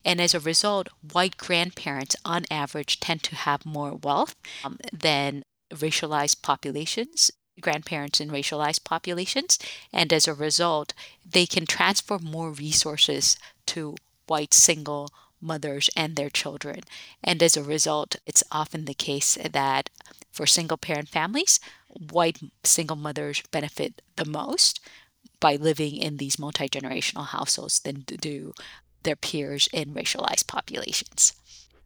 And 0.03 0.19
as 0.19 0.33
a 0.33 0.39
result, 0.39 0.87
white 1.13 1.37
grandparents 1.37 2.15
on 2.25 2.45
average 2.49 2.99
tend 2.99 3.21
to 3.23 3.35
have 3.35 3.65
more 3.77 3.93
wealth 3.93 4.35
um, 4.63 4.79
than 4.91 5.43
racialized 5.71 6.41
populations, 6.41 7.31
grandparents 7.61 8.19
in 8.19 8.29
racialized 8.29 8.83
populations. 8.83 9.57
And 9.93 10.11
as 10.11 10.27
a 10.27 10.33
result, 10.33 10.93
they 11.29 11.45
can 11.45 11.65
transfer 11.65 12.19
more 12.19 12.51
resources 12.51 13.37
to 13.67 13.95
white 14.27 14.53
single 14.53 15.09
mothers 15.41 15.89
and 15.95 16.15
their 16.15 16.29
children. 16.29 16.81
And 17.23 17.41
as 17.41 17.57
a 17.57 17.63
result, 17.63 18.15
it's 18.25 18.43
often 18.51 18.85
the 18.85 18.93
case 18.93 19.37
that 19.51 19.89
for 20.31 20.45
single 20.45 20.77
parent 20.77 21.09
families, 21.09 21.59
white 21.87 22.39
single 22.63 22.95
mothers 22.95 23.41
benefit 23.51 24.01
the 24.15 24.25
most 24.25 24.79
by 25.39 25.55
living 25.55 25.97
in 25.97 26.17
these 26.17 26.39
multi 26.39 26.69
generational 26.69 27.27
households 27.27 27.79
than 27.79 28.01
do 28.01 28.53
their 29.03 29.15
peers 29.15 29.67
in 29.73 29.93
racialized 29.93 30.47
populations. 30.47 31.33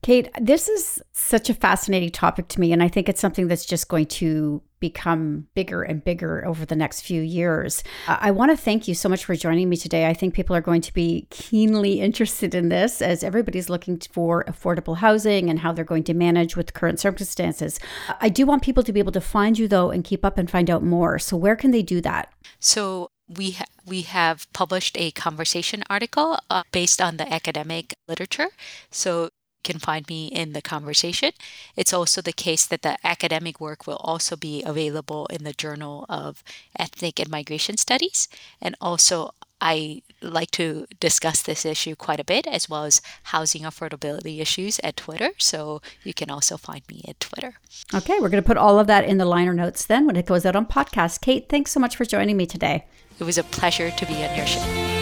Kate, 0.06 0.30
this 0.40 0.70
is 0.70 1.02
such 1.14 1.50
a 1.50 1.54
fascinating 1.56 2.12
topic 2.12 2.48
to 2.50 2.60
me, 2.60 2.72
and 2.72 2.84
I 2.84 2.88
think 2.88 3.10
it's 3.10 3.20
something 3.20 3.48
that's 3.48 3.66
just 3.66 3.88
going 3.88 4.06
to 4.06 4.62
become 4.80 5.48
bigger 5.56 5.82
and 5.82 6.04
bigger 6.04 6.46
over 6.46 6.64
the 6.64 6.76
next 6.76 7.02
few 7.02 7.24
years. 7.24 7.84
I 8.08 8.30
want 8.30 8.52
to 8.52 8.56
thank 8.56 8.88
you 8.88 8.94
so 8.94 9.10
much 9.10 9.26
for 9.26 9.36
joining 9.36 9.68
me 9.68 9.78
today. 9.78 10.06
I 10.06 10.14
think 10.14 10.36
people 10.36 10.56
are 10.56 10.62
going 10.62 10.82
to 10.82 10.94
be 10.94 11.26
keenly 11.32 12.02
interested 12.02 12.54
in 12.54 12.70
this 12.70 13.02
as 13.02 13.24
everybody's 13.24 13.68
looking 13.68 14.00
for 14.12 14.44
affordable 14.44 14.98
housing 14.98 15.50
and 15.50 15.58
how 15.58 15.72
they're 15.72 15.84
going 15.84 16.04
to 16.04 16.14
manage 16.14 16.56
with 16.56 16.76
current 16.76 17.00
circumstances. 17.00 17.80
I 18.22 18.30
do 18.30 18.46
want 18.46 18.62
people 18.62 18.84
to 18.84 18.94
be 18.94 19.00
able 19.00 19.14
to 19.14 19.22
find 19.22 19.58
you 19.58 19.68
though 19.68 19.90
and 19.90 20.04
keep 20.04 20.24
up 20.24 20.38
and 20.38 20.48
find 20.48 20.70
out 20.70 20.84
more. 20.84 21.18
So, 21.18 21.36
where 21.36 21.56
can 21.56 21.72
they 21.72 21.82
do 21.82 22.00
that? 22.02 22.32
So, 22.60 23.10
we 23.28 23.54
ha- 23.54 23.66
we 23.88 24.02
have 24.04 24.46
published 24.54 24.98
a 25.00 25.10
conversation 25.10 25.84
article 25.90 26.38
uh, 26.52 26.62
based 26.72 27.02
on 27.02 27.18
the 27.18 27.32
academic 27.34 27.96
literature. 28.08 28.50
So 28.92 29.30
can 29.66 29.80
find 29.80 30.08
me 30.08 30.28
in 30.28 30.54
the 30.54 30.62
conversation. 30.62 31.32
It's 31.76 31.94
also 31.94 32.22
the 32.22 32.32
case 32.32 32.66
that 32.66 32.84
the 32.84 32.98
academic 33.04 33.60
work 33.60 33.86
will 33.86 34.00
also 34.00 34.38
be 34.38 34.64
available 34.64 35.26
in 35.26 35.44
the 35.44 35.52
Journal 35.52 36.06
of 36.08 36.42
Ethnic 36.80 37.20
and 37.20 37.30
Migration 37.30 37.76
Studies. 37.76 38.30
And 38.62 38.76
also, 38.80 39.32
I 39.60 40.04
like 40.22 40.52
to 40.52 40.86
discuss 41.00 41.42
this 41.42 41.66
issue 41.66 41.96
quite 41.96 42.20
a 42.20 42.26
bit, 42.26 42.46
as 42.48 42.70
well 42.70 42.86
as 42.86 43.02
housing 43.24 43.64
affordability 43.64 44.40
issues 44.40 44.80
at 44.84 44.98
Twitter. 44.98 45.32
So 45.38 45.82
you 46.04 46.14
can 46.14 46.30
also 46.30 46.56
find 46.58 46.84
me 46.88 47.04
at 47.08 47.20
Twitter. 47.20 47.56
Okay, 47.94 48.20
we're 48.20 48.30
going 48.30 48.44
to 48.44 48.48
put 48.48 48.58
all 48.58 48.80
of 48.80 48.88
that 48.88 49.06
in 49.06 49.18
the 49.18 49.26
liner 49.26 49.54
notes 49.54 49.86
then 49.86 50.06
when 50.06 50.16
it 50.16 50.26
goes 50.26 50.46
out 50.46 50.56
on 50.56 50.66
podcast. 50.66 51.22
Kate, 51.22 51.50
thanks 51.50 51.72
so 51.72 51.80
much 51.80 51.96
for 51.96 52.06
joining 52.06 52.38
me 52.38 52.46
today. 52.46 52.86
It 53.20 53.24
was 53.24 53.38
a 53.38 53.44
pleasure 53.44 53.92
to 53.92 54.06
be 54.06 54.26
on 54.26 54.36
your 54.36 54.46
show. 54.46 54.95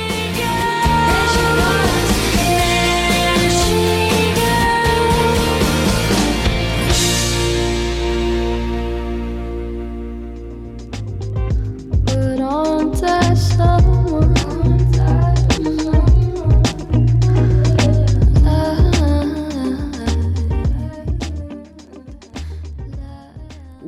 To 13.57 13.92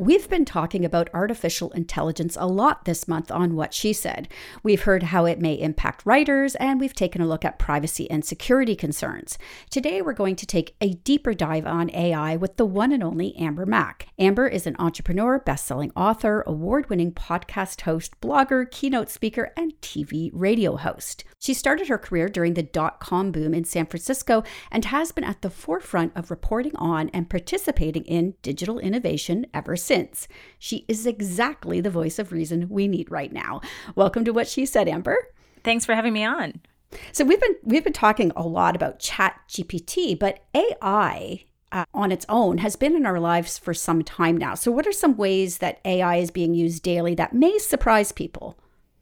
We've 0.06 0.30
been 0.30 0.46
talking 0.46 0.86
about 0.86 1.10
artificial 1.16 1.72
intelligence 1.72 2.38
a 2.40 2.46
lot 2.46 2.86
this 2.86 3.08
month 3.08 3.32
on 3.32 3.56
What 3.56 3.74
She 3.74 3.92
Said. 3.92 4.28
We've 4.62 4.84
heard 4.84 5.02
how 5.02 5.26
it 5.26 5.40
may 5.40 5.56
impact 5.56 6.06
writers, 6.06 6.54
and 6.54 6.80
we've 6.80 6.94
taken 6.94 7.24
a 7.24 7.28
look 7.28 7.44
at 7.44 7.58
privacy 7.58 8.08
and 8.12 8.24
security 8.24 8.76
concerns. 8.76 9.40
Today, 9.72 10.04
we're 10.04 10.14
going 10.14 10.36
to 10.36 10.46
take 10.46 10.76
a 10.80 10.94
deeper 10.94 11.34
dive 11.34 11.66
on 11.66 11.90
AI 11.90 12.36
with 12.36 12.58
the 12.58 12.68
one 12.68 12.92
and 12.92 13.02
only 13.02 13.36
Amber 13.36 13.66
Mac. 13.66 14.06
Amber 14.20 14.48
is 14.48 14.68
an 14.68 14.76
entrepreneur, 14.78 15.40
best-selling 15.40 15.92
author, 15.96 16.44
award-winning 16.46 17.12
podcast 17.12 17.82
host, 17.82 18.14
blogger, 18.22 18.70
keynote 18.70 19.10
speaker, 19.10 19.54
and 19.58 19.74
TV 19.82 20.30
radio 20.34 20.76
host. 20.76 21.24
She 21.40 21.56
started 21.56 21.88
her 21.88 21.98
career 21.98 22.30
during 22.30 22.54
the 22.54 22.62
dot-com 22.62 23.32
boom 23.32 23.56
in 23.56 23.64
San 23.64 23.88
Francisco 23.88 24.44
and 24.72 24.86
has 24.86 25.12
been 25.12 25.24
at 25.24 25.42
the 25.42 25.50
forefront 25.50 26.12
of 26.16 26.30
reporting 26.30 26.76
on 26.76 27.10
and 27.10 27.28
participating 27.28 28.04
in 28.04 28.36
digital 28.44 28.78
innovation 28.78 29.48
ever 29.52 29.76
since. 29.76 29.95
She 30.60 30.86
is 30.88 31.06
exactly 31.06 31.82
the 31.82 31.90
voice 31.90 32.20
of 32.20 32.32
reason 32.32 32.70
we 32.70 32.88
need 32.88 33.10
right 33.12 33.32
now. 33.32 33.62
Welcome 33.96 34.26
to 34.26 34.34
what 34.34 34.48
she 34.48 34.66
said, 34.66 34.88
Amber. 34.88 35.18
Thanks 35.64 35.86
for 35.86 35.96
having 35.96 36.14
me 36.14 36.24
on. 36.24 36.62
So 37.12 37.26
we've 37.26 37.42
been 37.42 37.56
we've 37.64 37.84
been 37.84 37.94
talking 37.94 38.32
a 38.36 38.44
lot 38.44 38.76
about 38.76 39.00
Chat 39.00 39.40
GPT, 39.50 40.18
but 40.18 40.40
AI 40.54 41.44
uh, 41.72 41.86
on 41.94 42.12
its 42.12 42.26
own 42.30 42.60
has 42.60 42.76
been 42.76 42.96
in 42.96 43.06
our 43.06 43.20
lives 43.20 43.58
for 43.58 43.74
some 43.74 44.04
time 44.04 44.38
now. 44.38 44.56
So 44.56 44.72
what 44.72 44.88
are 44.88 44.92
some 44.92 45.18
ways 45.18 45.58
that 45.58 45.80
AI 45.84 46.18
is 46.18 46.32
being 46.32 46.54
used 46.54 46.84
daily 46.84 47.16
that 47.16 47.34
may 47.34 47.58
surprise 47.58 48.12
people? 48.12 48.58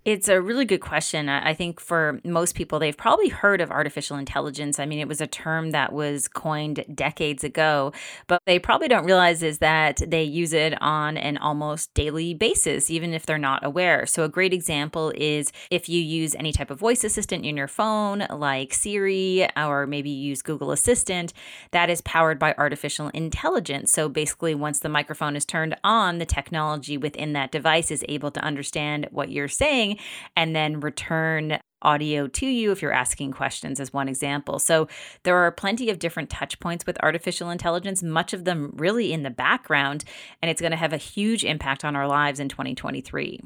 It's 0.06 0.28
a 0.28 0.42
really 0.42 0.66
good 0.66 0.82
question. 0.82 1.30
I 1.30 1.54
think 1.54 1.80
for 1.80 2.20
most 2.26 2.56
people, 2.56 2.78
they've 2.78 2.98
probably 2.98 3.30
heard 3.30 3.62
of 3.62 3.72
artificial 3.72 4.18
intelligence. 4.18 4.78
I 4.78 4.86
mean, 4.86 5.00
it 5.00 5.08
was 5.08 5.22
a 5.22 5.28
term 5.28 5.72
that 5.72 5.94
was 5.94 6.28
coined 6.28 6.84
decades 6.94 7.46
ago, 7.46 7.94
but 8.28 8.42
they 8.46 8.60
probably 8.60 8.90
don't 8.90 9.06
realize 9.06 9.42
is 9.42 9.60
that 9.60 10.02
they 10.06 10.24
use 10.24 10.52
it 10.52 10.74
on 10.82 11.16
an 11.16 11.38
almost 11.38 11.94
daily 11.94 12.34
basis, 12.34 12.92
even 12.92 13.14
if 13.14 13.26
they're 13.26 13.38
not 13.38 13.64
aware. 13.64 14.06
So, 14.06 14.26
a 14.26 14.30
great 14.30 14.52
example 14.52 15.14
is 15.16 15.54
if 15.72 15.88
you 15.88 16.02
use 16.02 16.36
any 16.36 16.52
type 16.52 16.70
of 16.70 16.80
voice 16.80 17.06
assistant 17.06 17.46
in 17.46 17.56
your 17.56 17.70
phone, 17.70 18.28
like 18.30 18.74
Siri, 18.74 19.48
or 19.56 19.88
maybe 19.88 20.10
use 20.10 20.42
Google 20.42 20.74
Assistant, 20.74 21.32
that 21.72 21.90
is 21.90 22.02
powered 22.02 22.40
by 22.40 22.54
artificial 22.58 23.08
intelligence. 23.14 23.94
So, 23.94 24.10
basically, 24.10 24.54
once 24.54 24.80
the 24.80 24.90
microphone 24.90 25.38
is 25.38 25.46
turned 25.46 25.78
on, 25.82 26.18
the 26.18 26.26
technology 26.26 26.98
within 26.98 27.32
that 27.34 27.54
device 27.54 27.90
is 27.90 28.04
able 28.10 28.32
to 28.32 28.42
understand 28.42 29.08
what 29.10 29.32
you're 29.32 29.48
saying 29.48 29.93
and 30.36 30.56
then 30.56 30.80
return 30.80 31.60
audio 31.82 32.28
to 32.28 32.46
you 32.46 32.72
if 32.72 32.82
you're 32.82 32.94
asking 32.94 33.32
questions 33.32 33.80
as 33.80 33.92
one 33.94 34.08
example. 34.08 34.58
So 34.60 34.88
there 35.24 35.38
are 35.38 35.52
plenty 35.52 35.90
of 35.90 36.00
different 36.00 36.30
touch 36.30 36.60
points 36.60 36.86
with 36.86 36.98
artificial 37.04 37.50
intelligence, 37.50 38.02
much 38.02 38.34
of 38.34 38.46
them 38.46 38.72
really 38.76 39.12
in 39.12 39.24
the 39.24 39.30
background, 39.30 40.06
and 40.42 40.50
it's 40.50 40.62
going 40.62 40.72
to 40.72 40.78
have 40.78 40.94
a 40.94 40.98
huge 40.98 41.44
impact 41.44 41.84
on 41.84 41.96
our 41.96 42.08
lives 42.08 42.40
in 42.40 42.50
2023. 42.50 43.42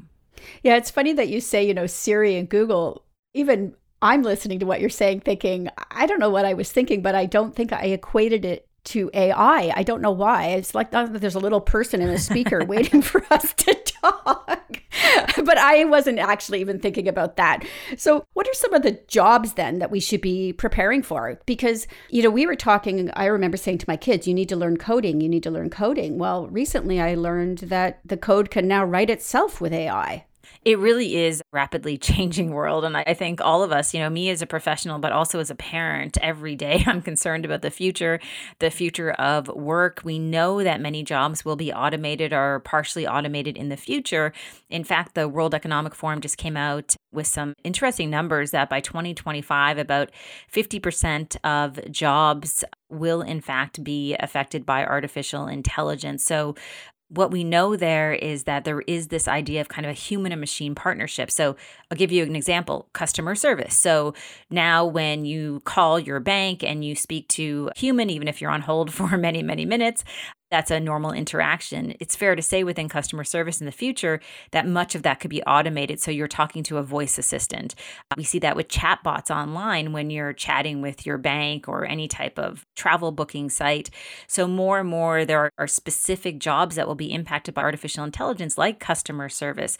Yeah, 0.62 0.76
it's 0.76 0.90
funny 0.90 1.12
that 1.14 1.28
you 1.28 1.40
say, 1.40 1.66
you 1.66 1.74
know, 1.74 1.86
Siri 1.86 2.36
and 2.36 2.48
Google 2.48 3.04
even 3.34 3.74
I'm 4.00 4.22
listening 4.22 4.60
to 4.60 4.66
what 4.66 4.80
you're 4.80 4.90
saying, 4.90 5.20
thinking, 5.20 5.68
I 5.90 6.06
don't 6.06 6.20
know 6.20 6.30
what 6.30 6.44
I 6.44 6.54
was 6.54 6.70
thinking, 6.70 7.02
but 7.02 7.16
I 7.16 7.26
don't 7.26 7.54
think 7.54 7.72
I 7.72 7.86
equated 7.86 8.44
it 8.44 8.67
to 8.84 9.10
AI. 9.12 9.72
I 9.74 9.82
don't 9.82 10.00
know 10.00 10.10
why. 10.10 10.48
It's 10.48 10.74
like 10.74 10.90
there's 10.90 11.34
a 11.34 11.40
little 11.40 11.60
person 11.60 12.00
in 12.00 12.08
a 12.08 12.18
speaker 12.18 12.64
waiting 12.66 13.02
for 13.02 13.24
us 13.30 13.52
to 13.54 13.74
talk. 13.74 14.82
but 15.44 15.58
I 15.58 15.84
wasn't 15.84 16.18
actually 16.18 16.60
even 16.60 16.78
thinking 16.78 17.08
about 17.08 17.36
that. 17.36 17.64
So, 17.96 18.24
what 18.34 18.48
are 18.48 18.54
some 18.54 18.74
of 18.74 18.82
the 18.82 19.00
jobs 19.08 19.54
then 19.54 19.78
that 19.78 19.90
we 19.90 20.00
should 20.00 20.20
be 20.20 20.52
preparing 20.52 21.02
for? 21.02 21.40
Because, 21.46 21.86
you 22.10 22.22
know, 22.22 22.30
we 22.30 22.46
were 22.46 22.56
talking, 22.56 23.10
I 23.14 23.26
remember 23.26 23.56
saying 23.56 23.78
to 23.78 23.88
my 23.88 23.96
kids, 23.96 24.26
you 24.26 24.34
need 24.34 24.48
to 24.48 24.56
learn 24.56 24.76
coding, 24.76 25.20
you 25.20 25.28
need 25.28 25.42
to 25.44 25.50
learn 25.50 25.70
coding. 25.70 26.18
Well, 26.18 26.48
recently 26.48 27.00
I 27.00 27.14
learned 27.14 27.58
that 27.58 28.00
the 28.04 28.16
code 28.16 28.50
can 28.50 28.68
now 28.68 28.84
write 28.84 29.10
itself 29.10 29.60
with 29.60 29.72
AI. 29.72 30.24
It 30.64 30.78
really 30.78 31.16
is 31.16 31.40
a 31.40 31.44
rapidly 31.52 31.98
changing 32.08 32.50
world. 32.50 32.84
And 32.84 32.96
I 32.96 33.14
think 33.14 33.40
all 33.40 33.62
of 33.62 33.72
us, 33.72 33.94
you 33.94 34.00
know, 34.00 34.10
me 34.10 34.30
as 34.30 34.42
a 34.42 34.46
professional, 34.46 34.98
but 34.98 35.12
also 35.12 35.40
as 35.40 35.50
a 35.50 35.54
parent, 35.54 36.18
every 36.22 36.56
day 36.56 36.82
I'm 36.86 37.02
concerned 37.02 37.44
about 37.44 37.62
the 37.62 37.70
future, 37.70 38.20
the 38.58 38.70
future 38.70 39.12
of 39.12 39.48
work. 39.48 40.00
We 40.04 40.18
know 40.18 40.62
that 40.62 40.80
many 40.80 41.02
jobs 41.02 41.44
will 41.44 41.56
be 41.56 41.72
automated 41.72 42.32
or 42.32 42.60
partially 42.60 43.06
automated 43.06 43.56
in 43.56 43.68
the 43.68 43.76
future. 43.76 44.32
In 44.70 44.84
fact, 44.84 45.14
the 45.14 45.28
World 45.28 45.54
Economic 45.54 45.94
Forum 45.94 46.20
just 46.20 46.38
came 46.38 46.56
out 46.56 46.96
with 47.12 47.26
some 47.26 47.54
interesting 47.64 48.10
numbers 48.10 48.50
that 48.50 48.68
by 48.68 48.80
2025, 48.80 49.78
about 49.78 50.10
50% 50.52 51.36
of 51.44 51.90
jobs 51.90 52.64
will 52.90 53.22
in 53.22 53.40
fact 53.40 53.82
be 53.82 54.14
affected 54.20 54.64
by 54.66 54.84
artificial 54.84 55.46
intelligence. 55.46 56.24
So 56.24 56.54
what 57.08 57.30
we 57.30 57.42
know 57.42 57.74
there 57.74 58.12
is 58.12 58.44
that 58.44 58.64
there 58.64 58.82
is 58.82 59.08
this 59.08 59.26
idea 59.26 59.60
of 59.60 59.68
kind 59.68 59.86
of 59.86 59.90
a 59.90 59.94
human 59.94 60.32
and 60.32 60.40
machine 60.40 60.74
partnership. 60.74 61.30
So 61.30 61.56
I'll 61.90 61.96
give 61.96 62.12
you 62.12 62.22
an 62.22 62.36
example 62.36 62.88
customer 62.92 63.34
service. 63.34 63.78
So 63.78 64.14
now 64.50 64.84
when 64.84 65.24
you 65.24 65.60
call 65.64 65.98
your 65.98 66.20
bank 66.20 66.62
and 66.62 66.84
you 66.84 66.94
speak 66.94 67.28
to 67.28 67.70
human, 67.76 68.10
even 68.10 68.28
if 68.28 68.40
you're 68.40 68.50
on 68.50 68.60
hold 68.60 68.92
for 68.94 69.16
many, 69.16 69.42
many 69.42 69.64
minutes, 69.64 70.04
that's 70.50 70.70
a 70.70 70.80
normal 70.80 71.12
interaction. 71.12 71.94
It's 72.00 72.16
fair 72.16 72.34
to 72.34 72.42
say 72.42 72.64
within 72.64 72.88
customer 72.88 73.24
service 73.24 73.60
in 73.60 73.66
the 73.66 73.72
future 73.72 74.20
that 74.52 74.66
much 74.66 74.94
of 74.94 75.02
that 75.02 75.20
could 75.20 75.30
be 75.30 75.42
automated. 75.42 76.00
So 76.00 76.10
you're 76.10 76.28
talking 76.28 76.62
to 76.64 76.78
a 76.78 76.82
voice 76.82 77.18
assistant. 77.18 77.74
We 78.16 78.24
see 78.24 78.38
that 78.40 78.56
with 78.56 78.68
chatbots 78.68 79.30
online 79.30 79.92
when 79.92 80.10
you're 80.10 80.32
chatting 80.32 80.80
with 80.80 81.04
your 81.04 81.18
bank 81.18 81.68
or 81.68 81.84
any 81.84 82.08
type 82.08 82.38
of 82.38 82.64
travel 82.76 83.12
booking 83.12 83.50
site. 83.50 83.90
So 84.26 84.46
more 84.46 84.80
and 84.80 84.88
more, 84.88 85.24
there 85.24 85.50
are 85.58 85.66
specific 85.66 86.38
jobs 86.38 86.76
that 86.76 86.86
will 86.86 86.94
be 86.94 87.12
impacted 87.12 87.54
by 87.54 87.62
artificial 87.62 88.04
intelligence, 88.04 88.56
like 88.56 88.80
customer 88.80 89.28
service 89.28 89.76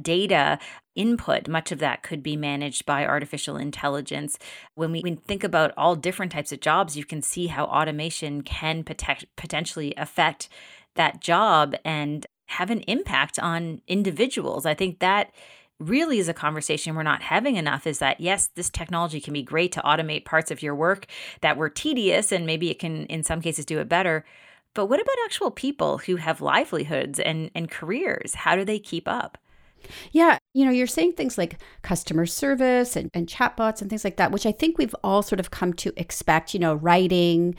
data 0.00 0.58
input 0.94 1.48
much 1.48 1.72
of 1.72 1.78
that 1.78 2.02
could 2.02 2.22
be 2.22 2.36
managed 2.36 2.86
by 2.86 3.04
artificial 3.04 3.56
intelligence. 3.56 4.38
When 4.74 4.92
we, 4.92 5.00
when 5.00 5.16
think 5.16 5.44
about 5.44 5.72
all 5.76 5.96
different 5.96 6.32
types 6.32 6.52
of 6.52 6.60
jobs 6.60 6.96
you 6.96 7.04
can 7.04 7.22
see 7.22 7.46
how 7.48 7.64
automation 7.64 8.42
can 8.42 8.84
pot- 8.84 9.24
potentially 9.36 9.94
affect 9.96 10.48
that 10.94 11.20
job 11.20 11.74
and 11.84 12.26
have 12.46 12.70
an 12.70 12.80
impact 12.80 13.38
on 13.38 13.80
individuals. 13.88 14.66
I 14.66 14.74
think 14.74 14.98
that 14.98 15.32
really 15.78 16.18
is 16.18 16.28
a 16.28 16.34
conversation 16.34 16.94
we're 16.94 17.02
not 17.02 17.22
having 17.22 17.56
enough 17.56 17.86
is 17.86 17.98
that 17.98 18.20
yes 18.20 18.50
this 18.54 18.70
technology 18.70 19.20
can 19.20 19.32
be 19.32 19.42
great 19.42 19.72
to 19.72 19.80
automate 19.80 20.24
parts 20.24 20.50
of 20.50 20.62
your 20.62 20.74
work 20.74 21.06
that 21.40 21.56
were 21.56 21.68
tedious 21.68 22.30
and 22.30 22.46
maybe 22.46 22.70
it 22.70 22.78
can 22.78 23.06
in 23.06 23.24
some 23.24 23.40
cases 23.40 23.64
do 23.64 23.80
it 23.80 23.88
better. 23.88 24.24
But 24.74 24.86
what 24.86 25.00
about 25.00 25.16
actual 25.24 25.50
people 25.50 25.98
who 25.98 26.16
have 26.16 26.40
livelihoods 26.40 27.20
and, 27.20 27.50
and 27.54 27.70
careers? 27.70 28.34
How 28.34 28.56
do 28.56 28.64
they 28.64 28.78
keep 28.78 29.06
up 29.06 29.36
yeah, 30.12 30.38
you 30.54 30.64
know, 30.64 30.70
you're 30.70 30.86
saying 30.86 31.12
things 31.12 31.38
like 31.38 31.58
customer 31.82 32.26
service 32.26 32.96
and, 32.96 33.10
and 33.14 33.26
chatbots 33.26 33.80
and 33.80 33.90
things 33.90 34.04
like 34.04 34.16
that, 34.16 34.32
which 34.32 34.46
I 34.46 34.52
think 34.52 34.78
we've 34.78 34.94
all 35.02 35.22
sort 35.22 35.40
of 35.40 35.50
come 35.50 35.72
to 35.74 35.92
expect, 35.96 36.54
you 36.54 36.60
know, 36.60 36.74
writing. 36.74 37.54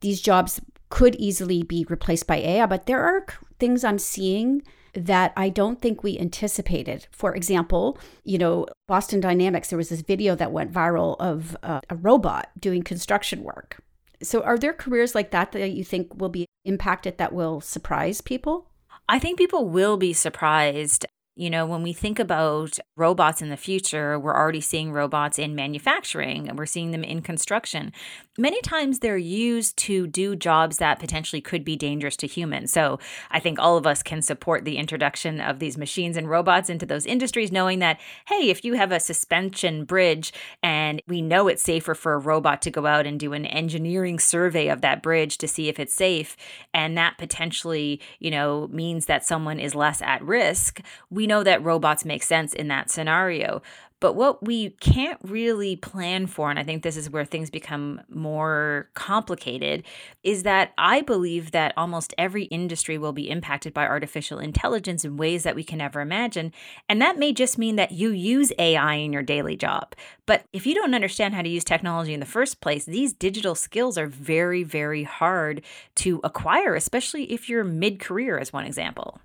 These 0.00 0.20
jobs 0.20 0.60
could 0.90 1.14
easily 1.16 1.62
be 1.62 1.86
replaced 1.88 2.26
by 2.26 2.36
AI, 2.36 2.66
but 2.66 2.86
there 2.86 3.02
are 3.02 3.24
things 3.58 3.84
I'm 3.84 3.98
seeing 3.98 4.62
that 4.94 5.32
I 5.36 5.48
don't 5.48 5.80
think 5.80 6.02
we 6.02 6.18
anticipated. 6.18 7.06
For 7.10 7.34
example, 7.34 7.98
you 8.24 8.38
know, 8.38 8.66
Boston 8.86 9.20
Dynamics, 9.20 9.70
there 9.70 9.78
was 9.78 9.88
this 9.88 10.02
video 10.02 10.34
that 10.36 10.52
went 10.52 10.72
viral 10.72 11.16
of 11.18 11.56
uh, 11.62 11.80
a 11.88 11.96
robot 11.96 12.50
doing 12.58 12.82
construction 12.82 13.42
work. 13.42 13.78
So, 14.22 14.42
are 14.42 14.58
there 14.58 14.72
careers 14.72 15.14
like 15.14 15.30
that 15.30 15.52
that 15.52 15.70
you 15.72 15.84
think 15.84 16.20
will 16.20 16.28
be 16.28 16.46
impacted 16.64 17.18
that 17.18 17.32
will 17.32 17.60
surprise 17.60 18.20
people? 18.20 18.68
I 19.08 19.18
think 19.18 19.38
people 19.38 19.68
will 19.68 19.96
be 19.96 20.12
surprised 20.12 21.06
you 21.34 21.48
know, 21.48 21.64
when 21.64 21.82
we 21.82 21.94
think 21.94 22.18
about 22.18 22.78
robots 22.94 23.40
in 23.40 23.48
the 23.48 23.56
future, 23.56 24.18
we're 24.18 24.36
already 24.36 24.60
seeing 24.60 24.92
robots 24.92 25.38
in 25.38 25.54
manufacturing 25.54 26.48
and 26.48 26.58
we're 26.58 26.66
seeing 26.66 26.90
them 26.90 27.02
in 27.02 27.22
construction. 27.22 27.90
Many 28.36 28.60
times 28.60 28.98
they're 28.98 29.16
used 29.16 29.76
to 29.78 30.06
do 30.06 30.36
jobs 30.36 30.76
that 30.78 30.98
potentially 30.98 31.40
could 31.40 31.64
be 31.64 31.76
dangerous 31.76 32.16
to 32.18 32.26
humans. 32.26 32.72
So 32.72 32.98
I 33.30 33.40
think 33.40 33.58
all 33.58 33.78
of 33.78 33.86
us 33.86 34.02
can 34.02 34.20
support 34.20 34.64
the 34.64 34.76
introduction 34.76 35.40
of 35.40 35.58
these 35.58 35.78
machines 35.78 36.16
and 36.18 36.28
robots 36.28 36.68
into 36.68 36.84
those 36.84 37.06
industries, 37.06 37.50
knowing 37.50 37.78
that, 37.78 37.98
hey, 38.26 38.50
if 38.50 38.64
you 38.64 38.74
have 38.74 38.92
a 38.92 39.00
suspension 39.00 39.84
bridge 39.84 40.32
and 40.62 41.00
we 41.06 41.22
know 41.22 41.48
it's 41.48 41.62
safer 41.62 41.94
for 41.94 42.14
a 42.14 42.18
robot 42.18 42.60
to 42.62 42.70
go 42.70 42.86
out 42.86 43.06
and 43.06 43.18
do 43.18 43.32
an 43.32 43.46
engineering 43.46 44.18
survey 44.18 44.68
of 44.68 44.82
that 44.82 45.02
bridge 45.02 45.38
to 45.38 45.48
see 45.48 45.68
if 45.68 45.78
it's 45.78 45.94
safe, 45.94 46.36
and 46.74 46.96
that 46.98 47.16
potentially, 47.16 48.00
you 48.18 48.30
know, 48.30 48.68
means 48.68 49.06
that 49.06 49.24
someone 49.24 49.58
is 49.58 49.74
less 49.74 50.02
at 50.02 50.22
risk, 50.22 50.80
we 51.10 51.21
we 51.22 51.28
know 51.28 51.44
that 51.44 51.62
robots 51.62 52.04
make 52.04 52.24
sense 52.24 52.52
in 52.52 52.66
that 52.66 52.90
scenario. 52.90 53.62
But 54.00 54.14
what 54.16 54.44
we 54.44 54.70
can't 54.80 55.20
really 55.22 55.76
plan 55.76 56.26
for, 56.26 56.50
and 56.50 56.58
I 56.58 56.64
think 56.64 56.82
this 56.82 56.96
is 56.96 57.08
where 57.08 57.24
things 57.24 57.48
become 57.48 58.00
more 58.08 58.90
complicated, 58.94 59.84
is 60.24 60.42
that 60.42 60.72
I 60.76 61.02
believe 61.02 61.52
that 61.52 61.74
almost 61.76 62.12
every 62.18 62.46
industry 62.46 62.98
will 62.98 63.12
be 63.12 63.30
impacted 63.30 63.72
by 63.72 63.86
artificial 63.86 64.40
intelligence 64.40 65.04
in 65.04 65.16
ways 65.16 65.44
that 65.44 65.54
we 65.54 65.62
can 65.62 65.78
never 65.78 66.00
imagine. 66.00 66.52
And 66.88 67.00
that 67.00 67.20
may 67.20 67.32
just 67.32 67.56
mean 67.56 67.76
that 67.76 67.92
you 67.92 68.10
use 68.10 68.52
AI 68.58 68.94
in 68.94 69.12
your 69.12 69.22
daily 69.22 69.54
job. 69.54 69.94
But 70.26 70.42
if 70.52 70.66
you 70.66 70.74
don't 70.74 70.96
understand 70.96 71.34
how 71.34 71.42
to 71.42 71.48
use 71.48 71.62
technology 71.62 72.14
in 72.14 72.18
the 72.18 72.26
first 72.26 72.60
place, 72.60 72.84
these 72.84 73.12
digital 73.12 73.54
skills 73.54 73.96
are 73.96 74.08
very, 74.08 74.64
very 74.64 75.04
hard 75.04 75.62
to 75.94 76.20
acquire, 76.24 76.74
especially 76.74 77.32
if 77.32 77.48
you're 77.48 77.62
mid 77.62 78.00
career, 78.00 78.38
as 78.38 78.52
one 78.52 78.66
example. 78.66 79.20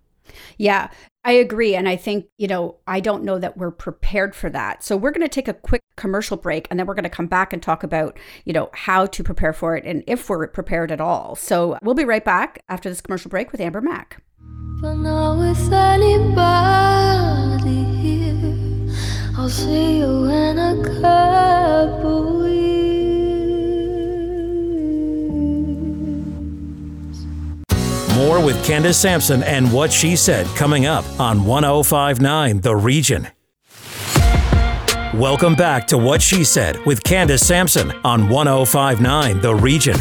Yeah, 0.58 0.90
I 1.24 1.34
agree. 1.34 1.76
And 1.76 1.90
I 1.90 1.98
think, 1.98 2.28
you 2.38 2.48
know, 2.48 2.78
I 2.88 3.00
don't 3.02 3.24
know 3.24 3.38
that 3.38 3.58
we're 3.58 3.72
prepared 3.72 4.34
for 4.34 4.50
that. 4.50 4.84
So 4.84 4.96
we're 4.96 5.12
going 5.12 5.28
to 5.28 5.30
take 5.30 5.50
a 5.50 5.54
quick 5.54 5.82
commercial 5.98 6.38
break 6.38 6.68
and 6.70 6.80
then 6.80 6.88
we're 6.88 6.94
going 6.94 7.04
to 7.04 7.10
come 7.10 7.28
back 7.28 7.52
and 7.52 7.62
talk 7.62 7.84
about, 7.84 8.18
you 8.46 8.54
know, 8.54 8.70
how 8.74 9.06
to 9.08 9.24
prepare 9.24 9.52
for 9.52 9.76
it 9.76 9.84
and 9.84 10.04
if 10.08 10.30
we're 10.30 10.48
prepared 10.48 10.92
at 10.92 11.02
all. 11.02 11.36
So 11.36 11.78
we'll 11.82 11.96
be 11.96 12.06
right 12.06 12.24
back 12.24 12.60
after 12.70 12.88
this 12.88 13.02
commercial 13.02 13.30
break 13.30 13.52
with 13.52 13.60
Amber 13.60 13.82
Mac. 13.82 14.24
But 14.80 14.96
not 14.96 15.40
with 15.40 15.74
anybody 15.74 16.24
here. 18.02 18.96
I'll 19.38 19.50
see 19.50 19.98
you 19.98 20.26
in 20.26 20.58
a 20.58 21.02
couple 21.02 22.47
More 28.18 28.44
with 28.44 28.66
Candace 28.66 28.98
Sampson 28.98 29.44
and 29.44 29.72
what 29.72 29.94
she 29.94 30.16
said 30.16 30.48
coming 30.56 30.88
up 30.88 31.06
on 31.20 31.46
1059 31.46 32.62
The 32.62 32.76
Region. 32.76 33.28
Welcome 35.14 35.54
back 35.54 35.86
to 35.90 36.00
What 36.00 36.20
She 36.20 36.44
Said 36.44 36.84
with 36.84 37.04
Candace 37.04 37.46
Sampson 37.46 37.92
on 38.04 38.28
1059 38.28 39.40
The 39.42 39.54
Region. 39.54 39.98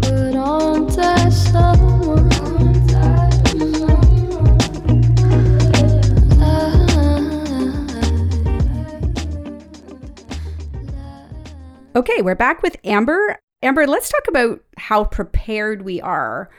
But 0.00 0.34
aren't 0.34 0.98
I 0.98 1.28
someone? 1.28 2.30
Okay, 11.94 12.22
we're 12.22 12.34
back 12.34 12.60
with 12.64 12.76
Amber. 12.82 13.38
Amber, 13.62 13.86
let's 13.86 14.08
talk 14.08 14.26
about 14.26 14.62
how 14.78 15.04
prepared 15.04 15.82
we 15.82 16.00
are 16.00 16.50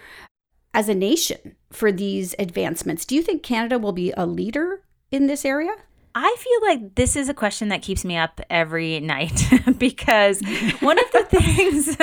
as 0.73 0.87
a 0.87 0.93
nation 0.93 1.55
for 1.71 1.91
these 1.91 2.35
advancements. 2.37 3.05
Do 3.05 3.15
you 3.15 3.23
think 3.23 3.41
Canada 3.41 3.79
will 3.79 3.91
be 3.91 4.13
a 4.15 4.25
leader 4.25 4.83
in 5.11 5.27
this 5.27 5.43
area? 5.43 5.71
I 6.13 6.35
feel 6.37 6.69
like 6.69 6.95
this 6.95 7.15
is 7.15 7.29
a 7.29 7.33
question 7.33 7.69
that 7.69 7.81
keeps 7.81 8.03
me 8.03 8.17
up 8.17 8.41
every 8.49 8.99
night 8.99 9.45
because 9.77 10.41
one 10.81 10.99
of 10.99 11.11
the 11.13 11.23
things 11.29 11.95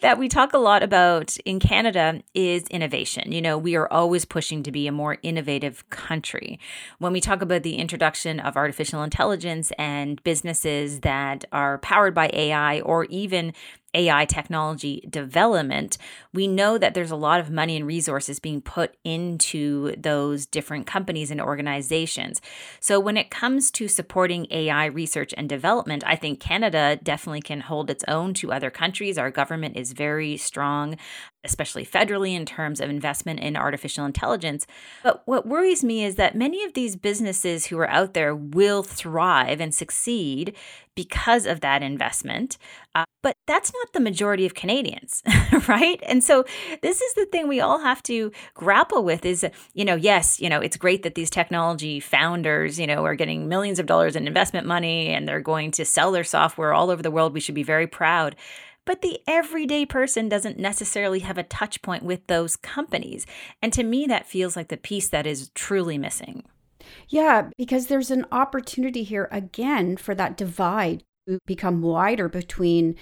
that 0.00 0.16
we 0.16 0.28
talk 0.28 0.52
a 0.52 0.58
lot 0.58 0.84
about 0.84 1.36
in 1.38 1.58
Canada 1.58 2.22
is 2.34 2.62
innovation. 2.68 3.32
You 3.32 3.42
know, 3.42 3.58
we 3.58 3.74
are 3.74 3.92
always 3.92 4.24
pushing 4.24 4.62
to 4.62 4.70
be 4.70 4.86
a 4.86 4.92
more 4.92 5.18
innovative 5.24 5.88
country. 5.90 6.60
When 6.98 7.12
we 7.12 7.20
talk 7.20 7.42
about 7.42 7.64
the 7.64 7.74
introduction 7.74 8.38
of 8.38 8.56
artificial 8.56 9.02
intelligence 9.02 9.72
and 9.76 10.22
businesses 10.22 11.00
that 11.00 11.44
are 11.50 11.78
powered 11.78 12.14
by 12.14 12.30
AI 12.32 12.80
or 12.82 13.06
even 13.06 13.52
AI 13.94 14.24
technology 14.26 15.06
development, 15.08 15.98
we 16.32 16.46
know 16.46 16.78
that 16.78 16.94
there's 16.94 17.10
a 17.10 17.16
lot 17.16 17.40
of 17.40 17.50
money 17.50 17.76
and 17.76 17.86
resources 17.86 18.38
being 18.38 18.60
put 18.60 18.96
into 19.04 19.94
those 19.96 20.46
different 20.46 20.86
companies 20.86 21.30
and 21.30 21.40
organizations. 21.40 22.40
So, 22.80 23.00
when 23.00 23.16
it 23.16 23.30
comes 23.30 23.70
to 23.72 23.88
supporting 23.88 24.46
AI 24.50 24.86
research 24.86 25.32
and 25.36 25.48
development, 25.48 26.04
I 26.06 26.16
think 26.16 26.40
Canada 26.40 26.98
definitely 27.02 27.42
can 27.42 27.60
hold 27.60 27.90
its 27.90 28.04
own 28.06 28.34
to 28.34 28.52
other 28.52 28.70
countries. 28.70 29.18
Our 29.18 29.30
government 29.30 29.76
is 29.76 29.92
very 29.92 30.36
strong, 30.36 30.96
especially 31.48 31.84
federally, 31.84 32.34
in 32.34 32.46
terms 32.46 32.80
of 32.80 32.88
investment 32.90 33.40
in 33.40 33.56
artificial 33.56 34.04
intelligence. 34.04 34.66
But 35.02 35.22
what 35.26 35.46
worries 35.46 35.82
me 35.82 36.04
is 36.04 36.14
that 36.14 36.36
many 36.36 36.62
of 36.64 36.74
these 36.74 36.94
businesses 36.94 37.66
who 37.66 37.78
are 37.78 37.90
out 37.90 38.14
there 38.14 38.34
will 38.34 38.82
thrive 38.82 39.60
and 39.60 39.74
succeed 39.74 40.54
because 40.98 41.46
of 41.46 41.60
that 41.60 41.80
investment. 41.80 42.58
Uh, 42.92 43.04
but 43.22 43.36
that's 43.46 43.72
not 43.72 43.92
the 43.92 44.00
majority 44.00 44.44
of 44.44 44.54
Canadians, 44.54 45.22
right? 45.68 46.02
And 46.04 46.24
so 46.24 46.44
this 46.82 47.00
is 47.00 47.14
the 47.14 47.26
thing 47.26 47.46
we 47.46 47.60
all 47.60 47.78
have 47.78 48.02
to 48.04 48.32
grapple 48.54 49.04
with 49.04 49.24
is, 49.24 49.46
you 49.74 49.84
know, 49.84 49.94
yes, 49.94 50.40
you 50.40 50.48
know, 50.48 50.60
it's 50.60 50.76
great 50.76 51.04
that 51.04 51.14
these 51.14 51.30
technology 51.30 52.00
founders, 52.00 52.80
you 52.80 52.86
know, 52.88 53.04
are 53.04 53.14
getting 53.14 53.48
millions 53.48 53.78
of 53.78 53.86
dollars 53.86 54.16
in 54.16 54.26
investment 54.26 54.66
money 54.66 55.10
and 55.10 55.28
they're 55.28 55.40
going 55.40 55.70
to 55.70 55.84
sell 55.84 56.10
their 56.10 56.24
software 56.24 56.74
all 56.74 56.90
over 56.90 57.00
the 57.00 57.12
world. 57.12 57.32
We 57.32 57.38
should 57.38 57.54
be 57.54 57.62
very 57.62 57.86
proud. 57.86 58.34
But 58.88 59.02
the 59.02 59.20
everyday 59.26 59.84
person 59.84 60.30
doesn't 60.30 60.58
necessarily 60.58 61.18
have 61.18 61.36
a 61.36 61.42
touch 61.42 61.82
point 61.82 62.04
with 62.04 62.26
those 62.26 62.56
companies. 62.56 63.26
And 63.60 63.70
to 63.74 63.82
me, 63.82 64.06
that 64.06 64.24
feels 64.24 64.56
like 64.56 64.68
the 64.68 64.78
piece 64.78 65.10
that 65.10 65.26
is 65.26 65.50
truly 65.50 65.98
missing. 65.98 66.44
Yeah, 67.06 67.50
because 67.58 67.88
there's 67.88 68.10
an 68.10 68.24
opportunity 68.32 69.02
here 69.02 69.28
again 69.30 69.98
for 69.98 70.14
that 70.14 70.38
divide 70.38 71.02
to 71.28 71.38
become 71.44 71.82
wider 71.82 72.30
between, 72.30 72.94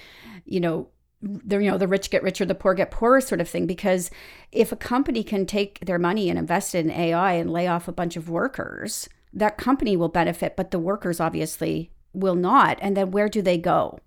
you 0.45 0.59
know, 0.59 0.89
the 1.22 1.59
you 1.59 1.70
know 1.70 1.78
the 1.78 1.87
rich 1.87 2.11
get 2.11 2.24
richer, 2.24 2.45
the 2.45 2.57
poor 2.57 2.74
get 2.74 2.91
poorer 2.91 3.20
sort 3.20 3.41
of 3.41 3.49
thing. 3.49 3.68
Because 3.68 4.11
if 4.51 4.72
a 4.72 4.76
company 4.76 5.22
can 5.22 5.47
take 5.47 5.87
their 5.87 6.01
money 6.01 6.28
and 6.28 6.37
invest 6.37 6.74
in 6.74 6.91
AI 6.91 7.34
and 7.34 7.49
lay 7.49 7.68
off 7.68 7.87
a 7.87 7.93
bunch 7.93 8.16
of 8.16 8.28
workers, 8.28 9.09
that 9.32 9.57
company 9.57 9.97
will 9.97 10.09
benefit, 10.09 10.57
but 10.57 10.72
the 10.72 10.80
workers 10.80 11.20
obviously 11.20 11.93
will 12.12 12.34
not. 12.34 12.76
And 12.82 12.97
then 12.97 13.12
where 13.12 13.28
do 13.28 13.41
they 13.41 13.57
go? 13.57 14.01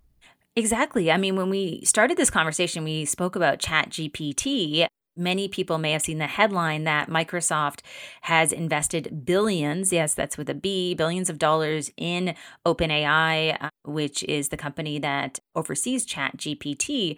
Exactly. 0.55 1.11
I 1.11 1.17
mean, 1.17 1.35
when 1.35 1.49
we 1.49 1.81
started 1.85 2.17
this 2.17 2.29
conversation, 2.29 2.83
we 2.83 3.05
spoke 3.05 3.35
about 3.35 3.59
ChatGPT. 3.59 4.87
Many 5.15 5.47
people 5.49 5.77
may 5.77 5.91
have 5.91 6.01
seen 6.01 6.17
the 6.17 6.27
headline 6.27 6.85
that 6.85 7.09
Microsoft 7.09 7.81
has 8.21 8.53
invested 8.53 9.25
billions, 9.25 9.91
yes, 9.91 10.13
that's 10.13 10.37
with 10.37 10.49
a 10.49 10.53
B, 10.53 10.93
billions 10.95 11.29
of 11.29 11.37
dollars 11.37 11.91
in 11.97 12.35
OpenAI, 12.65 13.57
uh, 13.61 13.69
which 13.83 14.23
is 14.23 14.47
the 14.47 14.55
company 14.55 14.97
that 14.99 15.39
oversees 15.55 16.05
ChatGPT. 16.05 17.17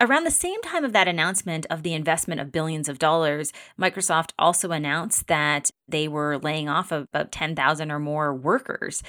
Around 0.00 0.24
the 0.24 0.30
same 0.30 0.60
time 0.62 0.84
of 0.84 0.92
that 0.94 1.08
announcement 1.08 1.66
of 1.68 1.82
the 1.82 1.92
investment 1.92 2.40
of 2.40 2.52
billions 2.52 2.88
of 2.88 2.98
dollars, 2.98 3.52
Microsoft 3.78 4.30
also 4.38 4.70
announced 4.72 5.26
that 5.26 5.70
they 5.86 6.08
were 6.08 6.38
laying 6.38 6.68
off 6.70 6.90
about 6.90 7.32
10,000 7.32 7.90
or 7.92 7.98
more 7.98 8.34
workers. 8.34 9.02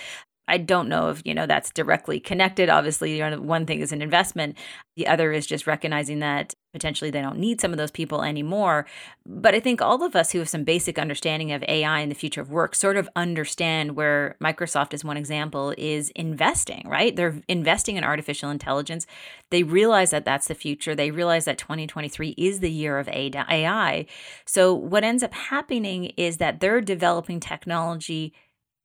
I 0.48 0.58
don't 0.58 0.90
know 0.90 1.10
if, 1.10 1.22
you 1.24 1.34
know, 1.34 1.46
that's 1.46 1.72
directly 1.72 2.20
connected. 2.20 2.70
Obviously, 2.70 3.18
you 3.18 3.30
know, 3.30 3.40
one 3.40 3.66
thing 3.66 3.80
is 3.80 3.94
an 3.94 4.02
investment. 4.02 4.58
The 4.98 5.08
other 5.08 5.32
is 5.32 5.48
just 5.48 5.66
recognizing 5.66 6.20
that 6.20 6.54
potentially 6.74 7.12
they 7.12 7.22
don't 7.22 7.38
need 7.38 7.62
some 7.62 7.72
of 7.72 7.78
those 7.78 7.92
people 7.92 8.24
anymore. 8.24 8.86
But 9.26 9.56
I 9.56 9.62
think 9.62 9.82
all 9.82 10.04
of 10.04 10.16
us 10.16 10.32
who 10.32 10.40
have 10.40 10.50
some 10.50 10.66
basic 10.66 11.00
understanding 11.00 11.54
of 11.54 11.64
AI 11.64 12.00
and 12.00 12.12
the 12.12 12.16
future 12.16 12.42
of 12.42 12.52
work 12.52 12.76
sort 12.76 12.98
of 12.98 13.08
understand 13.16 13.96
where 13.96 14.36
Microsoft, 14.44 14.94
as 14.94 15.06
one 15.06 15.16
example, 15.16 15.74
is 15.78 16.10
investing, 16.10 16.86
right? 16.90 17.16
They're 17.16 17.42
investing 17.48 17.96
in 17.96 18.04
artificial 18.04 18.50
intelligence. 18.50 19.08
They 19.50 19.64
realize 19.64 20.10
that 20.12 20.26
that's 20.26 20.48
the 20.48 20.56
future. 20.56 20.94
They 20.94 21.12
realize 21.12 21.46
that 21.46 21.58
2023 21.58 22.30
is 22.32 22.60
the 22.60 22.72
year 22.72 23.00
of 23.00 23.08
AI. 23.08 24.06
So 24.46 24.74
what 24.74 25.06
ends 25.06 25.24
up 25.24 25.34
happening 25.34 26.06
is 26.18 26.38
that 26.38 26.60
they're 26.60 26.82
developing 26.82 27.40
technology 27.40 28.34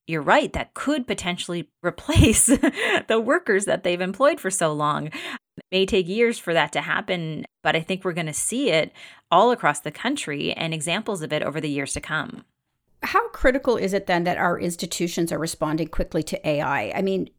you're 0.08 0.22
right, 0.22 0.52
that 0.54 0.74
could 0.74 1.06
potentially 1.06 1.68
replace 1.84 2.46
the 2.46 3.22
workers 3.22 3.66
that 3.66 3.84
they've 3.84 4.00
employed 4.00 4.40
for 4.40 4.50
so 4.50 4.72
long. 4.72 5.06
It 5.06 5.64
may 5.70 5.86
take 5.86 6.08
years 6.08 6.38
for 6.38 6.54
that 6.54 6.72
to 6.72 6.80
happen, 6.80 7.44
but 7.62 7.76
I 7.76 7.80
think 7.80 8.04
we're 8.04 8.12
going 8.12 8.26
to 8.26 8.32
see 8.32 8.70
it 8.70 8.92
all 9.30 9.50
across 9.50 9.80
the 9.80 9.90
country 9.90 10.52
and 10.52 10.72
examples 10.72 11.22
of 11.22 11.32
it 11.32 11.42
over 11.42 11.60
the 11.60 11.70
years 11.70 11.92
to 11.92 12.00
come. 12.00 12.44
How 13.02 13.28
critical 13.28 13.76
is 13.76 13.92
it 13.92 14.06
then 14.06 14.24
that 14.24 14.38
our 14.38 14.58
institutions 14.58 15.30
are 15.30 15.38
responding 15.38 15.88
quickly 15.88 16.22
to 16.24 16.48
AI? 16.48 16.92
I 16.94 17.02
mean, 17.02 17.30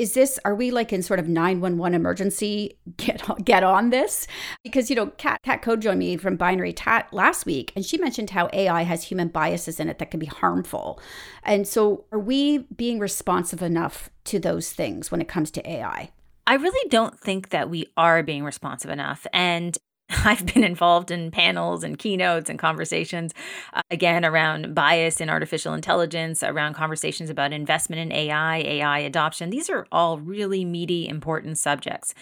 is 0.00 0.14
this 0.14 0.38
are 0.46 0.54
we 0.54 0.70
like 0.70 0.94
in 0.94 1.02
sort 1.02 1.20
of 1.20 1.28
911 1.28 1.94
emergency 1.94 2.78
get 2.96 3.22
get 3.44 3.62
on 3.62 3.90
this? 3.90 4.26
Because 4.64 4.88
you 4.88 4.96
know 4.96 5.08
Cat 5.08 5.42
Cat 5.42 5.60
Coode 5.60 5.82
joined 5.82 5.98
me 5.98 6.16
from 6.16 6.36
Binary 6.36 6.72
Tattoo 6.72 7.14
last 7.14 7.44
week 7.44 7.70
and 7.76 7.84
she 7.84 7.98
mentioned 7.98 8.30
how 8.30 8.48
ai 8.54 8.82
has 8.82 9.04
human 9.04 9.28
biases 9.28 9.78
in 9.78 9.90
it 9.90 9.98
that 9.98 10.10
can 10.10 10.18
be 10.18 10.26
harmful. 10.26 10.98
And 11.42 11.68
so 11.68 12.06
are 12.12 12.18
we 12.18 12.58
being 12.74 12.98
responsive 12.98 13.60
enough 13.60 14.08
to 14.24 14.38
those 14.38 14.72
things 14.72 15.10
when 15.10 15.20
it 15.20 15.28
comes 15.28 15.50
to 15.52 15.70
ai 15.70 16.10
I 16.46 16.54
really 16.54 16.88
don't 16.88 17.20
think 17.20 17.50
that 17.50 17.68
we 17.68 17.86
are 17.96 18.22
being 18.22 18.42
responsive 18.42 18.90
enough. 18.90 19.26
And 19.32 19.76
I've 20.24 20.44
been 20.46 20.64
involved 20.64 21.10
in 21.10 21.30
panels 21.30 21.84
and 21.84 21.98
keynotes 21.98 22.50
and 22.50 22.58
conversations, 22.58 23.32
uh, 23.72 23.82
again, 23.90 24.24
around 24.24 24.74
bias 24.74 25.20
in 25.20 25.30
artificial 25.30 25.72
intelligence, 25.72 26.42
around 26.42 26.74
conversations 26.74 27.30
about 27.30 27.52
investment 27.52 28.00
in 28.00 28.12
AI, 28.12 28.58
AI 28.58 28.98
adoption. 29.00 29.50
These 29.50 29.70
are 29.70 29.86
all 29.92 30.18
really 30.18 30.64
meaty, 30.64 31.08
important 31.08 31.58
subjects. 31.58 32.14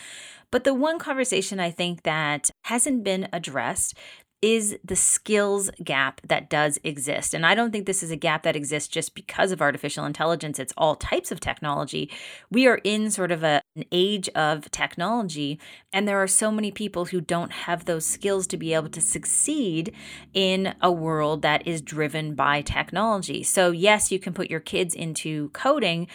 But 0.51 0.65
the 0.65 0.75
one 0.75 0.99
conversation 0.99 1.61
I 1.61 1.71
think 1.71 2.03
that 2.03 2.51
hasn't 2.65 3.05
been 3.05 3.29
addressed 3.33 3.95
is 4.41 4.77
the 4.85 4.95
skills 4.95 5.69
gap 5.83 6.21
that 6.25 6.49
does 6.49 6.79
exist. 6.85 7.35
And 7.35 7.45
I 7.45 7.55
don't 7.55 7.73
think 7.73 7.87
this 7.87 8.03
is 8.03 8.13
a 8.13 8.17
gap 8.17 8.45
that 8.45 8.55
exists 8.55 8.89
just 8.89 9.15
because 9.15 9.51
of 9.51 9.61
artificial 9.61 10.05
intelligence. 10.05 10.59
It's 10.59 10.73
all 10.77 10.95
types 10.95 11.33
of 11.33 11.41
technology. 11.41 12.11
We 12.51 12.69
are 12.69 12.81
in 12.85 13.11
sort 13.11 13.33
of 13.33 13.43
a, 13.43 13.61
an 13.75 13.85
age 13.91 14.29
of 14.31 14.71
technology, 14.71 15.59
and 15.93 16.07
there 16.07 16.23
are 16.23 16.29
so 16.29 16.53
many 16.53 16.71
people 16.71 17.07
who 17.07 17.21
don't 17.21 17.53
have 17.53 17.85
those 17.85 18.07
skills 18.07 18.47
to 18.49 18.57
be 18.57 18.75
able 18.75 18.91
to 18.91 19.01
succeed 19.01 19.93
in 20.35 20.75
a 20.81 20.93
world 20.93 21.43
that 21.43 21.67
is 21.67 21.81
driven 21.81 22.35
by 22.35 22.63
technology. 22.63 23.43
So, 23.43 23.73
yes, 23.73 24.13
you 24.13 24.21
can 24.21 24.35
put 24.35 24.51
your 24.51 24.61
kids 24.61 24.95
into 24.95 25.49
coding, 25.51 26.07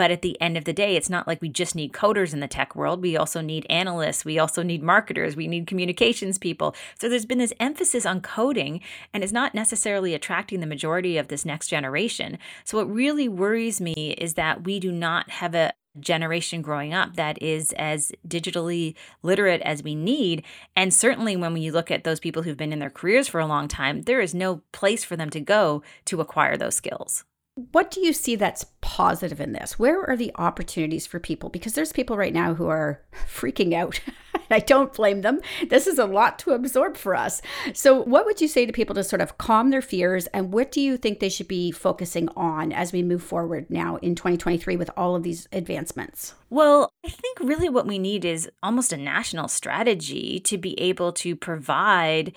but 0.00 0.10
at 0.10 0.22
the 0.22 0.40
end 0.40 0.56
of 0.56 0.64
the 0.64 0.72
day, 0.72 0.96
it's 0.96 1.10
not 1.10 1.26
like 1.26 1.42
we 1.42 1.50
just 1.50 1.74
need 1.74 1.92
coders 1.92 2.32
in 2.32 2.40
the 2.40 2.48
tech 2.48 2.74
world. 2.74 3.02
We 3.02 3.18
also 3.18 3.42
need 3.42 3.66
analysts. 3.68 4.24
We 4.24 4.38
also 4.38 4.62
need 4.62 4.82
marketers. 4.82 5.36
We 5.36 5.46
need 5.46 5.66
communications 5.66 6.38
people. 6.38 6.74
So 6.98 7.06
there's 7.06 7.26
been 7.26 7.36
this 7.36 7.52
emphasis 7.60 8.06
on 8.06 8.22
coding, 8.22 8.80
and 9.12 9.22
it's 9.22 9.30
not 9.30 9.54
necessarily 9.54 10.14
attracting 10.14 10.60
the 10.60 10.66
majority 10.66 11.18
of 11.18 11.28
this 11.28 11.44
next 11.44 11.68
generation. 11.68 12.38
So 12.64 12.78
what 12.78 12.90
really 12.90 13.28
worries 13.28 13.78
me 13.78 14.14
is 14.16 14.32
that 14.34 14.64
we 14.64 14.80
do 14.80 14.90
not 14.90 15.28
have 15.32 15.54
a 15.54 15.74
generation 15.98 16.62
growing 16.62 16.94
up 16.94 17.16
that 17.16 17.42
is 17.42 17.74
as 17.76 18.10
digitally 18.26 18.94
literate 19.22 19.60
as 19.66 19.82
we 19.82 19.94
need. 19.94 20.44
And 20.74 20.94
certainly 20.94 21.36
when 21.36 21.54
you 21.58 21.72
look 21.72 21.90
at 21.90 22.04
those 22.04 22.20
people 22.20 22.42
who've 22.42 22.56
been 22.56 22.72
in 22.72 22.78
their 22.78 22.88
careers 22.88 23.28
for 23.28 23.38
a 23.38 23.46
long 23.46 23.68
time, 23.68 24.00
there 24.04 24.22
is 24.22 24.34
no 24.34 24.62
place 24.72 25.04
for 25.04 25.16
them 25.16 25.28
to 25.28 25.40
go 25.40 25.82
to 26.06 26.22
acquire 26.22 26.56
those 26.56 26.74
skills. 26.74 27.26
What 27.72 27.90
do 27.90 28.00
you 28.00 28.12
see 28.12 28.36
that's 28.36 28.66
positive 28.80 29.40
in 29.40 29.52
this? 29.52 29.78
Where 29.78 30.08
are 30.08 30.16
the 30.16 30.32
opportunities 30.36 31.06
for 31.06 31.18
people? 31.18 31.48
Because 31.50 31.74
there's 31.74 31.92
people 31.92 32.16
right 32.16 32.32
now 32.32 32.54
who 32.54 32.68
are 32.68 33.02
freaking 33.26 33.74
out. 33.74 34.00
I 34.50 34.58
don't 34.58 34.92
blame 34.92 35.20
them. 35.20 35.40
This 35.68 35.86
is 35.86 35.98
a 35.98 36.06
lot 36.06 36.38
to 36.40 36.52
absorb 36.52 36.96
for 36.96 37.14
us. 37.14 37.40
So, 37.72 38.02
what 38.02 38.24
would 38.24 38.40
you 38.40 38.48
say 38.48 38.66
to 38.66 38.72
people 38.72 38.96
to 38.96 39.04
sort 39.04 39.22
of 39.22 39.38
calm 39.38 39.70
their 39.70 39.82
fears? 39.82 40.26
And 40.28 40.52
what 40.52 40.72
do 40.72 40.80
you 40.80 40.96
think 40.96 41.20
they 41.20 41.28
should 41.28 41.46
be 41.46 41.70
focusing 41.70 42.28
on 42.36 42.72
as 42.72 42.92
we 42.92 43.02
move 43.02 43.22
forward 43.22 43.70
now 43.70 43.96
in 43.96 44.16
2023 44.16 44.76
with 44.76 44.90
all 44.96 45.14
of 45.14 45.22
these 45.22 45.46
advancements? 45.52 46.34
Well, 46.48 46.92
I 47.06 47.10
think 47.10 47.38
really 47.40 47.68
what 47.68 47.86
we 47.86 47.98
need 47.98 48.24
is 48.24 48.50
almost 48.60 48.92
a 48.92 48.96
national 48.96 49.46
strategy 49.46 50.40
to 50.40 50.58
be 50.58 50.78
able 50.80 51.12
to 51.12 51.36
provide 51.36 52.32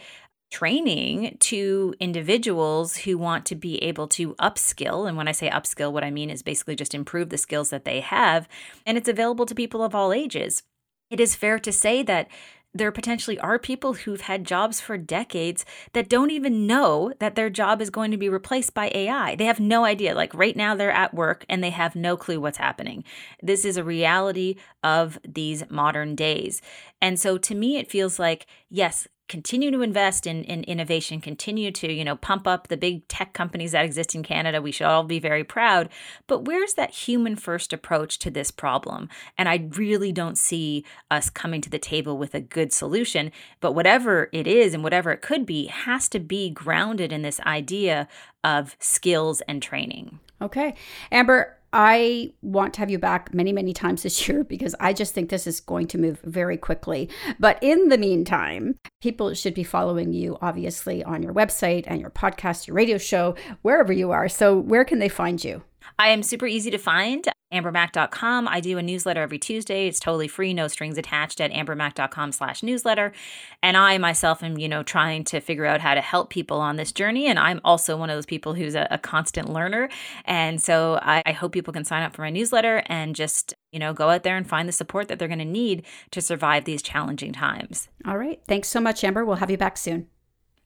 training 0.54 1.36
to 1.40 1.96
individuals 2.00 2.98
who 2.98 3.18
want 3.18 3.44
to 3.44 3.56
be 3.56 3.82
able 3.82 4.08
to 4.08 4.36
upskill. 4.36 5.08
And 5.08 5.18
when 5.18 5.28
I 5.28 5.32
say 5.32 5.50
upskill, 5.50 5.92
what 5.92 6.04
I 6.04 6.12
mean 6.12 6.30
is 6.30 6.44
basically 6.44 6.76
just 6.76 6.94
improve 6.94 7.30
the 7.30 7.40
skills 7.40 7.72
that 7.72 7.86
they 7.86 8.02
have. 8.02 8.48
And 8.86 8.96
it's 8.96 9.10
available 9.10 9.48
to 9.48 9.56
people 9.56 9.84
of 9.84 9.96
all 9.96 10.14
ages. 10.14 10.62
It 11.10 11.20
is 11.20 11.34
fair 11.34 11.58
to 11.58 11.72
say 11.72 12.04
that 12.04 12.28
there 12.72 12.92
potentially 12.92 13.40
are 13.40 13.58
people 13.58 13.94
who've 13.94 14.22
had 14.22 14.46
jobs 14.46 14.80
for 14.80 14.96
decades 14.96 15.66
that 15.94 16.10
don't 16.10 16.32
even 16.32 16.68
know 16.68 17.14
that 17.20 17.34
their 17.34 17.50
job 17.50 17.82
is 17.82 17.90
going 17.90 18.12
to 18.12 18.18
be 18.18 18.30
replaced 18.30 18.76
by 18.76 18.92
AI. 18.94 19.36
They 19.36 19.46
have 19.46 19.60
no 19.60 19.86
idea. 19.86 20.14
Like 20.14 20.36
right 20.36 20.56
now, 20.56 20.76
they're 20.76 20.92
at 20.92 21.16
work 21.16 21.46
and 21.50 21.64
they 21.64 21.72
have 21.72 21.96
no 21.96 22.16
clue 22.16 22.40
what's 22.40 22.58
happening. 22.60 23.04
This 23.42 23.66
is 23.66 23.78
a 23.78 23.84
reality 23.84 24.56
of 24.84 25.18
these 25.28 25.64
modern 25.72 26.16
days. 26.16 26.62
And 27.02 27.20
so 27.20 27.38
to 27.40 27.56
me, 27.56 27.78
it 27.78 27.90
feels 27.90 28.20
like, 28.20 28.46
yes, 28.70 29.08
continue 29.30 29.72
to 29.72 29.82
invest 29.82 30.28
in, 30.28 30.44
in 30.44 30.64
innovation, 30.66 31.22
continue 31.22 31.72
to, 31.72 31.92
you 31.92 32.04
know, 32.04 32.16
pump 32.16 32.48
up 32.48 32.68
the 32.68 32.78
big 32.78 33.08
tech 33.08 33.34
companies 33.34 33.72
that 33.72 33.86
exist 33.86 34.16
in 34.16 34.24
Canada. 34.24 34.62
We 34.62 34.72
should 34.72 34.88
all 34.88 35.04
be 35.04 35.20
very 35.20 35.44
proud. 35.44 35.90
But 36.28 36.46
where's 36.46 36.74
that 36.74 36.92
human 36.92 37.36
first 37.36 37.74
approach 37.74 38.20
to 38.20 38.30
this 38.30 38.52
problem? 38.52 39.10
And 39.38 39.48
I 39.48 39.70
really 39.76 40.12
don't 40.12 40.38
see 40.38 40.86
us 41.10 41.30
coming 41.30 41.62
to 41.62 41.70
the 41.70 41.80
table 41.80 42.18
with 42.18 42.36
a 42.36 42.42
good 42.42 42.74
solution. 42.74 43.32
But 43.60 43.74
whatever 43.74 44.30
it 44.34 44.48
is 44.48 44.74
and 44.74 44.84
whatever 44.84 45.12
it 45.12 45.22
could 45.22 45.46
be 45.46 45.68
has 45.68 46.10
to 46.10 46.20
be 46.20 46.50
grounded 46.50 47.12
in 47.12 47.22
this 47.22 47.40
idea 47.42 48.08
of 48.44 48.76
skills 48.80 49.42
and 49.48 49.64
training. 49.64 50.20
Okay. 50.42 50.76
Amber, 51.12 51.58
I 51.74 52.32
want 52.44 52.76
to 52.76 52.80
have 52.82 52.92
you 52.92 53.00
back 53.00 53.34
many, 53.34 53.52
many 53.52 53.74
times 53.74 54.04
this 54.04 54.28
year 54.28 54.44
because 54.54 54.76
I 54.80 54.94
just 54.94 55.14
think 55.14 55.30
this 55.30 55.48
is 55.48 55.60
going 55.60 55.88
to 55.88 55.98
move 55.98 56.22
very 56.24 56.56
quickly. 56.56 57.10
But 57.40 57.58
in 57.62 57.90
the 57.90 57.98
meantime, 57.98 58.76
people 59.02 59.34
should 59.34 59.56
be 59.56 59.64
following 59.64 60.14
you, 60.14 60.38
obviously, 60.42 61.04
on 61.04 61.24
your 61.24 61.34
website 61.34 61.86
and 61.88 62.00
your 62.00 62.12
podcast, 62.12 62.68
your 62.68 62.76
radio 62.76 62.98
show, 62.98 63.36
wherever 63.64 63.92
you 63.92 64.12
are. 64.12 64.30
So, 64.30 64.58
where 64.58 64.86
can 64.86 65.00
they 65.00 65.10
find 65.10 65.44
you? 65.44 65.64
I 66.00 66.10
am 66.10 66.24
super 66.24 66.48
easy 66.48 66.72
to 66.72 66.78
find. 66.78 67.28
ambermac.com. 67.54 68.48
I 68.48 68.60
do 68.60 68.78
a 68.78 68.84
newsletter 68.84 69.22
every 69.22 69.38
Tuesday. 69.38 69.88
It's 69.88 70.00
totally 70.00 70.28
free, 70.28 70.54
no 70.54 70.68
strings 70.68 70.98
attached 70.98 71.40
at 71.40 71.52
ambermac.com 71.52 72.32
slash 72.32 72.64
newsletter. 72.64 73.14
And 73.62 73.78
I 73.78 73.98
myself 74.00 74.42
am, 74.42 74.58
you 74.58 74.68
know, 74.68 74.82
trying 74.82 75.24
to 75.26 75.40
figure 75.40 75.66
out 75.66 75.80
how 75.82 75.94
to 75.94 76.02
help 76.02 76.30
people 76.30 76.60
on 76.60 76.78
this 76.78 76.92
journey. 76.92 77.28
And 77.28 77.38
I'm 77.38 77.62
also 77.64 77.96
one 77.96 78.10
of 78.10 78.18
those 78.18 78.26
people 78.26 78.54
who's 78.56 78.76
a, 78.76 78.88
a 78.90 78.98
constant 78.98 79.50
learner. 79.50 79.90
And 80.26 80.62
so 80.62 81.00
I, 81.02 81.22
I 81.26 81.32
hope 81.32 81.52
people 81.52 81.74
can 81.74 81.86
sign 81.86 82.04
up 82.04 82.16
for 82.16 82.24
my 82.24 82.32
newsletter 82.32 82.82
and 82.88 83.16
just, 83.16 83.54
you 83.72 83.80
know, 83.80 83.94
go 83.94 84.10
out 84.10 84.24
there 84.24 84.38
and 84.38 84.48
find 84.48 84.68
the 84.68 84.74
support 84.74 85.08
that 85.10 85.20
they're 85.20 85.28
going 85.28 85.38
to 85.40 85.46
need 85.46 85.86
to 86.12 86.22
survive 86.22 86.66
these 86.66 86.82
challenging 86.82 87.34
times. 87.34 87.88
All 88.06 88.18
right. 88.18 88.42
Thanks 88.48 88.68
so 88.68 88.80
much, 88.80 89.04
Amber. 89.04 89.26
We'll 89.26 89.36
have 89.38 89.52
you 89.52 89.58
back 89.58 89.78
soon. 89.78 90.08